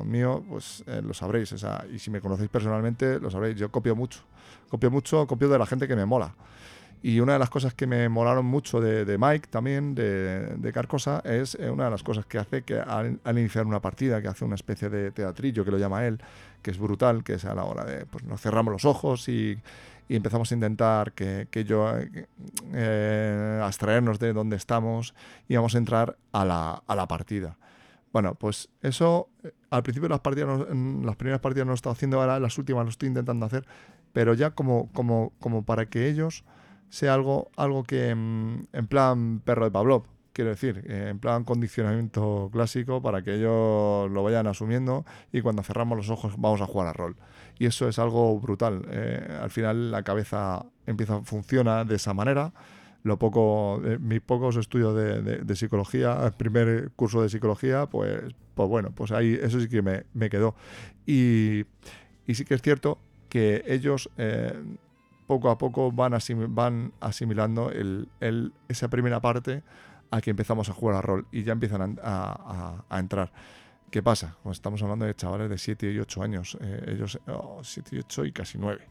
mío, 0.04 0.42
pues 0.48 0.82
lo 0.86 1.14
sabréis. 1.14 1.54
y 1.92 1.98
si 2.00 2.10
me 2.10 2.20
conocéis 2.20 2.50
personalmente, 2.50 3.20
lo 3.20 3.30
sabréis. 3.30 3.56
Yo 3.56 3.70
copio 3.70 3.94
mucho. 3.94 4.18
Copio 4.68 4.90
mucho, 4.90 5.28
copio 5.28 5.48
de 5.48 5.60
la 5.60 5.66
gente 5.66 5.86
que 5.86 5.94
me 5.94 6.06
mola. 6.06 6.34
Y 7.04 7.20
una 7.20 7.34
de 7.34 7.38
las 7.38 7.50
cosas 7.50 7.74
que 7.74 7.86
me 7.86 8.08
molaron 8.08 8.46
mucho 8.46 8.80
de, 8.80 9.18
Mike 9.18 9.48
también, 9.50 9.94
de, 9.94 10.56
de, 10.56 10.72
Carcosa, 10.72 11.20
es 11.22 11.54
eh, 11.60 11.68
una 11.68 11.84
de 11.84 11.90
las 11.90 12.02
cosas 12.02 12.24
que 12.24 12.38
hace 12.38 12.62
que 12.62 12.80
al, 12.80 13.20
iniciar 13.26 13.66
una 13.66 13.82
partida, 13.82 14.22
que 14.22 14.28
hace 14.28 14.42
una 14.42 14.54
especie 14.54 14.88
de 14.88 15.10
teatrillo, 15.10 15.66
que 15.66 15.70
lo 15.70 15.76
llama 15.76 16.06
él, 16.06 16.18
que 16.62 16.70
es 16.70 16.78
brutal, 16.78 17.22
que 17.22 17.34
es 17.34 17.44
a 17.44 17.54
la 17.54 17.64
hora 17.64 17.84
de, 17.84 18.06
pues 18.06 18.24
nos 18.24 18.40
cerramos 18.40 18.72
los 18.72 18.86
ojos 18.86 19.28
y, 19.28 19.58
empezamos 20.08 20.50
a 20.50 20.54
intentar 20.54 21.12
que, 21.12 21.48
que 21.50 21.64
yo, 21.64 21.90
eh, 22.72 23.60
abstraernos 23.62 24.18
de 24.18 24.32
dónde 24.32 24.56
estamos 24.56 25.14
y 25.48 25.56
vamos 25.56 25.74
a 25.74 25.78
entrar 25.78 26.16
a 26.32 26.44
la, 26.44 26.82
a 26.86 26.94
la 26.94 27.08
partida. 27.08 27.56
Bueno, 28.12 28.36
pues 28.36 28.68
eso 28.80 29.28
eh, 29.42 29.52
al 29.70 29.82
principio 29.82 30.08
las 30.08 30.20
partidas, 30.20 30.68
en 30.70 31.04
las 31.04 31.16
primeras 31.16 31.40
partidas 31.40 31.66
no 31.66 31.70
lo 31.70 31.74
he 31.74 31.76
estado 31.76 31.94
haciendo, 31.94 32.20
ahora 32.20 32.38
las 32.38 32.56
últimas 32.58 32.84
lo 32.84 32.90
estoy 32.90 33.08
intentando 33.08 33.44
hacer, 33.44 33.66
pero 34.12 34.34
ya 34.34 34.50
como, 34.50 34.90
como, 34.92 35.32
como 35.40 35.64
para 35.64 35.86
que 35.86 36.08
ellos 36.08 36.44
sea 36.90 37.14
algo, 37.14 37.50
algo 37.56 37.82
que 37.82 38.14
mm, 38.14 38.66
en 38.72 38.86
plan 38.86 39.40
perro 39.40 39.64
de 39.64 39.72
Pavlov, 39.72 40.04
quiero 40.32 40.50
decir, 40.50 40.84
eh, 40.86 41.08
en 41.10 41.18
plan 41.18 41.42
condicionamiento 41.44 42.50
clásico 42.52 43.02
para 43.02 43.22
que 43.22 43.34
ellos 43.34 44.08
lo 44.10 44.22
vayan 44.22 44.46
asumiendo 44.46 45.04
y 45.32 45.40
cuando 45.40 45.62
cerramos 45.62 45.96
los 45.96 46.10
ojos 46.10 46.34
vamos 46.38 46.60
a 46.60 46.66
jugar 46.66 46.86
a 46.88 46.92
rol. 46.92 47.16
Y 47.58 47.66
eso 47.66 47.88
es 47.88 47.98
algo 47.98 48.38
brutal. 48.40 48.86
Eh, 48.90 49.38
al 49.42 49.50
final 49.50 49.90
la 49.90 50.02
cabeza 50.02 50.64
empieza 50.86 51.22
funciona 51.22 51.84
de 51.84 51.96
esa 51.96 52.14
manera. 52.14 52.52
Lo 53.02 53.18
poco, 53.18 53.82
eh, 53.84 53.98
mis 53.98 54.20
pocos 54.20 54.56
estudios 54.56 54.94
de, 54.94 55.56
psicología, 55.56 56.18
el 56.24 56.32
primer 56.32 56.90
curso 56.96 57.22
de 57.22 57.28
psicología, 57.28 57.86
pues, 57.86 58.22
pues 58.54 58.68
bueno, 58.68 58.92
pues 58.94 59.12
ahí 59.12 59.38
eso 59.40 59.60
sí 59.60 59.68
que 59.68 59.82
me, 59.82 60.04
me 60.14 60.30
quedó. 60.30 60.54
Y, 61.06 61.64
y, 62.26 62.34
sí 62.34 62.44
que 62.44 62.54
es 62.54 62.62
cierto 62.62 62.98
que 63.28 63.62
ellos 63.66 64.08
poco 65.26 65.50
a 65.50 65.58
poco 65.58 65.92
van, 65.92 66.18
van 66.48 66.92
asimilando 67.00 67.70
el, 67.70 68.08
esa 68.68 68.88
primera 68.88 69.20
parte 69.20 69.62
a 70.10 70.20
que 70.20 70.30
empezamos 70.30 70.68
a 70.68 70.72
jugar 70.72 70.96
a 70.96 71.02
rol 71.02 71.26
y 71.32 71.42
ya 71.42 71.52
empiezan 71.52 71.98
a, 72.02 72.84
entrar. 72.90 73.32
¿Qué 73.94 74.02
pasa? 74.02 74.36
Pues 74.42 74.56
estamos 74.56 74.82
hablando 74.82 75.04
de 75.04 75.14
chavales 75.14 75.48
de 75.48 75.56
7 75.56 75.92
y 75.92 76.00
8 76.00 76.20
años. 76.24 76.58
Eh, 76.60 76.96
ellos, 76.96 77.16
7 77.62 77.94
y 77.94 77.98
8 78.00 78.24
y 78.24 78.32
casi 78.32 78.58
9. 78.58 78.84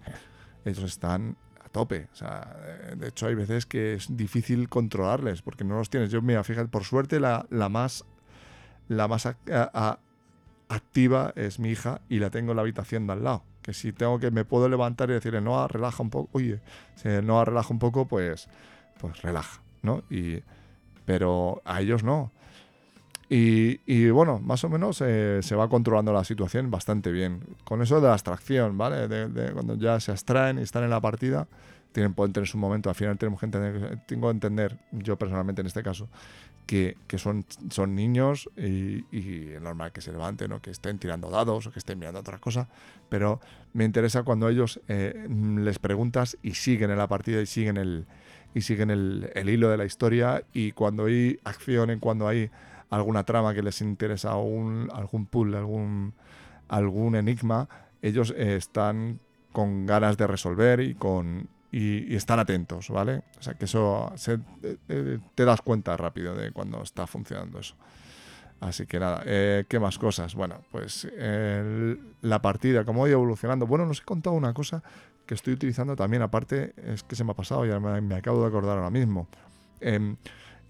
Ellos 0.63 0.85
están 0.85 1.35
a 1.61 1.67
tope. 1.67 2.07
Eh, 2.21 2.95
de 2.95 3.09
hecho, 3.09 3.27
hay 3.27 3.35
veces 3.35 3.65
que 3.65 3.95
es 3.95 4.15
difícil 4.15 4.69
controlarles 4.69 5.41
porque 5.41 5.65
no 5.65 5.75
los 5.75 5.89
tienes. 5.89 6.09
Yo, 6.09 6.21
mira, 6.21 6.41
fíjate, 6.45 6.69
por 6.69 6.85
suerte 6.85 7.19
la, 7.19 7.45
la 7.49 7.67
más, 7.67 8.05
la 8.87 9.09
más 9.09 9.25
activa 10.69 11.33
es 11.35 11.59
mi 11.59 11.71
hija 11.71 11.99
y 12.07 12.19
la 12.19 12.29
tengo 12.29 12.51
en 12.51 12.55
la 12.55 12.61
habitación 12.61 13.05
de 13.05 13.11
al 13.11 13.25
lado 13.25 13.43
que 13.61 13.73
si 13.73 13.91
tengo 13.91 14.19
que 14.19 14.31
me 14.31 14.45
puedo 14.45 14.69
levantar 14.69 15.09
y 15.09 15.13
decirle, 15.13 15.41
no, 15.41 15.67
relaja 15.67 16.01
un 16.01 16.11
poco, 16.11 16.29
oye, 16.31 16.61
si 16.95 17.09
no 17.09 17.43
relaja 17.43 17.73
un 17.73 17.79
poco, 17.79 18.07
pues, 18.07 18.47
pues 19.01 19.21
relaja, 19.21 19.61
¿no? 19.81 20.03
Y, 20.09 20.43
pero 21.03 21.61
a 21.65 21.81
ellos 21.81 22.03
no. 22.03 22.31
Y, 23.29 24.09
bueno, 24.09 24.39
más 24.39 24.63
o 24.63 24.69
menos 24.69 25.01
eh, 25.01 25.39
se 25.41 25.55
va 25.55 25.67
controlando 25.67 26.13
la 26.13 26.23
situación 26.23 26.69
bastante 26.69 27.11
bien. 27.11 27.41
Con 27.63 27.81
eso 27.81 27.99
de 27.99 28.07
la 28.07 28.13
abstracción, 28.13 28.77
¿vale? 28.77 29.07
De, 29.07 29.51
cuando 29.53 29.75
ya 29.75 29.99
se 29.99 30.11
abstraen 30.11 30.59
y 30.59 30.61
están 30.61 30.83
en 30.83 30.91
la 30.91 31.01
partida, 31.01 31.47
tienen, 31.93 32.13
pueden 32.13 32.33
tener 32.33 32.47
su 32.47 32.57
momento. 32.57 32.89
Al 32.89 32.95
final 32.95 33.17
tenemos 33.17 33.39
que 33.39 33.45
entender, 33.47 33.99
tengo 34.05 34.27
que 34.27 34.33
entender, 34.33 34.77
yo 34.91 35.17
personalmente 35.17 35.61
en 35.61 35.67
este 35.67 35.81
caso, 35.81 36.09
que, 36.65 36.95
son, 37.17 37.45
son 37.69 37.95
niños 37.95 38.49
y, 38.57 39.03
es 39.51 39.61
normal 39.61 39.91
que 39.91 40.01
se 40.01 40.11
levanten 40.11 40.51
o 40.53 40.61
que 40.61 40.71
estén 40.71 40.97
tirando 40.97 41.29
dados 41.29 41.67
o 41.67 41.71
que 41.71 41.79
estén 41.79 41.99
mirando 41.99 42.19
otra 42.19 42.39
cosa, 42.39 42.67
pero 43.09 43.41
me 43.73 43.85
interesa 43.85 44.23
cuando 44.23 44.49
ellos 44.49 44.79
eh, 44.87 45.27
les 45.29 45.79
preguntas 45.79 46.37
y 46.41 46.53
siguen 46.53 46.91
en 46.91 46.97
la 46.97 47.07
partida 47.07 47.41
y 47.41 47.45
siguen 47.45 47.77
el, 47.77 48.05
y 48.53 48.61
siguen 48.61 48.89
el, 48.89 49.49
hilo 49.49 49.69
de 49.69 49.77
la 49.77 49.85
historia 49.85 50.43
y 50.53 50.71
cuando 50.71 51.05
hay 51.05 51.39
acción, 51.43 51.89
en 51.89 51.99
cuando 51.99 52.27
hay 52.27 52.49
alguna 52.93 53.23
trama 53.23 53.53
que 53.53 53.63
les 53.63 53.81
interesa, 53.81 54.31
algún, 54.31 54.89
algún 54.93 55.25
puzzle, 55.25 55.57
algún, 55.57 56.13
algún 56.67 57.15
enigma, 57.15 57.67
ellos 58.01 58.33
eh, 58.37 58.55
están 58.55 59.19
con 59.51 59.85
ganas 59.85 60.17
de 60.17 60.27
resolver 60.27 60.79
y 60.79 60.93
con, 60.93 61.47
y, 61.71 62.15
estar 62.15 62.39
atentos, 62.39 62.89
¿vale? 62.89 63.23
O 63.39 63.41
sea, 63.41 63.55
que 63.55 63.65
eso 63.65 64.13
eh, 64.27 64.37
eh, 64.89 65.19
te 65.33 65.45
das 65.45 65.61
cuenta 65.61 65.97
rápido 65.97 66.35
de 66.35 66.51
cuando 66.51 66.83
está 66.83 67.07
funcionando 67.07 67.59
eso. 67.59 67.75
Así 68.59 68.85
que 68.85 68.97
nada, 68.97 69.23
¿qué 69.25 69.77
más 69.81 69.99
cosas? 69.99 70.35
Bueno, 70.35 70.61
pues 70.71 71.05
la 72.21 72.41
partida, 72.41 72.85
cómo 72.85 73.01
voy 73.01 73.11
evolucionando. 73.11 73.67
Bueno, 73.67 73.85
nos 73.85 73.99
he 73.99 74.05
contado 74.05 74.37
una 74.37 74.53
cosa 74.53 74.81
que 75.25 75.33
estoy 75.33 75.55
utilizando 75.55 75.97
también, 75.97 76.21
aparte, 76.21 76.73
es 76.77 77.03
que 77.03 77.17
se 77.17 77.25
me 77.25 77.31
ha 77.31 77.33
pasado, 77.33 77.65
ya 77.65 77.81
me, 77.81 77.99
me 77.99 78.15
acabo 78.15 78.39
de 78.39 78.47
acordar 78.47 78.77
ahora 78.77 78.89
mismo. 78.89 79.27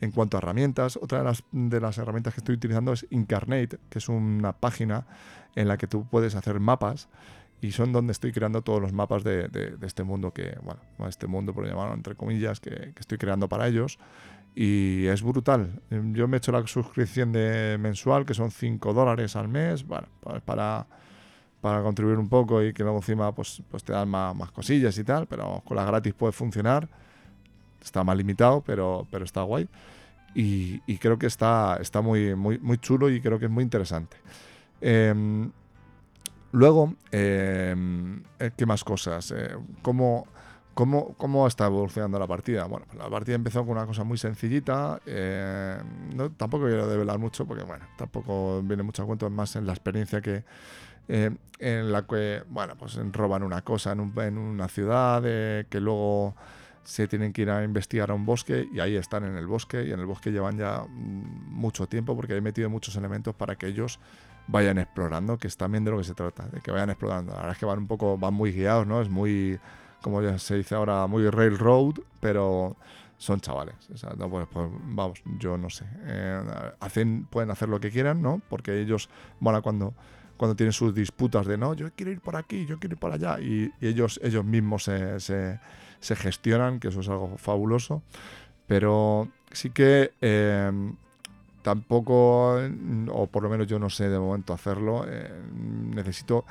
En 0.03 0.11
cuanto 0.11 0.37
a 0.37 0.39
herramientas, 0.39 0.97
otra 1.01 1.19
de 1.19 1.23
las, 1.23 1.43
de 1.51 1.79
las 1.79 1.97
herramientas 1.97 2.33
que 2.33 2.41
estoy 2.41 2.55
utilizando 2.55 2.91
es 2.91 3.07
Incarnate, 3.09 3.79
que 3.89 3.99
es 3.99 4.09
una 4.09 4.51
página 4.51 5.07
en 5.55 5.67
la 5.67 5.77
que 5.77 5.87
tú 5.87 6.05
puedes 6.09 6.35
hacer 6.35 6.59
mapas 6.59 7.07
y 7.61 7.71
son 7.71 7.93
donde 7.93 8.11
estoy 8.11 8.33
creando 8.33 8.61
todos 8.61 8.81
los 8.81 8.91
mapas 8.91 9.23
de, 9.23 9.47
de, 9.47 9.77
este 9.83 10.03
mundo 10.03 10.31
que, 10.31 10.57
bueno, 10.61 10.81
este 11.07 11.27
mundo 11.27 11.53
por 11.53 11.65
llamarlo 11.65 11.93
entre 11.93 12.15
comillas, 12.15 12.59
que, 12.59 12.69
que, 12.69 12.99
estoy 12.99 13.17
creando 13.17 13.47
para 13.47 13.67
ellos. 13.67 13.97
Y 14.55 15.05
es 15.05 15.23
brutal. 15.23 15.81
Yo 15.89 16.27
me 16.27 16.35
he 16.35 16.39
hecho 16.39 16.51
la 16.51 16.67
suscripción 16.67 17.31
de 17.31 17.77
mensual, 17.79 18.25
que 18.25 18.33
son 18.33 18.51
5 18.51 18.93
dólares 18.93 19.37
al 19.37 19.47
mes, 19.47 19.83
pues 19.83 20.41
para, 20.43 20.85
para 21.61 21.81
contribuir 21.81 22.19
un 22.19 22.27
poco 22.27 22.61
y 22.61 22.73
que 22.73 22.83
luego 22.83 22.97
encima 22.97 23.33
pues, 23.33 23.63
pues 23.71 23.83
te 23.83 23.93
dan 23.93 24.09
más, 24.09 24.35
más 24.35 24.51
cosillas 24.51 24.97
y 24.97 25.03
tal, 25.05 25.25
pero 25.27 25.63
con 25.65 25.77
la 25.77 25.85
gratis 25.85 26.13
puede 26.13 26.33
funcionar. 26.33 26.89
Está 27.83 28.03
más 28.03 28.17
limitado, 28.17 28.61
pero, 28.61 29.07
pero 29.11 29.25
está 29.25 29.41
guay. 29.43 29.67
Y, 30.35 30.79
creo 30.97 31.19
que 31.19 31.27
está, 31.27 31.77
está 31.79 32.01
muy, 32.01 32.33
muy, 32.33 32.57
muy 32.57 32.77
chulo 32.79 33.09
y 33.09 33.21
creo 33.21 33.37
que 33.37 33.45
es 33.45 33.51
muy 33.51 33.63
interesante. 33.63 34.17
Eh, 34.81 35.13
Luego, 36.53 36.93
em, 37.11 38.21
eh, 38.37 38.51
¿qué 38.55 38.67
más 38.67 38.83
cosas? 38.83 39.31
Eh, 39.31 39.57
¿cómo, 39.81 40.27
cómo, 40.75 41.47
está 41.47 41.65
evolucionando 41.65 42.19
la 42.19 42.27
partida? 42.27 42.65
Bueno, 42.65 42.85
pues 42.87 42.99
la 42.99 43.09
partida 43.09 43.35
empezó 43.35 43.61
con 43.61 43.71
una 43.71 43.87
cosa 43.87 44.03
muy 44.03 44.19
sencillita. 44.19 45.01
Eh, 45.07 45.81
no, 46.15 46.29
tampoco 46.31 46.67
quiero 46.67 46.87
develar 46.87 47.17
mucho 47.17 47.47
porque, 47.47 47.63
bueno, 47.63 47.85
tampoco 47.97 48.61
viene 48.61 48.83
mucho 48.83 49.01
a 49.01 49.07
cuento, 49.07 49.27
más 49.31 49.55
en 49.55 49.65
la 49.65 49.73
experiencia 49.73 50.21
que. 50.21 50.43
en 51.07 51.91
la 51.91 52.05
que, 52.05 52.43
bueno, 52.49 52.75
pues 52.77 52.99
roban 53.11 53.41
una 53.41 53.63
cosa 53.63 53.91
en 53.93 54.37
una 54.37 54.67
ciudad, 54.67 55.23
que 55.23 55.79
luego 55.79 56.35
se 56.83 57.07
tienen 57.07 57.33
que 57.33 57.43
ir 57.43 57.49
a 57.49 57.63
investigar 57.63 58.11
a 58.11 58.13
un 58.13 58.25
bosque 58.25 58.67
y 58.71 58.79
ahí 58.79 58.95
están 58.95 59.23
en 59.23 59.35
el 59.35 59.47
bosque 59.47 59.83
y 59.83 59.91
en 59.91 59.99
el 59.99 60.05
bosque 60.05 60.31
llevan 60.31 60.57
ya 60.57 60.83
mm, 60.87 61.49
mucho 61.49 61.87
tiempo 61.87 62.15
porque 62.15 62.35
he 62.35 62.41
metido 62.41 62.69
muchos 62.69 62.95
elementos 62.95 63.33
para 63.35 63.55
que 63.55 63.67
ellos 63.67 63.99
vayan 64.47 64.77
explorando, 64.77 65.37
que 65.37 65.47
es 65.47 65.57
también 65.57 65.85
de 65.85 65.91
lo 65.91 65.97
que 65.97 66.03
se 66.03 66.13
trata, 66.13 66.47
de 66.47 66.61
que 66.61 66.71
vayan 66.71 66.89
explorando. 66.89 67.31
La 67.31 67.37
verdad 67.37 67.53
es 67.53 67.57
que 67.57 67.65
van 67.65 67.79
un 67.79 67.87
poco, 67.87 68.17
van 68.17 68.33
muy 68.33 68.51
guiados, 68.51 68.85
¿no? 68.85 69.01
Es 69.01 69.09
muy, 69.09 69.59
como 70.01 70.21
ya 70.21 70.37
se 70.37 70.55
dice 70.55 70.75
ahora, 70.75 71.07
muy 71.07 71.29
railroad, 71.29 71.95
pero 72.19 72.75
son 73.17 73.39
chavales. 73.39 73.75
Pues, 73.87 74.47
pues, 74.51 74.69
vamos, 74.83 75.21
yo 75.39 75.57
no 75.57 75.69
sé. 75.69 75.85
Eh, 76.05 76.43
hacen, 76.79 77.25
pueden 77.25 77.51
hacer 77.51 77.69
lo 77.69 77.79
que 77.79 77.89
quieran, 77.89 78.21
¿no? 78.21 78.41
Porque 78.49 78.81
ellos 78.81 79.09
van 79.39 79.55
a 79.55 79.61
cuando, 79.61 79.93
cuando 80.37 80.55
tienen 80.55 80.73
sus 80.73 80.93
disputas 80.93 81.45
de 81.45 81.57
no, 81.57 81.73
yo 81.73 81.89
quiero 81.95 82.11
ir 82.11 82.21
por 82.21 82.35
aquí, 82.35 82.65
yo 82.65 82.79
quiero 82.79 82.95
ir 82.95 82.99
por 82.99 83.11
allá, 83.11 83.39
y, 83.39 83.71
ellos, 83.81 84.19
ellos 84.23 84.43
mismos 84.43 84.83
se, 84.83 85.19
se, 85.19 86.15
gestionan, 86.15 86.79
que 86.79 86.89
eso 86.89 87.01
es 87.01 87.09
algo 87.09 87.37
fabuloso. 87.37 88.01
Pero 88.67 89.29
sí 89.51 89.69
que 89.69 90.13
em, 90.21 90.95
tampoco, 91.61 92.57
o 93.09 93.27
por 93.27 93.43
lo 93.43 93.49
menos 93.49 93.67
yo 93.67 93.79
no 93.79 93.89
sé 93.89 94.09
de 94.09 94.19
momento 94.19 94.53
hacerlo, 94.53 95.05
eh, 95.07 95.31
necesito 95.51 96.45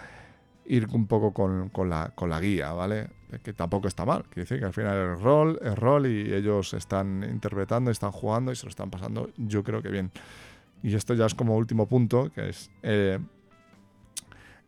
ir 0.66 0.86
un 0.92 1.06
poco 1.06 1.32
con, 1.32 1.68
con, 1.70 1.90
la, 1.90 2.12
con 2.14 2.30
la 2.30 2.40
guía, 2.40 2.72
¿vale? 2.72 3.08
Que 3.42 3.52
tampoco 3.52 3.88
está 3.88 4.04
mal. 4.04 4.24
Quiere 4.24 4.42
decir 4.42 4.58
que 4.58 4.66
al 4.66 4.72
final 4.72 4.96
el 4.96 5.20
rol 5.20 5.58
es 5.62 5.78
rol 5.78 6.06
y 6.06 6.32
ellos 6.32 6.74
están 6.74 7.24
interpretando, 7.24 7.90
están 7.90 8.12
jugando 8.12 8.52
y 8.52 8.56
se 8.56 8.64
lo 8.66 8.70
están 8.70 8.90
pasando, 8.90 9.30
yo 9.36 9.62
creo 9.64 9.82
que 9.82 9.88
bien. 9.88 10.10
Y 10.82 10.94
esto 10.94 11.14
ya 11.14 11.26
es 11.26 11.34
como 11.34 11.56
último 11.56 11.86
punto, 11.86 12.30
que 12.34 12.48
es 12.48 12.70
eh, 12.82 13.18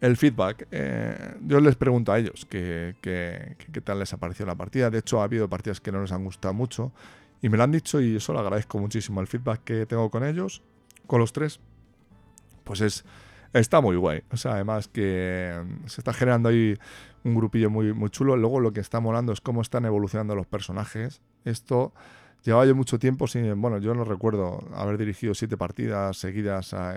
el 0.05 0.19
feedback. 0.19 0.69
Eh, 0.71 1.37
yo 1.47 1.61
les 1.61 1.77
pregunto 1.77 2.13
a 2.13 2.19
ellos 2.19 2.47
qué 2.49 2.95
qué 3.01 3.81
tal 3.83 3.99
les 3.99 4.13
ha 4.13 4.19
parecido 4.19 4.47
la 4.47 4.55
partida. 4.55 4.91
De 4.91 4.99
hecho, 4.99 5.21
ha 5.21 5.25
habido 5.25 5.49
partidas 5.49 5.81
que 5.81 5.91
no 5.91 6.03
les 6.03 6.13
han 6.13 6.25
gustado 6.25 6.53
mucho 6.53 6.93
y 7.41 7.49
me 7.49 7.57
lo 7.57 7.65
han 7.65 7.73
dicho 7.73 8.01
y 8.01 8.17
eso 8.17 8.35
lo 8.35 8.41
agradezco 8.41 8.79
muchísimo. 8.79 9.21
El 9.23 9.27
feedback 9.27 9.65
que 9.65 9.87
tengo 9.87 10.11
con 10.11 10.25
ellos, 10.25 10.63
con 11.07 11.21
los 11.21 11.33
tres, 11.33 11.59
pues 12.65 12.83
es 12.83 13.05
está 13.55 13.81
muy 13.81 13.97
guay. 13.97 14.23
O 14.31 14.37
sea, 14.37 14.55
además 14.55 14.89
que 14.89 15.59
mm, 15.65 15.87
se 15.87 16.01
está 16.01 16.13
generando 16.13 16.51
ahí 16.51 16.77
un 17.23 17.35
grupillo 17.35 17.71
muy, 17.71 17.95
muy 17.95 18.11
chulo. 18.11 18.37
Luego 18.37 18.61
lo 18.61 18.73
que 18.73 18.81
está 18.81 19.01
molando 19.01 19.33
es 19.33 19.41
cómo 19.41 19.63
están 19.63 19.87
evolucionando 19.87 20.35
los 20.35 20.47
personajes. 20.47 21.23
Esto 21.47 21.95
llevaba 22.45 22.67
yo 22.67 22.75
mucho 22.75 22.99
tiempo 22.99 23.27
sin. 23.27 23.61
Bueno, 23.61 23.79
yo 23.79 23.95
no 23.95 24.05
recuerdo 24.05 24.61
haber 24.75 24.99
dirigido 24.99 25.35
siete 25.35 25.57
partidas 25.57 26.19
seguidas 26.19 26.75
a, 26.75 26.95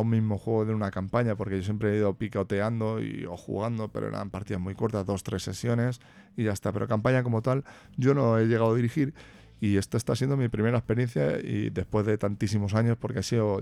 un 0.00 0.08
mismo 0.08 0.38
juego 0.38 0.64
de 0.64 0.74
una 0.74 0.90
campaña, 0.90 1.36
porque 1.36 1.56
yo 1.56 1.62
siempre 1.62 1.92
he 1.92 1.96
ido 1.96 2.14
picoteando 2.14 3.02
y, 3.02 3.26
o 3.26 3.36
jugando, 3.36 3.88
pero 3.88 4.08
eran 4.08 4.30
partidas 4.30 4.60
muy 4.60 4.74
cortas, 4.74 5.04
dos, 5.04 5.22
tres 5.22 5.42
sesiones 5.42 6.00
y 6.36 6.44
ya 6.44 6.52
está. 6.52 6.72
Pero 6.72 6.88
campaña 6.88 7.22
como 7.22 7.42
tal, 7.42 7.64
yo 7.96 8.14
no 8.14 8.38
he 8.38 8.46
llegado 8.46 8.72
a 8.72 8.76
dirigir. 8.76 9.14
Y 9.60 9.76
esta 9.76 9.98
está 9.98 10.16
siendo 10.16 10.38
mi 10.38 10.48
primera 10.48 10.78
experiencia 10.78 11.38
y 11.38 11.68
después 11.68 12.06
de 12.06 12.16
tantísimos 12.16 12.74
años, 12.74 12.96
porque 12.98 13.18
ha 13.18 13.22
sido 13.22 13.60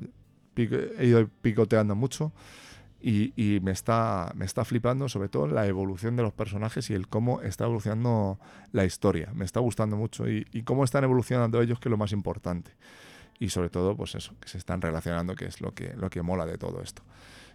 he 0.57 1.07
ido 1.07 1.29
picoteando 1.41 1.95
mucho 1.95 2.33
y, 3.01 3.61
me, 3.63 3.71
está, 3.71 4.33
me 4.35 4.45
está 4.45 4.65
flipando 4.65 5.09
sobre 5.09 5.29
todo 5.29 5.47
la 5.47 5.67
evolución 5.67 6.17
de 6.17 6.23
los 6.23 6.33
personajes 6.33 6.91
y 6.91 6.95
el 6.95 7.09
cómo 7.09 7.43
está 7.43 7.65
evolucionando 7.65 8.39
la 8.73 8.85
historia. 8.85 9.31
Me 9.35 9.45
está 9.45 9.61
gustando 9.61 9.97
mucho 9.97 10.29
y, 10.29 10.45
cómo 10.65 10.85
están 10.85 11.05
evolucionando 11.05 11.61
ellos, 11.61 11.79
que 11.79 11.89
es 11.89 11.91
lo 11.91 11.97
más 11.97 12.13
importante. 12.13 12.73
Y 13.39 13.51
sobre 13.51 13.71
todo, 13.71 13.97
pues 13.97 14.17
eso, 14.17 14.35
que 14.41 14.49
se 14.49 14.59
están 14.59 14.81
relacionando, 14.81 15.37
que 15.37 15.47
es 15.47 15.61
lo 15.61 15.73
que, 15.73 15.95
lo 15.97 16.11
que 16.11 16.23
mola 16.23 16.45
de 16.45 16.59
todo 16.59 16.83
esto. 16.83 17.03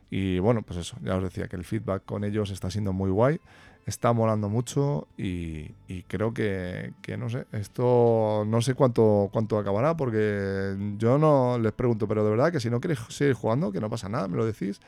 Y 0.10 0.40
bueno, 0.40 0.62
pues 0.62 0.80
eso, 0.80 0.98
ya 1.02 1.18
os 1.18 1.24
decía 1.24 1.48
que 1.48 1.56
el 1.56 1.66
feedback 1.66 2.06
con 2.06 2.24
ellos 2.24 2.50
está 2.52 2.72
siendo 2.72 2.94
muy 2.94 3.10
guay 3.10 3.40
está 3.86 4.14
molando 4.14 4.50
mucho 4.50 5.08
y, 5.18 5.74
creo 6.08 6.34
que, 6.34 6.94
no 7.18 7.30
sé, 7.30 7.46
esto 7.52 8.44
no 8.48 8.62
sé 8.62 8.76
cuánto, 8.76 9.30
cuánto 9.32 9.58
acabará 9.58 9.98
porque 9.98 10.76
yo 10.98 11.18
no 11.18 11.58
les 11.60 11.74
pregunto, 11.74 12.08
pero 12.08 12.24
de 12.24 12.32
verdad 12.32 12.52
que 12.52 12.60
si 12.60 12.70
no 12.70 12.80
queréis 12.80 13.00
seguir 13.10 13.34
jugando, 13.34 13.72
que 13.72 13.80
no 13.80 13.90
pasa 13.90 14.10
nada, 14.10 14.28
me 14.28 14.38
lo 14.38 14.46
decís. 14.46 14.80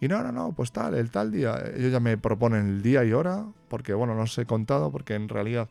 Y 0.00 0.08
no, 0.08 0.22
no, 0.22 0.32
no, 0.32 0.52
pues 0.52 0.72
tal, 0.72 0.94
el 0.94 1.10
tal 1.10 1.30
día. 1.30 1.62
Ellos 1.76 1.92
ya 1.92 2.00
me 2.00 2.16
proponen 2.16 2.66
el 2.68 2.82
día 2.82 3.04
y 3.04 3.12
hora, 3.12 3.44
porque 3.68 3.92
bueno, 3.94 4.14
no 4.14 4.22
os 4.22 4.38
he 4.38 4.46
contado, 4.46 4.90
porque 4.90 5.14
en 5.14 5.28
realidad 5.28 5.68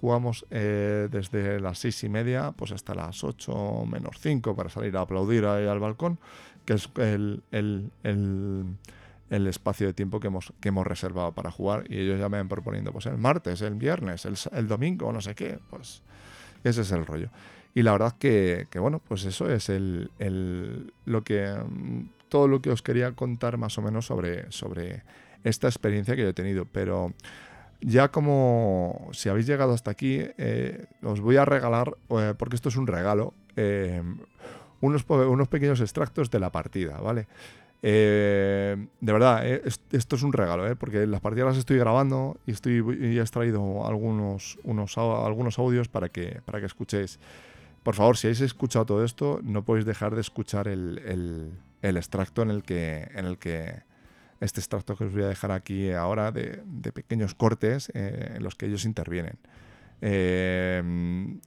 jugamos 0.00 0.46
eh, 0.50 1.08
desde 1.10 1.60
las 1.60 1.78
seis 1.78 2.02
y 2.04 2.08
media 2.08 2.52
pues 2.56 2.72
hasta 2.72 2.94
las 2.94 3.22
ocho 3.22 3.84
menos 3.86 4.16
cinco 4.18 4.56
para 4.56 4.68
salir 4.68 4.96
a 4.96 5.02
aplaudir 5.02 5.44
ahí 5.46 5.66
al 5.66 5.78
balcón, 5.78 6.18
que 6.64 6.74
es 6.74 6.88
el, 6.96 7.42
el 7.52 7.90
el 9.32 9.46
espacio 9.46 9.86
de 9.86 9.94
tiempo 9.94 10.20
que 10.20 10.26
hemos, 10.26 10.52
que 10.60 10.68
hemos 10.68 10.86
reservado 10.86 11.32
para 11.32 11.50
jugar 11.50 11.84
y 11.88 11.98
ellos 11.98 12.20
ya 12.20 12.28
me 12.28 12.36
van 12.36 12.48
proponiendo 12.48 12.92
pues 12.92 13.06
el 13.06 13.16
martes, 13.16 13.62
el 13.62 13.74
viernes, 13.74 14.26
el, 14.26 14.36
el 14.52 14.68
domingo, 14.68 15.10
no 15.10 15.22
sé 15.22 15.34
qué, 15.34 15.58
pues 15.70 16.02
ese 16.62 16.82
es 16.82 16.92
el 16.92 17.06
rollo. 17.06 17.30
Y 17.74 17.82
la 17.82 17.92
verdad 17.92 18.14
que, 18.18 18.66
que 18.68 18.78
bueno, 18.78 19.00
pues 19.08 19.24
eso 19.24 19.50
es 19.50 19.70
el, 19.70 20.10
el, 20.18 20.92
lo 21.06 21.24
que 21.24 21.50
todo 22.32 22.48
lo 22.48 22.62
que 22.62 22.70
os 22.70 22.80
quería 22.80 23.12
contar 23.12 23.58
más 23.58 23.76
o 23.76 23.82
menos 23.82 24.06
sobre, 24.06 24.50
sobre 24.50 25.02
esta 25.44 25.68
experiencia 25.68 26.16
que 26.16 26.22
yo 26.22 26.28
he 26.28 26.32
tenido, 26.32 26.64
pero 26.64 27.12
ya 27.82 28.10
como 28.10 29.10
si 29.12 29.28
habéis 29.28 29.46
llegado 29.46 29.74
hasta 29.74 29.90
aquí, 29.90 30.22
eh, 30.38 30.86
os 31.02 31.20
voy 31.20 31.36
a 31.36 31.44
regalar, 31.44 31.94
eh, 32.08 32.32
porque 32.38 32.56
esto 32.56 32.70
es 32.70 32.76
un 32.76 32.86
regalo, 32.86 33.34
eh, 33.54 34.02
unos, 34.80 35.04
unos 35.10 35.48
pequeños 35.48 35.82
extractos 35.82 36.30
de 36.30 36.40
la 36.40 36.50
partida, 36.50 36.98
¿vale? 37.00 37.26
De 37.82 38.78
verdad, 39.00 39.44
esto 39.44 40.16
es 40.16 40.22
un 40.22 40.32
regalo, 40.32 40.74
porque 40.76 41.06
las 41.06 41.20
partidas 41.20 41.48
las 41.48 41.58
estoy 41.58 41.76
grabando 41.76 42.38
y, 42.46 42.52
estoy, 42.52 42.76
y 42.98 43.18
he 43.18 43.20
extraído 43.20 43.86
algunos, 43.86 44.58
unos, 44.64 44.96
algunos 44.96 45.58
audios 45.58 45.88
para 45.88 46.08
que, 46.08 46.40
para 46.46 46.60
que 46.60 46.66
escuchéis. 46.66 47.18
Por 47.82 47.94
favor, 47.94 48.16
si 48.16 48.28
habéis 48.28 48.40
escuchado 48.40 48.86
todo 48.86 49.04
esto, 49.04 49.40
no 49.42 49.64
podéis 49.64 49.84
dejar 49.84 50.14
de 50.14 50.22
escuchar 50.22 50.68
el, 50.68 51.50
extracto 51.82 52.42
en 52.42 52.50
el, 52.50 52.62
que, 52.62 53.08
en 53.14 53.26
el 53.26 53.38
que 53.38 53.82
este 54.40 54.60
extracto 54.60 54.96
que 54.96 55.04
os 55.04 55.12
voy 55.12 55.22
a 55.22 55.28
dejar 55.28 55.52
aquí 55.52 55.92
ahora 55.92 56.32
de, 56.32 56.62
pequeños 56.92 57.34
cortes 57.34 57.90
en 57.94 58.42
los 58.42 58.54
que 58.54 58.66
ellos 58.66 58.84
intervienen. 58.84 59.38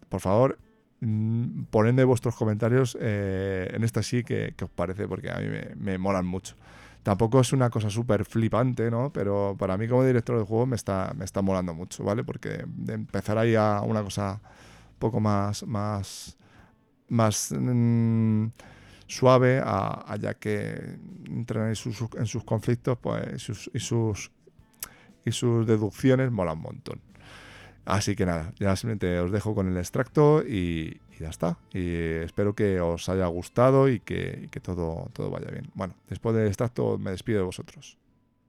por 0.09 0.21
favor, 0.21 0.57
Mm, 1.01 1.65
ponedme 1.69 2.03
vuestros 2.03 2.35
comentarios 2.35 2.97
eh, 2.99 3.69
en 3.73 3.83
esta 3.83 4.01
sí 4.01 4.23
que, 4.23 4.55
os 4.61 4.69
parece, 4.69 5.07
porque 5.07 5.29
a 5.29 5.37
mí 5.37 5.47
me, 5.75 5.97
molan 5.97 6.25
mucho. 6.25 6.55
Tampoco 7.03 7.39
es 7.41 7.53
una 7.53 7.69
cosa 7.69 7.89
súper 7.89 8.25
flipante, 8.25 8.89
¿no? 8.89 9.11
Pero 9.13 9.55
para 9.59 9.77
mí 9.77 9.87
como 9.87 10.03
director 10.03 10.39
de 10.39 10.45
juego 10.45 10.65
me 10.65 10.75
está, 10.75 11.13
me 11.15 11.25
está 11.25 11.41
molando 11.41 11.73
mucho, 11.75 12.03
¿vale? 12.03 12.23
Porque 12.23 12.63
de 12.65 12.93
empezar 12.93 13.37
ahí 13.37 13.55
a 13.55 13.81
una 13.81 14.03
cosa 14.03 14.41
un 14.93 14.99
poco 14.99 15.19
más, 15.19 15.63
más, 15.67 16.37
más 17.09 17.53
mm, 17.55 18.47
suave, 19.07 19.61
a, 19.63 20.15
ya 20.19 20.33
que 20.35 20.97
entran 21.27 21.69
en 21.69 21.75
sus, 21.75 22.01
en 22.17 22.25
sus 22.25 22.43
conflictos 22.43 22.97
pues, 22.99 23.49
y, 23.73 23.79
sus, 23.79 24.31
y 25.25 25.31
sus 25.31 25.67
deducciones 25.67 26.31
molan 26.31 26.57
un 26.57 26.63
montón. 26.63 27.01
Así 27.85 28.15
que 28.15 28.25
nada, 28.25 28.51
ya 28.59 28.75
simplemente 28.75 29.19
os 29.19 29.31
dejo 29.31 29.53
con 29.53 29.67
el 29.67 29.77
extracto 29.77 30.43
y, 30.43 31.01
ya 31.19 31.29
está. 31.29 31.57
Y 31.71 31.95
espero 32.23 32.55
que 32.55 32.81
os 32.81 33.07
haya 33.09 33.27
gustado 33.27 33.87
y 33.87 33.99
que, 33.99 34.49
que, 34.51 34.59
todo, 34.59 35.09
todo 35.13 35.29
vaya 35.29 35.49
bien. 35.51 35.71
Bueno, 35.75 35.95
después 36.09 36.35
del 36.35 36.47
extracto 36.47 36.97
me 36.97 37.11
despido 37.11 37.39
de 37.39 37.45
vosotros 37.45 37.97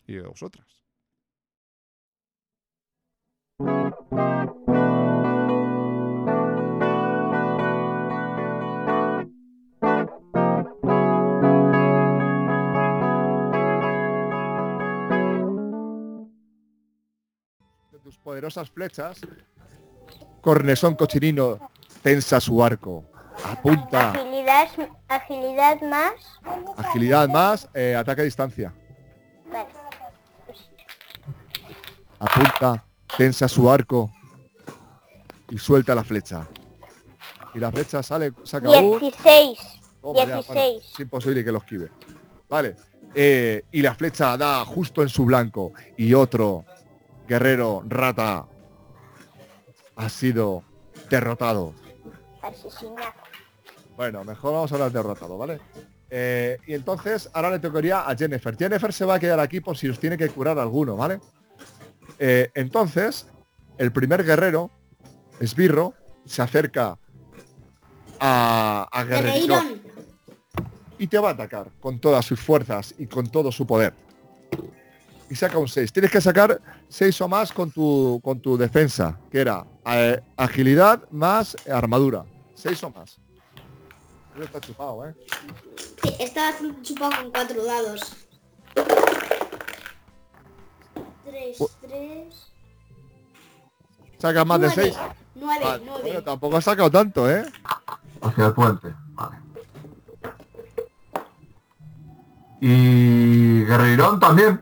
y 0.07 0.15
de 0.15 0.23
vosotras. 0.23 0.86
Poderosas 18.27 18.69
flechas. 18.69 19.21
Cornesón 20.41 20.97
cochinino 20.97 21.71
tensa 22.03 22.41
su 22.41 22.61
arco. 22.61 23.05
Apunta. 23.45 24.11
Agilidad, 24.11 24.69
agilidad 25.07 25.81
más. 25.83 26.15
Agilidad 26.77 27.29
más, 27.29 27.69
eh, 27.73 27.95
ataque 27.95 28.23
a 28.23 28.25
distancia. 28.25 28.75
Apunta, 32.19 32.85
tensa 33.17 33.47
su 33.47 33.71
arco 33.71 34.11
y 35.49 35.59
suelta 35.59 35.95
la 35.95 36.03
flecha. 36.03 36.49
Y 37.55 37.61
la 37.61 37.71
flecha 37.71 38.03
sale, 38.03 38.33
saca 38.43 38.69
16. 38.69 39.59
16. 40.03 40.85
es 40.95 41.01
imposible 41.01 41.45
que 41.45 41.53
lo 41.53 41.59
esquive. 41.59 41.91
Vale. 42.49 42.75
Eh, 43.15 43.63
y 43.71 43.83
la 43.83 43.95
flecha 43.95 44.37
da 44.37 44.65
justo 44.65 45.03
en 45.03 45.09
su 45.09 45.25
blanco. 45.25 45.73
Y 45.97 46.13
otro 46.13 46.65
guerrero 47.27 47.83
rata 47.87 48.47
ha 49.97 50.09
sido 50.09 50.63
derrotado. 51.11 51.75
Bueno, 53.97 54.25
mejor 54.25 54.53
vamos 54.53 54.71
a 54.73 54.75
hablar 54.75 54.93
de 54.93 54.99
derrotado, 54.99 55.39
¿vale? 55.39 55.61
Eh, 56.11 56.59
y 56.67 56.75
entonces 56.75 57.29
ahora 57.33 57.51
le 57.51 57.59
tocaría 57.59 58.01
a 58.01 58.15
Jennifer. 58.15 58.57
Jennifer 58.57 58.93
se 58.93 59.05
va 59.05 59.15
a 59.15 59.21
quedar 59.21 59.41
aquí 59.41 59.61
por 59.61 59.77
si 59.77 59.89
os 59.89 59.99
tiene 59.99 60.17
que 60.17 60.29
curar 60.29 60.59
alguno, 60.59 60.97
¿vale? 60.97 61.21
Eh, 62.19 62.51
entonces, 62.55 63.27
el 63.79 63.93
primer 63.93 64.25
guerrero, 64.25 64.71
Esbirro, 65.41 65.95
se 66.25 66.43
acerca 66.43 66.99
a, 68.21 68.89
a 68.91 69.05
Guerrero 69.05 69.57
y 70.99 71.07
te 71.07 71.19
va 71.19 71.31
a 71.31 71.33
atacar 71.33 71.71
con 71.81 72.01
todas 72.01 72.25
sus 72.25 72.41
fuerzas 72.41 72.95
y 72.99 73.07
con 73.07 73.29
todo 73.29 73.53
su 73.53 73.67
poder. 73.67 73.93
Y 75.29 75.35
saca 75.35 75.59
un 75.59 75.69
6. 75.69 75.93
Tienes 75.93 76.11
que 76.11 76.21
sacar 76.21 76.61
6 76.89 77.21
o 77.23 77.29
más 77.29 77.53
con 77.53 77.71
tu, 77.71 78.21
con 78.23 78.41
tu 78.41 78.57
defensa, 78.57 79.19
que 79.31 79.41
era 79.41 79.65
eh, 79.87 80.21
agilidad 80.37 81.03
más 81.11 81.57
armadura. 81.71 82.25
6 82.55 82.85
o 82.85 82.91
más. 82.91 83.19
Está 84.41 84.61
chupado, 84.61 85.07
¿eh? 85.09 85.15
Sí, 86.03 86.15
está 86.21 86.55
chupado 86.83 87.11
con 87.23 87.31
cuatro 87.31 87.65
dados. 87.65 88.01
3, 91.25 91.59
Bu- 91.59 91.71
3... 91.81 92.53
Saca 94.19 94.45
más 94.45 94.61
de 94.61 94.71
6. 94.71 94.95
9, 95.35 95.65
Vale, 95.65 95.83
9. 95.87 96.03
bueno, 96.03 96.23
tampoco 96.23 96.57
has 96.57 96.65
sacado 96.65 96.91
tanto, 96.91 97.31
¿eh? 97.31 97.45
Hacia 98.23 98.47
el 98.47 98.53
puente. 98.55 98.95
Vale. 99.13 99.37
Y 102.61 103.65
Guerreirón 103.65 104.19
también. 104.21 104.61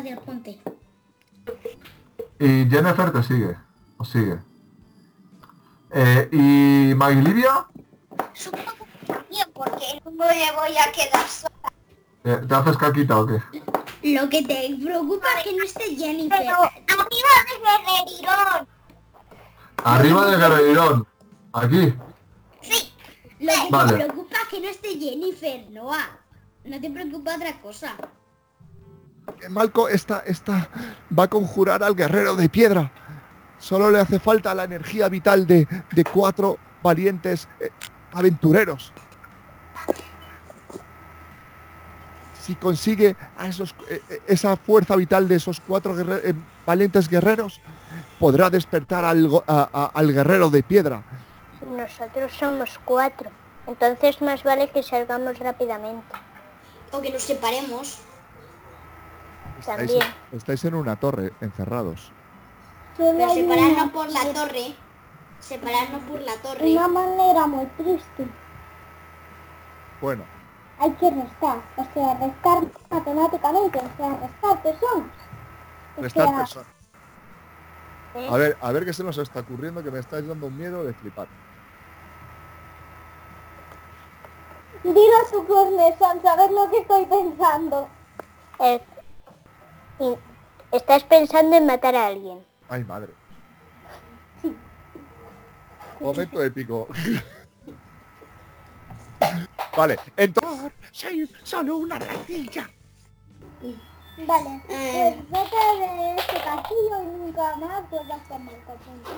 Hacia 0.00 0.14
el 0.14 0.18
puente. 0.20 0.58
Y 2.38 2.46
Jennifer 2.70 3.12
te 3.12 3.22
sigue. 3.22 3.56
O 3.98 4.04
sigue. 4.04 4.38
Eh, 5.92 6.28
y 6.32 6.94
Maglivia 6.94 7.66
Supongo 8.32 8.72
que 9.06 9.12
también, 9.12 9.48
porque 9.52 10.00
no 10.04 10.10
me 10.12 10.52
voy 10.52 10.76
a 10.78 10.92
quedar 10.92 11.26
sola. 11.26 11.72
eh, 12.24 12.40
¿Te 12.48 12.54
haces 12.54 12.76
caquita 12.76 13.18
o 13.20 13.26
qué? 13.26 13.42
Lo 14.14 14.28
que 14.30 14.42
te 14.42 14.76
preocupa 14.82 15.26
es 15.38 15.44
que 15.44 15.56
no 15.56 15.64
esté 15.64 15.96
Jennifer. 15.96 16.38
Pero 16.38 16.56
arriba 16.62 17.32
de 17.48 17.58
Guerrerirón. 17.64 18.68
Arriba 19.84 20.26
de 20.30 20.36
Guerreirón. 20.38 21.06
Aquí. 21.52 21.94
Sí. 22.62 22.92
Lo 23.40 23.52
que 23.52 23.68
Vale. 23.70 23.92
te 23.92 24.04
preocupa 24.04 24.36
es 24.42 24.48
que 24.48 24.60
no 24.60 24.68
esté 24.68 24.88
Jennifer, 24.98 25.70
Noah. 25.70 26.18
No 26.64 26.80
te 26.80 26.90
preocupa 26.90 27.34
otra 27.36 27.60
cosa. 27.60 27.96
Malco 29.48 29.88
esta, 29.88 30.22
esta 30.26 30.68
va 31.16 31.24
a 31.24 31.28
conjurar 31.28 31.82
al 31.82 31.94
guerrero 31.94 32.36
de 32.36 32.48
piedra. 32.48 32.90
Solo 33.58 33.90
le 33.90 34.00
hace 34.00 34.18
falta 34.18 34.54
la 34.54 34.64
energía 34.64 35.08
vital 35.08 35.46
de, 35.46 35.66
de 35.92 36.04
cuatro 36.04 36.58
valientes 36.82 37.46
eh, 37.60 37.70
aventureros. 38.12 38.92
Si 42.40 42.54
consigue 42.54 43.16
a 43.36 43.46
esos, 43.48 43.74
eh, 43.88 44.00
eh, 44.08 44.22
esa 44.26 44.56
fuerza 44.56 44.96
vital 44.96 45.28
de 45.28 45.36
esos 45.36 45.60
cuatro 45.60 45.94
guerre- 45.94 46.30
eh, 46.30 46.34
valientes 46.66 47.08
guerreros, 47.08 47.60
podrá 48.18 48.48
despertar 48.50 49.04
al, 49.04 49.28
a- 49.46 49.90
al 49.92 50.12
guerrero 50.12 50.48
de 50.50 50.62
piedra. 50.62 51.02
Nosotros 51.76 52.32
somos 52.32 52.80
cuatro. 52.84 53.30
Entonces 53.66 54.20
más 54.22 54.42
vale 54.42 54.70
que 54.70 54.82
salgamos 54.82 55.38
rápidamente. 55.38 56.02
O 56.92 57.00
que 57.00 57.12
nos 57.12 57.22
separemos. 57.22 57.98
Estáis, 59.60 59.90
También. 59.90 60.14
estáis 60.32 60.64
en 60.64 60.74
una 60.74 60.96
torre, 60.96 61.32
encerrados. 61.40 62.12
Pero 62.96 63.30
separarnos 63.30 63.90
por 63.90 64.10
la 64.10 64.32
torre. 64.32 64.74
Separarnos 65.38 66.02
por 66.02 66.20
la 66.20 66.34
torre. 66.36 66.72
Una 66.72 66.88
manera 66.88 67.46
muy 67.46 67.66
triste. 67.76 68.26
Bueno, 70.00 70.24
Hay 70.78 70.90
que 70.92 71.10
restar. 71.10 71.58
O 71.76 71.84
sea, 71.92 72.14
restar 72.14 72.62
matemáticamente. 72.90 73.78
O 73.78 73.96
sea, 73.96 74.16
restar 74.16 74.62
personas. 74.62 75.10
O 75.96 76.02
restar 76.02 76.26
sea, 76.28 76.36
personas. 76.38 76.66
¿eh? 78.14 78.28
A 78.30 78.36
ver, 78.38 78.56
a 78.60 78.72
ver 78.72 78.84
qué 78.86 78.92
se 78.94 79.04
nos 79.04 79.18
está 79.18 79.40
ocurriendo 79.40 79.82
que 79.82 79.90
me 79.90 79.98
estáis 79.98 80.26
dando 80.26 80.46
un 80.46 80.56
miedo 80.56 80.82
de 80.84 80.94
flipar. 80.94 81.28
Dilo 84.82 85.00
tú, 85.30 85.46
Cosmesan, 85.46 86.22
sabes 86.22 86.50
lo 86.50 86.70
que 86.70 86.78
estoy 86.78 87.04
pensando. 87.04 87.88
Eh, 88.60 88.80
y- 90.00 90.18
estás 90.76 91.04
pensando 91.04 91.56
en 91.56 91.66
matar 91.66 91.94
a 91.94 92.06
alguien. 92.06 92.44
Ay, 92.68 92.84
madre. 92.84 93.12
Momento 96.00 96.42
épico. 96.42 96.88
vale, 99.76 99.98
entonces... 100.16 100.72
Soy 100.92 101.30
solo 101.42 101.76
una 101.76 101.98
ratilla. 101.98 102.68
Vale, 104.26 104.62
pues 104.66 105.30
vete 105.30 105.56
de 105.78 106.16
este 106.16 106.34
castillo 106.42 107.02
y 107.02 107.06
nunca 107.06 107.56
más 107.56 107.88
vuelvas 107.90 108.20
con 108.28 108.44
Marco. 108.44 108.74
punto. 108.74 109.10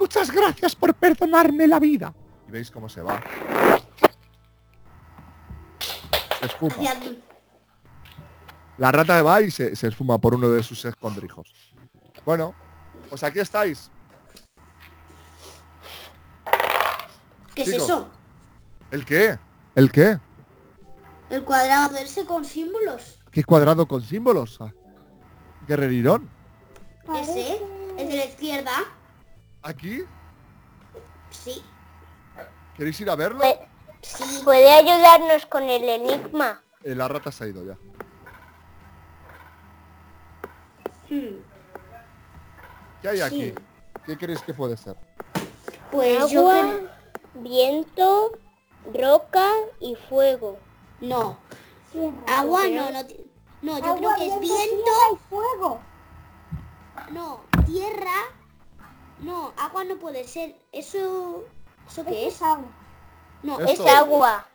Muchas 0.00 0.30
gracias 0.30 0.76
por 0.76 0.94
perdonarme 0.94 1.66
la 1.66 1.78
vida. 1.80 2.14
Y 2.46 2.50
veis 2.52 2.70
cómo 2.70 2.88
se 2.88 3.02
va. 3.02 3.20
Hacia- 6.40 7.27
La 8.78 8.92
rata 8.92 9.22
va 9.22 9.40
y 9.42 9.50
se, 9.50 9.74
se 9.76 9.88
esfuma 9.88 10.18
por 10.18 10.34
uno 10.34 10.48
de 10.50 10.62
sus 10.62 10.84
escondrijos. 10.84 11.52
Bueno, 12.24 12.54
pues 13.08 13.22
aquí 13.24 13.40
estáis. 13.40 13.90
¿Qué 17.54 17.62
es 17.62 17.68
eso? 17.68 18.08
¿El 18.90 19.04
qué? 19.04 19.38
¿El 19.74 19.90
qué? 19.90 20.18
El 21.30 21.44
cuadrado 21.44 21.96
ese 21.98 22.24
con 22.24 22.44
símbolos. 22.44 23.18
¿Qué 23.30 23.44
cuadrado 23.44 23.86
con 23.86 24.02
símbolos? 24.02 24.58
Ah, 24.60 24.72
Guerrerirón. 25.66 26.28
Ese. 27.20 27.60
El 27.98 28.08
de 28.08 28.16
la 28.16 28.24
izquierda. 28.26 28.72
¿Aquí? 29.62 30.04
Sí. 31.30 31.62
¿Queréis 32.76 33.00
ir 33.00 33.10
a 33.10 33.16
verlo? 33.16 33.40
Pu- 33.40 33.58
Sí. 34.00 34.40
¿Puede 34.44 34.70
ayudarnos 34.70 35.44
con 35.46 35.64
el 35.64 35.82
enigma? 35.82 36.62
Eh, 36.84 36.94
la 36.94 37.08
rata 37.08 37.32
se 37.32 37.42
ha 37.44 37.46
ido 37.48 37.64
ya. 37.66 37.76
Hmm. 41.08 41.40
¿Qué 43.02 43.08
hay 43.08 43.20
aquí? 43.20 43.42
Sí. 43.50 43.54
¿Qué 44.06 44.16
creéis 44.18 44.42
que 44.42 44.54
puede 44.54 44.76
ser? 44.76 44.96
Pues 45.90 46.30
yo 46.30 46.40
Agua, 46.50 46.60
creo... 46.60 46.90
viento, 47.42 48.32
roca 48.92 49.46
y 49.80 49.94
fuego. 49.94 50.58
No. 51.00 51.38
Tierra. 51.92 52.16
Agua 52.26 52.62
no, 52.68 52.90
no. 52.90 53.02
No, 53.60 53.78
yo 53.78 53.84
Agua, 53.84 53.96
creo 53.98 54.16
que 54.16 54.26
es 54.26 54.40
viento, 54.40 54.90
y 55.12 55.16
fuego. 55.28 55.80
No, 57.10 57.40
tierra. 57.66 58.12
No, 59.20 59.52
agua 59.56 59.84
no 59.84 59.96
puede 59.96 60.26
ser. 60.26 60.56
Eso. 60.72 61.44
¿Eso 61.88 62.04
qué 62.04 62.28
es? 62.28 62.40
agua. 62.42 62.66
No, 63.42 63.58
Esto- 63.60 63.86
Es 63.86 63.94
agua. 63.94 64.46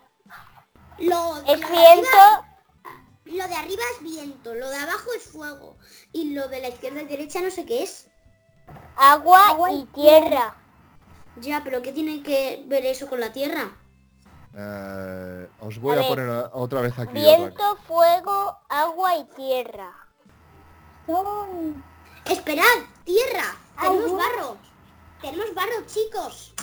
lo, 1.00 1.38
Es 1.40 1.60
viento. 1.60 2.43
Lo 3.34 3.48
de 3.48 3.56
arriba 3.56 3.84
es 3.96 4.04
viento, 4.04 4.54
lo 4.56 4.70
de 4.70 4.78
abajo 4.78 5.10
es 5.16 5.24
fuego. 5.24 5.78
Y 6.12 6.34
lo 6.34 6.48
de 6.48 6.62
la 6.62 6.70
izquierda 6.70 7.02
y 7.02 7.06
derecha 7.06 7.42
no 7.42 7.50
sé 7.52 7.66
qué 7.66 7.84
es. 7.84 8.08
Agua 8.96 9.50
Agua 9.50 9.72
y 9.72 9.80
y 9.82 9.86
tierra. 9.86 10.56
Ya, 11.38 11.62
pero 11.64 11.82
¿qué 11.82 11.92
tiene 11.92 12.22
que 12.22 12.64
ver 12.68 12.86
eso 12.86 13.08
con 13.10 13.20
la 13.20 13.32
tierra? 13.34 13.72
Eh, 14.56 15.48
os 15.62 15.80
voy 15.80 15.98
A 15.98 16.08
poner 16.08 16.30
a- 16.30 16.50
otra 16.54 16.82
vez 16.82 16.94
aquí. 17.00 17.18
otra 17.18 17.38
Viento, 17.38 17.76
fuego, 17.88 18.58
agua 18.70 19.16
y 19.18 19.24
tierra. 19.36 19.92
Son... 21.08 21.84
Esperad, 22.30 22.64
tierra. 23.04 23.44
Tenemos 23.82 24.12
barro. 24.14 24.58
Tenemos 25.22 25.54
barro, 25.56 25.86
chicos. 25.88 26.54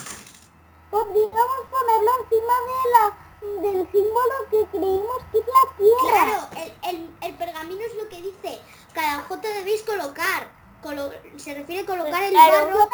Podríamos 0.89 1.67
ponerlo 1.69 2.11
encima 2.23 2.53
de 2.67 2.89
la, 2.91 3.30
del 3.41 3.91
símbolo 3.91 4.35
que 4.49 4.65
creímos 4.71 5.17
que 5.31 5.39
es 5.39 5.45
la 5.45 5.77
tierra. 5.77 6.25
Claro, 6.25 6.73
el, 6.83 6.95
el- 6.95 7.15
el 7.21 7.37
pergamino 7.37 7.81
es 7.81 7.95
lo 7.95 8.07
que 8.09 8.21
dice. 8.21 8.59
Cada 8.93 9.21
J 9.23 9.47
debéis 9.47 9.81
colocar. 9.83 10.51
Colo- 10.83 11.11
se 11.37 11.53
refiere 11.53 11.83
a 11.83 11.85
colocar 11.85 12.23
el 12.23 12.31
Claro. 12.31 12.65
barro 12.67 12.89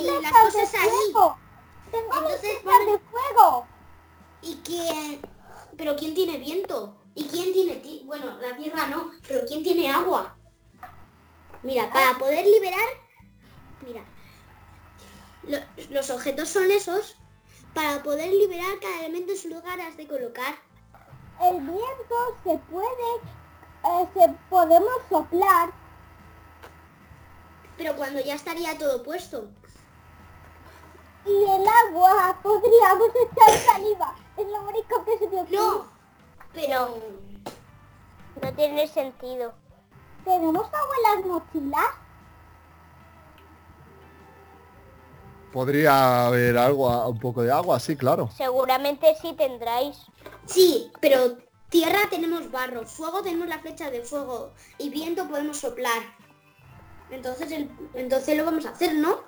y 0.00 0.04
las 0.04 0.22
de 0.22 0.30
cosas 0.30 0.74
ahí. 0.74 0.88
fuego. 1.12 1.38
Tengo 1.90 2.14
Entonces 2.14 2.58
ponen- 2.64 2.86
de 2.92 2.98
fuego. 2.98 3.66
¿Y 4.42 4.56
quién? 4.64 5.20
¿Pero 5.76 5.96
quién 5.96 6.14
tiene 6.14 6.38
viento? 6.38 6.96
¿Y 7.14 7.26
quién 7.28 7.52
tiene 7.52 7.76
ti- 7.76 8.02
Bueno, 8.06 8.36
la 8.40 8.56
tierra 8.56 8.86
no, 8.88 9.10
pero 9.26 9.46
¿quién 9.46 9.62
tiene 9.62 9.90
agua? 9.90 10.36
Mira, 11.62 11.90
para 11.92 12.16
poder 12.18 12.44
liberar... 12.46 12.88
Mira. 13.86 14.04
lo- 15.44 15.84
los 15.90 16.10
objetos 16.10 16.48
son 16.48 16.70
esos. 16.70 17.16
Para 17.74 18.02
poder 18.02 18.30
liberar 18.30 18.78
cada 18.80 19.00
elemento 19.00 19.32
en 19.32 19.38
su 19.38 19.48
lugar 19.48 19.80
has 19.80 19.96
de 19.96 20.06
colocar. 20.06 20.54
El 21.40 21.60
viento 21.60 22.36
se 22.42 22.58
puede, 22.70 23.14
eh, 23.84 24.08
se 24.14 24.34
podemos 24.50 24.94
soplar. 25.08 25.70
Pero 27.76 27.94
cuando 27.96 28.20
ya 28.20 28.34
estaría 28.34 28.76
todo 28.76 29.02
puesto. 29.02 29.48
Y 31.24 31.44
el 31.44 31.66
agua 31.86 32.38
podríamos 32.42 33.10
echar 33.10 33.58
saliva. 33.72 34.16
Es 34.36 34.46
lo 34.46 34.62
único 34.62 35.04
que 35.04 35.18
se 35.18 35.28
me 35.28 35.42
ocurre. 35.42 35.56
No, 35.56 35.86
pero... 36.52 36.98
No 38.42 38.52
tiene 38.54 38.86
sentido. 38.86 39.52
¿Tenemos 40.24 40.66
agua 40.66 40.94
en 40.96 41.02
las 41.02 41.26
mochilas? 41.26 42.07
Podría 45.52 46.26
haber 46.26 46.58
algo, 46.58 47.08
un 47.08 47.18
poco 47.18 47.42
de 47.42 47.50
agua, 47.50 47.80
sí, 47.80 47.96
claro. 47.96 48.28
Seguramente 48.36 49.14
sí 49.20 49.32
tendráis. 49.36 49.96
Sí, 50.46 50.90
pero 51.00 51.38
Tierra 51.70 52.00
tenemos 52.10 52.50
barro, 52.50 52.86
fuego 52.86 53.22
tenemos 53.22 53.48
la 53.48 53.58
flecha 53.58 53.90
de 53.90 54.02
fuego 54.02 54.52
y 54.78 54.88
viento 54.90 55.26
podemos 55.28 55.58
soplar. 55.58 56.02
Entonces, 57.10 57.50
el- 57.52 57.70
entonces 57.94 58.36
lo 58.36 58.44
vamos 58.44 58.66
a 58.66 58.70
hacer, 58.70 58.94
¿no? 58.94 59.20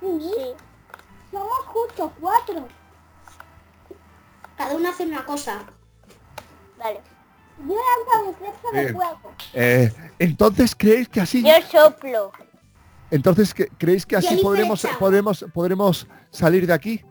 Sí, 0.00 0.54
somos 1.30 1.58
justo 1.66 2.12
cuatro. 2.20 2.66
Cada 4.56 4.74
uno 4.74 4.88
hace 4.88 5.04
una 5.04 5.24
cosa. 5.24 5.64
Vale. 6.78 7.00
Yo 7.58 7.74
lanzo 7.74 8.26
mi 8.26 8.34
flecha 8.34 8.70
de 8.72 8.92
fuego. 8.92 9.32
Eh, 9.54 9.92
entonces, 10.18 10.74
¿creéis 10.74 11.08
que 11.08 11.20
así... 11.22 11.42
Yo 11.42 11.54
soplo. 11.70 12.32
Entonces, 13.10 13.54
¿que- 13.54 13.68
¿creéis 13.78 14.04
que 14.04 14.16
así 14.16 14.36
podremos, 14.38 14.86
podremos, 14.98 15.44
podremos 15.54 16.06
salir 16.30 16.66
de 16.66 16.72
aquí? 16.72 17.02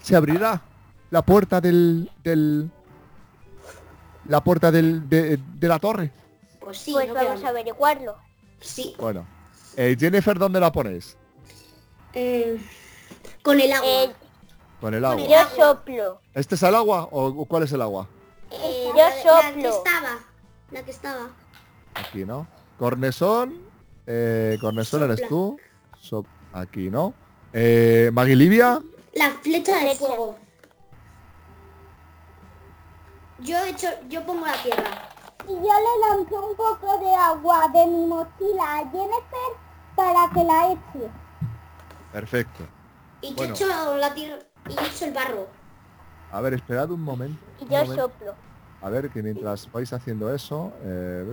¿Se 0.00 0.14
abrirá 0.16 0.62
la 1.10 1.22
puerta 1.22 1.60
del... 1.60 2.10
del 2.22 2.70
la 4.26 4.42
puerta 4.44 4.70
del, 4.70 5.08
de, 5.08 5.36
de 5.36 5.68
la 5.68 5.78
torre? 5.80 6.12
Pues 6.60 6.78
sí, 6.78 6.92
Pues 6.92 7.08
no 7.08 7.14
vamos 7.14 7.42
a 7.42 7.48
averiguarlo. 7.48 8.16
Sí. 8.60 8.94
Bueno. 8.98 9.26
Eh, 9.76 9.96
Jennifer, 9.98 10.38
¿dónde 10.38 10.60
la 10.60 10.70
pones? 10.70 11.16
Eh, 12.14 12.56
con 13.42 13.58
el 13.60 13.72
agua. 13.72 13.88
Eh, 13.88 14.12
Con 14.80 14.94
el 14.94 15.04
agua. 15.04 15.20
el 15.24 15.28
yo 15.28 15.36
soplo. 15.56 16.20
¿Este 16.34 16.54
es 16.54 16.62
el 16.62 16.74
agua 16.74 17.08
o 17.10 17.44
cuál 17.46 17.64
es 17.64 17.72
el 17.72 17.82
agua? 17.82 18.08
Eh, 18.52 18.84
yo 18.88 18.94
la, 18.96 19.08
la 19.08 19.14
que 19.14 19.22
soplo. 19.62 19.68
estaba. 19.84 20.18
La 20.70 20.82
que 20.84 20.90
estaba. 20.92 21.30
Aquí, 21.94 22.24
¿no? 22.24 22.46
Cornesón. 22.78 23.71
Eh, 24.06 24.58
Cornesón 24.60 25.02
eres 25.04 25.26
tú. 25.28 25.56
So- 26.00 26.24
aquí, 26.52 26.90
¿no? 26.90 27.14
Eh, 27.52 28.10
Maguilivia. 28.12 28.80
La 29.14 29.30
flecha 29.30 29.74
de 29.74 29.80
Flecha. 29.80 29.98
fuego. 30.06 30.36
Yo 33.40 33.56
he 33.58 33.70
hecho, 33.70 33.88
yo 34.08 34.24
pongo 34.24 34.46
la 34.46 34.62
tierra. 34.62 35.08
Y 35.48 35.52
yo 35.54 35.60
le 35.60 36.08
lanzo 36.08 36.46
un 36.50 36.56
poco 36.56 36.98
de 37.04 37.14
agua 37.14 37.68
de 37.74 37.86
mi 37.86 38.06
mochila 38.06 38.78
a 38.78 38.90
Jennifer 38.90 39.50
para 39.96 40.30
que 40.32 40.44
la 40.44 40.72
eche. 40.72 41.10
Perfecto. 42.12 42.64
Y 43.20 43.30
yo 43.30 43.34
Bueno. 43.36 43.54
he 43.54 43.56
hecho 43.56 43.96
la 43.96 44.14
tierra 44.14 44.38
y 44.68 44.72
he 44.72 44.86
hecho 44.86 45.04
el 45.06 45.12
barro. 45.12 45.48
A 46.30 46.40
ver, 46.40 46.54
esperad 46.54 46.90
un 46.90 47.02
momento. 47.02 47.42
Y 47.60 47.64
yo 47.64 47.70
momento. 47.82 47.94
soplo. 48.02 48.34
A 48.80 48.88
ver, 48.90 49.10
que 49.10 49.22
mientras 49.22 49.70
vais 49.72 49.92
haciendo 49.92 50.32
eso... 50.32 50.72
eh, 50.82 51.24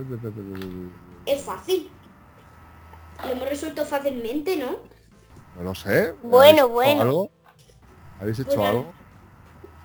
Es 1.26 1.42
fácil. 1.42 1.90
Lo 3.24 3.32
hemos 3.32 3.48
resuelto 3.48 3.84
fácilmente, 3.84 4.56
¿no? 4.56 4.78
No 5.56 5.62
lo 5.62 5.74
sé. 5.74 6.14
Bueno, 6.22 6.38
¿habéis 6.40 6.58
hecho 6.62 6.68
bueno. 6.68 7.00
algo? 7.02 7.30
¿Habéis 8.20 8.38
hecho 8.38 8.56
Bueno. 8.56 8.66
algo? 8.68 8.92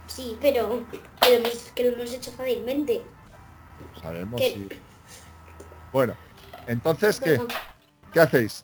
Sí, 0.08 0.38
pero, 0.40 0.84
pero 1.20 1.36
hemos- 1.38 1.72
que 1.76 1.84
lo 1.84 1.96
hemos 1.98 2.14
hecho 2.14 2.32
fácilmente. 2.32 3.02
Sabemos 4.02 4.40
¿Qué? 4.40 4.54
si... 4.54 4.70
Bueno, 5.92 6.14
entonces, 6.68 7.20
¿qué? 7.20 7.38
Bueno, 7.38 7.54
¿Qué 8.14 8.20
hacéis? 8.22 8.64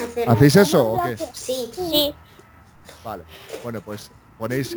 hacer- 0.00 0.28
¿Hacéis 0.28 0.56
eso 0.56 0.92
o 0.92 1.02
qué? 1.02 1.16
Sí. 1.32 1.70
Sí. 1.72 2.14
Vale. 3.04 3.24
Bueno, 3.62 3.80
pues 3.80 4.10
ponéis 4.38 4.76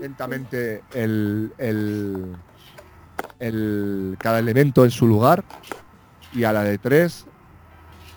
lentamente 0.00 0.82
el, 0.94 1.52
el, 1.58 2.36
el- 3.38 4.16
cada 4.18 4.38
elemento 4.38 4.84
en 4.84 4.90
su 4.90 5.06
lugar 5.06 5.44
y 6.32 6.44
a 6.44 6.52
la 6.52 6.64
de 6.64 6.78
tres 6.78 7.26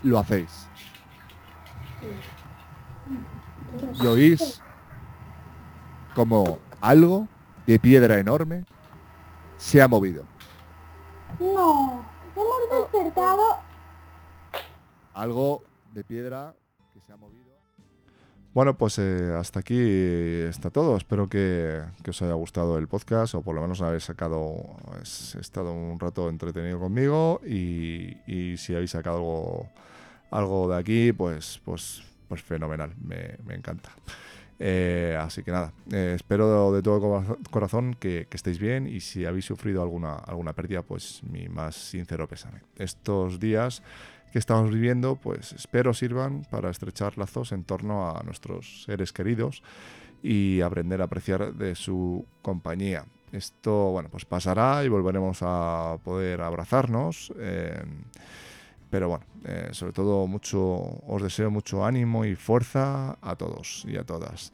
lo 0.04 0.20
hacéis. 0.20 0.68
Y 4.02 4.06
oís 4.06 4.62
como 6.14 6.60
algo 6.82 7.28
de 7.66 7.80
piedra 7.80 8.20
enorme 8.20 8.66
se 9.58 9.82
ha 9.82 9.88
movido. 9.88 10.24
No, 11.40 12.06
hemos 12.36 12.92
despertado. 12.92 13.44
Algo 15.14 15.64
de 15.94 16.04
piedra 16.04 16.56
que 16.94 17.02
se 17.02 17.12
ha 17.12 17.18
movido. 17.18 17.45
Bueno, 18.56 18.78
pues 18.78 18.98
eh, 19.00 19.34
hasta 19.38 19.60
aquí 19.60 19.78
está 19.78 20.70
todo. 20.70 20.96
Espero 20.96 21.28
que, 21.28 21.82
que 22.04 22.12
os 22.12 22.22
haya 22.22 22.36
gustado 22.36 22.78
el 22.78 22.88
podcast 22.88 23.36
o 23.36 23.42
por 23.42 23.54
lo 23.54 23.62
menos 23.62 23.82
habéis 23.82 24.06
sacado, 24.06 24.78
has 25.02 25.36
estado 25.36 25.74
un 25.74 26.00
rato 26.00 26.30
entretenido 26.30 26.80
conmigo 26.80 27.42
y, 27.46 28.16
y 28.26 28.56
si 28.56 28.74
habéis 28.74 28.92
sacado 28.92 29.18
algo, 29.18 29.70
algo 30.32 30.70
de 30.70 30.78
aquí, 30.78 31.12
pues, 31.12 31.60
pues, 31.66 32.02
pues 32.30 32.42
fenomenal, 32.44 32.94
me, 33.04 33.36
me 33.46 33.56
encanta. 33.56 33.90
Eh, 34.58 35.18
así 35.20 35.44
que 35.44 35.52
nada, 35.52 35.74
eh, 35.92 36.14
espero 36.16 36.72
de 36.72 36.82
todo 36.82 37.02
cora- 37.02 37.36
corazón 37.52 37.94
que, 38.00 38.28
que 38.30 38.38
estéis 38.38 38.58
bien 38.58 38.88
y 38.88 39.02
si 39.02 39.26
habéis 39.26 39.44
sufrido 39.44 39.82
alguna, 39.82 40.14
alguna 40.16 40.54
pérdida, 40.54 40.82
pues 40.82 41.22
mi 41.30 41.50
más 41.50 41.76
sincero 41.76 42.26
pésame. 42.30 42.62
Estos 42.78 43.38
días 43.42 43.84
que 44.36 44.40
estamos 44.40 44.70
viviendo, 44.70 45.16
pues 45.16 45.54
espero 45.54 45.94
sirvan 45.94 46.46
para 46.52 46.70
estrechar 46.70 47.18
lazos 47.18 47.54
en 47.54 47.64
torno 47.64 48.10
a 48.10 48.22
nuestros 48.24 48.84
seres 48.84 49.14
queridos 49.14 49.64
y 50.22 50.60
aprender 50.60 51.00
a 51.00 51.06
apreciar 51.06 51.54
de 51.54 51.74
su 51.74 52.26
compañía. 52.42 53.06
Esto, 53.32 53.92
bueno, 53.92 54.10
pues 54.10 54.26
pasará 54.26 54.84
y 54.84 54.90
volveremos 54.90 55.38
a 55.40 56.00
poder 56.04 56.42
abrazarnos. 56.42 57.32
eh, 57.40 57.82
pero 58.90 59.08
bueno, 59.08 59.24
eh, 59.46 59.70
sobre 59.72 59.94
todo 59.94 60.28
mucho, 60.28 60.60
os 60.60 61.24
deseo 61.24 61.50
mucho 61.50 61.86
ánimo 61.86 62.26
y 62.26 62.36
fuerza 62.36 63.18
a 63.22 63.38
todos 63.38 63.86
y 63.88 63.96
a 63.96 64.04
todas. 64.04 64.52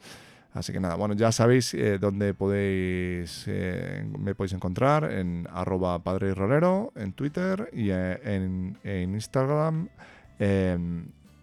Así 0.54 0.72
que 0.72 0.80
nada, 0.80 0.96
bueno, 0.96 1.14
ya 1.14 1.30
sabéis 1.32 1.72
eh, 1.72 1.96
dónde 1.98 2.34
podéis, 2.34 3.44
eh, 3.46 4.04
me 4.18 4.34
podéis 4.34 4.52
encontrar 4.52 5.10
en 5.10 5.48
arroba 5.50 5.98
padre 6.00 6.34
rolero, 6.34 6.92
en 6.94 7.14
Twitter 7.14 7.70
y 7.72 7.88
eh, 7.90 8.20
en, 8.22 8.76
en 8.84 9.14
Instagram, 9.14 9.88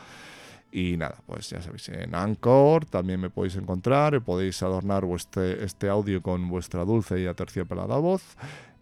Y 0.72 0.97
nada, 0.97 1.16
pues 1.26 1.49
ya 1.51 1.61
sabéis, 1.61 1.88
en 1.89 2.16
Anchor 2.16 2.86
también 2.86 3.20
me 3.22 3.30
podéis 3.30 3.55
encontrar, 3.55 4.20
podéis 4.22 4.61
adornar 4.61 5.05
vuestre, 5.05 5.63
este 5.63 5.88
audio 5.89 6.22
con 6.22 6.49
vuestra 6.49 6.84
dulce 6.84 7.22
y 7.22 7.28
aterciopelada 7.28 7.97
voz. 7.97 8.36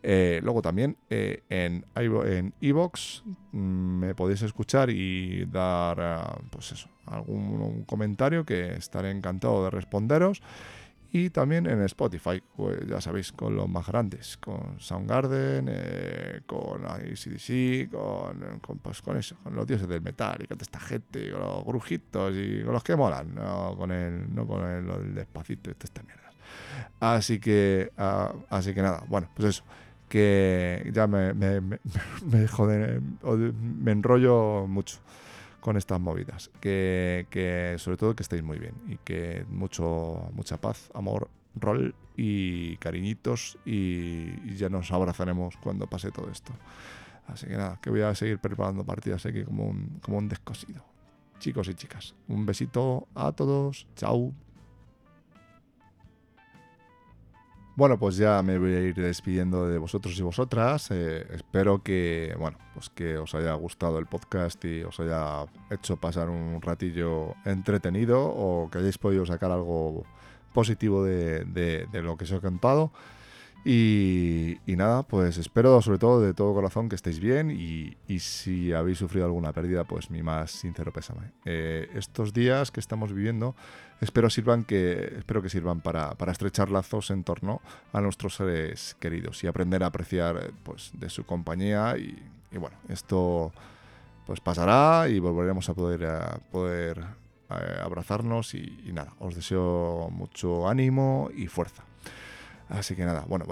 Eh, 0.05 0.41
luego 0.43 0.61
también 0.61 0.97
eh, 1.09 1.43
en 1.49 1.85
iVoox 2.59 3.23
mm, 3.53 3.57
me 3.57 4.15
podéis 4.15 4.41
escuchar 4.41 4.89
y 4.89 5.45
dar 5.45 6.01
ah, 6.01 6.37
pues 6.49 6.73
eso, 6.73 6.89
algún 7.05 7.85
comentario 7.85 8.45
que 8.45 8.73
estaré 8.73 9.11
encantado 9.11 9.63
de 9.63 9.69
responderos. 9.69 10.41
Y 11.15 11.29
también 11.29 11.67
en 11.67 11.79
Spotify, 11.83 12.41
pues 12.55 12.87
ya 12.87 12.99
sabéis, 12.99 13.31
con 13.31 13.55
los 13.55 13.69
más 13.69 13.85
grandes, 13.85 14.35
con 14.37 14.79
Soundgarden, 14.79 15.67
eh, 15.69 16.41
con 16.47 16.83
ACDC, 16.87 17.91
con, 17.91 18.59
con, 18.59 18.79
pues, 18.79 18.99
con 19.03 19.17
eso, 19.17 19.35
con 19.43 19.55
los 19.55 19.67
dioses 19.67 19.87
del 19.87 20.01
metal 20.01 20.37
y 20.43 20.47
con 20.47 20.59
esta 20.59 20.79
gente, 20.79 21.29
con 21.31 21.41
los 21.41 21.63
grujitos 21.65 22.33
y 22.35 22.63
con 22.63 22.73
los 22.73 22.83
que 22.83 22.95
molan, 22.95 23.35
no 23.35 23.75
con 23.77 23.91
el, 23.91 24.33
no 24.33 24.47
con 24.47 24.67
el, 24.67 25.13
despacito 25.13 25.69
y 25.69 25.75
todas 25.75 25.91
estas 25.91 26.03
mierdas. 26.03 26.33
Así 26.99 27.39
que, 27.39 27.91
ah, 27.95 28.33
así 28.49 28.73
que 28.73 28.81
nada, 28.81 29.03
bueno, 29.07 29.29
pues 29.35 29.49
eso, 29.49 29.63
que 30.13 30.91
ya 30.93 31.07
me, 31.07 31.33
me, 31.33 31.59
de- 32.21 33.53
me 33.83 33.91
enrollo 33.91 34.67
mucho 34.67 34.99
con 35.59 35.75
estas 35.75 35.99
movidas. 35.99 36.51
Que, 36.61 37.25
que 37.31 37.75
sobre 37.79 37.97
todo 37.97 38.15
que 38.15 38.21
estéis 38.21 38.43
muy 38.43 38.59
bien 38.59 38.75
y 38.87 38.97
que 38.97 39.43
mucho, 39.49 40.29
mucha 40.35 40.57
paz, 40.57 40.91
amor, 40.93 41.29
rol 41.55 41.95
y 42.15 42.77
cariñitos 42.77 43.57
y, 43.65 44.35
y 44.45 44.55
ya 44.55 44.69
nos 44.69 44.91
abrazaremos 44.91 45.57
cuando 45.57 45.87
pase 45.87 46.11
todo 46.11 46.29
esto. 46.29 46.53
Así 47.25 47.47
que 47.47 47.57
nada, 47.57 47.79
que 47.81 47.89
voy 47.89 48.01
a 48.01 48.13
seguir 48.13 48.37
preparando 48.37 48.83
partidas 48.83 49.25
aquí 49.25 49.43
como 49.43 49.65
un, 49.65 49.97
como 50.03 50.19
un 50.19 50.29
descosido. 50.29 50.85
Chicos 51.39 51.67
y 51.69 51.73
chicas, 51.73 52.13
un 52.27 52.45
besito 52.45 53.07
a 53.15 53.31
todos. 53.31 53.87
Chao. 53.95 54.31
Bueno, 57.75 57.97
pues 57.97 58.17
ya 58.17 58.41
me 58.43 58.59
voy 58.59 58.73
a 58.73 58.81
ir 58.81 58.93
despidiendo 58.95 59.67
de 59.67 59.79
vosotros 59.79 60.17
y 60.19 60.21
vosotras. 60.21 60.91
Eh, 60.91 61.25
espero 61.33 61.81
que, 61.81 62.35
bueno, 62.37 62.57
pues 62.75 62.89
que 62.91 63.17
os 63.17 63.33
haya 63.33 63.53
gustado 63.55 63.97
el 63.97 64.05
podcast 64.05 64.63
y 64.65 64.83
os 64.83 64.99
haya 64.99 65.45
hecho 65.71 65.97
pasar 65.97 66.29
un 66.29 66.61
ratillo 66.61 67.33
entretenido 67.45 68.21
o 68.23 68.69
que 68.69 68.77
hayáis 68.77 68.99
podido 68.99 69.25
sacar 69.25 69.51
algo 69.51 70.03
positivo 70.53 71.03
de, 71.03 71.45
de- 71.45 71.87
de 71.91 72.01
lo 72.03 72.15
que 72.15 72.25
os 72.25 72.31
he 72.31 72.39
contado. 72.39 72.91
Y, 73.65 74.57
nada, 74.67 75.03
pues 75.03 75.37
espero 75.37 75.81
sobre 75.81 75.97
todo 75.97 76.19
de 76.19 76.33
todo 76.33 76.53
corazón 76.53 76.89
que 76.89 76.95
estéis 76.95 77.19
bien 77.19 77.49
y, 77.49 77.95
si 78.19 78.73
habéis 78.73 78.97
sufrido 78.97 79.25
alguna 79.25 79.53
pérdida, 79.53 79.85
pues 79.85 80.09
mi 80.09 80.21
más 80.21 80.51
sincero 80.51 80.91
pésame. 80.91 81.31
Eh, 81.45 81.89
estos 81.95 82.33
días 82.33 82.71
que 82.71 82.79
estamos 82.79 83.13
viviendo 83.13 83.55
espero 84.01 84.29
sirvan 84.29 84.65
que 84.65 85.13
espero 85.17 85.41
que 85.41 85.49
sirvan 85.49 85.79
para, 85.79 86.15
estrechar 86.27 86.69
lazos 86.69 87.09
en 87.09 87.23
torno 87.23 87.61
a 87.93 88.01
nuestros 88.01 88.35
seres 88.35 88.97
queridos 88.99 89.43
y 89.43 89.47
aprender 89.47 89.83
a 89.83 89.87
apreciar 89.87 90.37
eh, 90.37 90.51
pues 90.63 90.91
de 90.93 91.09
su 91.09 91.25
compañía 91.25 91.95
y, 91.97 92.21
bueno 92.57 92.77
esto 92.89 93.51
pues 94.25 94.39
pasará 94.41 95.07
y 95.09 95.19
volveremos 95.19 95.69
a 95.69 95.73
poder, 95.73 96.05
a 96.05 96.39
poder 96.51 96.99
eh, 97.49 97.79
abrazarnos 97.81 98.53
y 98.55 98.91
nada, 98.93 99.13
os 99.19 99.35
deseo 99.35 100.09
mucho 100.11 100.67
ánimo 100.67 101.29
y 101.33 101.47
fuerza. 101.47 101.83
Así 102.73 102.95
que 102.95 103.05
nada, 103.05 103.23
bueno, 103.27 103.45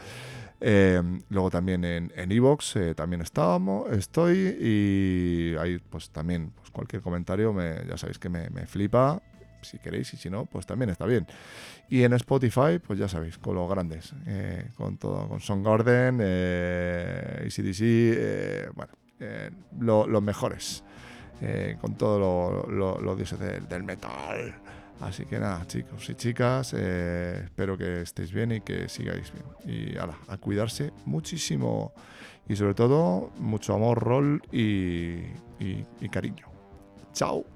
Eh, 0.62 1.00
luego 1.30 1.48
también 1.48 1.84
en 1.84 2.12
en 2.14 2.32
Evox 2.32 2.74
también 2.94 3.22
estábamos, 3.22 3.90
estoy 3.92 4.36
y 4.60 5.56
ahí 5.58 5.80
pues 5.88 6.10
también 6.10 6.52
pues 6.54 6.70
cualquier 6.70 7.00
comentario 7.00 7.52
me, 7.54 7.76
ya 7.88 7.96
sabéis 7.96 8.18
que 8.18 8.28
me, 8.28 8.50
me 8.50 8.66
flipa 8.66 9.22
si 9.62 9.78
queréis 9.78 10.12
y 10.14 10.16
si 10.16 10.30
no 10.30 10.46
pues 10.46 10.66
también 10.66 10.90
está 10.90 11.06
bien 11.06 11.26
y 11.88 12.02
en 12.02 12.12
Spotify 12.14 12.78
pues 12.84 12.98
ya 12.98 13.08
sabéis 13.08 13.38
con 13.38 13.54
los 13.54 13.68
grandes 13.68 14.12
eh, 14.26 14.70
con 14.76 14.96
todo 14.98 15.28
con 15.28 15.40
Soundgarden 15.40 16.18
eh, 16.22 17.44
ACDC 17.46 17.80
eh, 17.82 18.68
bueno 18.74 18.92
eh, 19.20 19.50
lo- 19.80 20.06
los 20.06 20.22
mejores 20.22 20.82
eh, 21.42 21.76
con 21.80 21.94
todos 21.96 22.20
lo- 22.20 22.70
lo- 22.70 23.00
los 23.00 23.16
dioses 23.16 23.38
del- 23.38 23.82
metal 23.84 24.54
Así 25.00 25.24
que 25.24 25.38
nada, 25.38 25.66
chicos 25.66 26.10
y 26.10 26.14
chicas, 26.14 26.74
espero 26.74 27.78
que 27.78 28.02
estéis 28.02 28.34
bien 28.34 28.52
y 28.52 28.60
que 28.60 28.86
sigáis 28.90 29.32
bien. 29.32 29.46
Y 29.94 29.96
ala, 29.96 30.14
a 30.28 30.36
cuidarse 30.36 30.92
muchísimo. 31.06 31.94
Y 32.46 32.54
sobre 32.54 32.74
todo, 32.74 33.30
mucho 33.38 33.72
amor, 33.72 33.98
rol 33.98 34.42
y 34.52 35.22
cariño. 36.10 36.48
Chao. 37.14 37.46